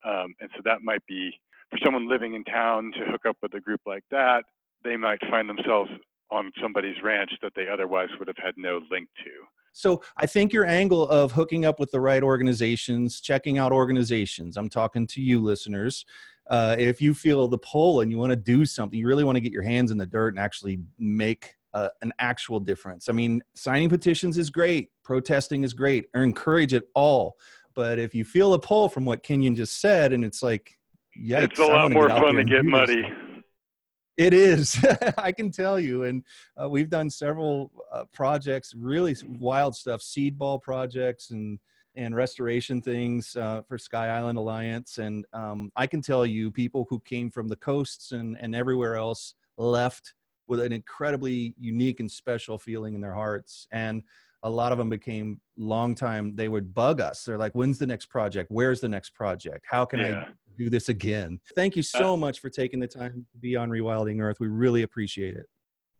Um, 0.05 0.35
and 0.41 0.49
so 0.55 0.61
that 0.65 0.83
might 0.83 1.05
be 1.07 1.31
for 1.71 1.79
someone 1.83 2.09
living 2.09 2.35
in 2.35 2.43
town 2.43 2.91
to 2.97 3.05
hook 3.11 3.25
up 3.27 3.37
with 3.41 3.53
a 3.55 3.61
group 3.61 3.81
like 3.85 4.03
that, 4.11 4.43
they 4.83 4.97
might 4.97 5.19
find 5.29 5.49
themselves 5.49 5.91
on 6.31 6.51
somebody's 6.61 7.01
ranch 7.03 7.31
that 7.41 7.53
they 7.55 7.67
otherwise 7.67 8.09
would 8.19 8.27
have 8.27 8.37
had 8.43 8.55
no 8.57 8.81
link 8.91 9.09
to. 9.23 9.31
So 9.73 10.01
I 10.17 10.25
think 10.25 10.53
your 10.53 10.65
angle 10.65 11.07
of 11.07 11.31
hooking 11.31 11.65
up 11.65 11.79
with 11.79 11.91
the 11.91 12.01
right 12.01 12.23
organizations, 12.23 13.21
checking 13.21 13.57
out 13.57 13.71
organizations, 13.71 14.57
I'm 14.57 14.69
talking 14.69 15.07
to 15.07 15.21
you 15.21 15.41
listeners. 15.41 16.05
Uh, 16.49 16.75
if 16.77 17.01
you 17.01 17.13
feel 17.13 17.47
the 17.47 17.57
pull 17.57 18.01
and 18.01 18.11
you 18.11 18.17
want 18.17 18.31
to 18.31 18.35
do 18.35 18.65
something, 18.65 18.99
you 18.99 19.07
really 19.07 19.23
want 19.23 19.37
to 19.37 19.41
get 19.41 19.53
your 19.53 19.63
hands 19.63 19.91
in 19.91 19.97
the 19.97 20.05
dirt 20.05 20.29
and 20.29 20.39
actually 20.39 20.79
make 20.99 21.55
uh, 21.73 21.89
an 22.01 22.11
actual 22.19 22.59
difference. 22.59 23.07
I 23.07 23.13
mean, 23.13 23.41
signing 23.55 23.89
petitions 23.89 24.37
is 24.37 24.49
great, 24.49 24.89
protesting 25.03 25.63
is 25.63 25.73
great, 25.73 26.07
or 26.13 26.23
encourage 26.23 26.73
it 26.73 26.89
all. 26.93 27.37
But 27.73 27.99
if 27.99 28.13
you 28.13 28.25
feel 28.25 28.53
a 28.53 28.59
pull 28.59 28.89
from 28.89 29.05
what 29.05 29.23
Kenyon 29.23 29.55
just 29.55 29.79
said, 29.79 30.11
and 30.11 30.25
it's 30.25 30.43
like, 30.43 30.77
yeah, 31.15 31.41
it's 31.41 31.59
a 31.59 31.65
lot 31.65 31.91
more 31.91 32.09
fun 32.09 32.35
to 32.35 32.43
get 32.43 32.65
muddy. 32.65 33.03
It 34.17 34.33
is, 34.33 34.83
I 35.17 35.31
can 35.31 35.51
tell 35.51 35.79
you. 35.79 36.03
And 36.03 36.23
uh, 36.61 36.69
we've 36.69 36.89
done 36.89 37.09
several 37.09 37.71
uh, 37.91 38.05
projects, 38.13 38.73
really 38.75 39.15
wild 39.39 39.75
stuff, 39.75 40.01
seed 40.01 40.37
ball 40.37 40.59
projects 40.59 41.31
and 41.31 41.59
and 41.97 42.15
restoration 42.15 42.81
things 42.81 43.35
uh, 43.35 43.61
for 43.67 43.77
Sky 43.77 44.07
Island 44.07 44.37
Alliance. 44.37 44.97
And 44.97 45.25
um, 45.33 45.73
I 45.75 45.87
can 45.87 46.01
tell 46.01 46.25
you, 46.25 46.49
people 46.49 46.87
who 46.89 47.01
came 47.01 47.29
from 47.29 47.47
the 47.47 47.55
coasts 47.57 48.11
and 48.11 48.37
and 48.39 48.55
everywhere 48.55 48.95
else 48.95 49.35
left 49.57 50.13
with 50.47 50.59
an 50.59 50.71
incredibly 50.71 51.53
unique 51.57 51.99
and 51.99 52.11
special 52.11 52.57
feeling 52.57 52.93
in 52.93 53.01
their 53.01 53.13
hearts. 53.13 53.67
And 53.71 54.03
a 54.43 54.49
lot 54.49 54.71
of 54.71 54.77
them 54.77 54.89
became 54.89 55.39
long 55.57 55.93
time 55.93 56.35
they 56.35 56.49
would 56.49 56.73
bug 56.73 56.99
us 56.99 57.23
they're 57.23 57.37
like 57.37 57.53
when's 57.53 57.77
the 57.77 57.85
next 57.85 58.07
project 58.07 58.49
where's 58.49 58.81
the 58.81 58.89
next 58.89 59.13
project 59.13 59.65
how 59.69 59.85
can 59.85 59.99
yeah. 59.99 60.21
i 60.21 60.27
do 60.57 60.69
this 60.69 60.89
again. 60.89 61.39
Thank 61.55 61.75
you 61.75 61.83
so 61.83 62.15
much 62.17 62.39
for 62.39 62.49
taking 62.49 62.79
the 62.79 62.87
time 62.87 63.25
to 63.31 63.37
be 63.39 63.55
on 63.55 63.69
rewilding 63.69 64.21
earth. 64.21 64.37
We 64.39 64.47
really 64.47 64.83
appreciate 64.83 65.35
it. 65.35 65.45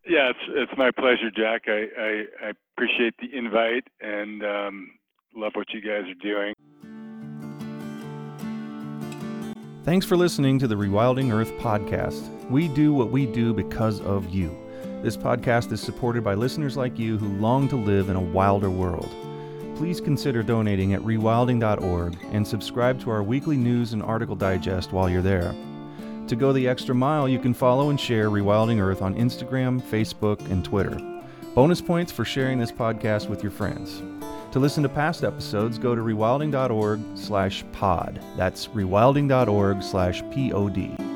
Yeah 0.07 0.31
it's 0.31 0.39
it's 0.49 0.77
my 0.77 0.91
pleasure 0.91 1.29
jack. 1.35 1.63
I 1.67 1.87
i, 1.97 2.47
I 2.47 2.51
appreciate 2.75 3.13
the 3.19 3.37
invite 3.37 3.87
and 3.99 4.43
um, 4.43 4.91
love 5.35 5.51
what 5.55 5.67
you 5.73 5.81
guys 5.81 6.03
are 6.09 6.21
doing. 6.21 6.53
Thanks 9.83 10.05
for 10.05 10.15
listening 10.15 10.59
to 10.59 10.67
the 10.67 10.75
rewilding 10.75 11.33
earth 11.33 11.51
podcast. 11.53 12.29
We 12.49 12.67
do 12.67 12.93
what 12.93 13.11
we 13.11 13.25
do 13.25 13.53
because 13.53 13.99
of 14.01 14.29
you. 14.29 14.55
This 15.01 15.17
podcast 15.17 15.71
is 15.71 15.81
supported 15.81 16.23
by 16.23 16.35
listeners 16.35 16.77
like 16.77 16.99
you 16.99 17.17
who 17.17 17.27
long 17.39 17.67
to 17.69 17.75
live 17.75 18.09
in 18.09 18.15
a 18.15 18.21
wilder 18.21 18.69
world. 18.69 19.09
Please 19.81 19.99
consider 19.99 20.43
donating 20.43 20.93
at 20.93 21.01
rewilding.org 21.01 22.15
and 22.31 22.47
subscribe 22.47 23.01
to 23.01 23.09
our 23.09 23.23
weekly 23.23 23.57
news 23.57 23.93
and 23.93 24.03
article 24.03 24.35
digest 24.35 24.91
while 24.91 25.09
you're 25.09 25.23
there. 25.23 25.55
To 26.27 26.35
go 26.35 26.53
the 26.53 26.67
extra 26.67 26.93
mile, 26.93 27.27
you 27.27 27.39
can 27.39 27.55
follow 27.55 27.89
and 27.89 27.99
share 27.99 28.29
Rewilding 28.29 28.79
Earth 28.79 29.01
on 29.01 29.15
Instagram, 29.15 29.81
Facebook, 29.81 30.39
and 30.51 30.63
Twitter. 30.63 30.99
Bonus 31.55 31.81
points 31.81 32.11
for 32.11 32.23
sharing 32.23 32.59
this 32.59 32.71
podcast 32.71 33.27
with 33.27 33.41
your 33.41 33.51
friends. 33.51 34.03
To 34.51 34.59
listen 34.59 34.83
to 34.83 34.89
past 34.89 35.23
episodes, 35.23 35.79
go 35.79 35.95
to 35.95 36.01
rewilding.org 36.03 36.99
slash 37.15 37.65
pod. 37.71 38.21
That's 38.37 38.67
rewilding.org 38.67 39.81
slash 39.81 40.21
P-O-D. 40.31 41.10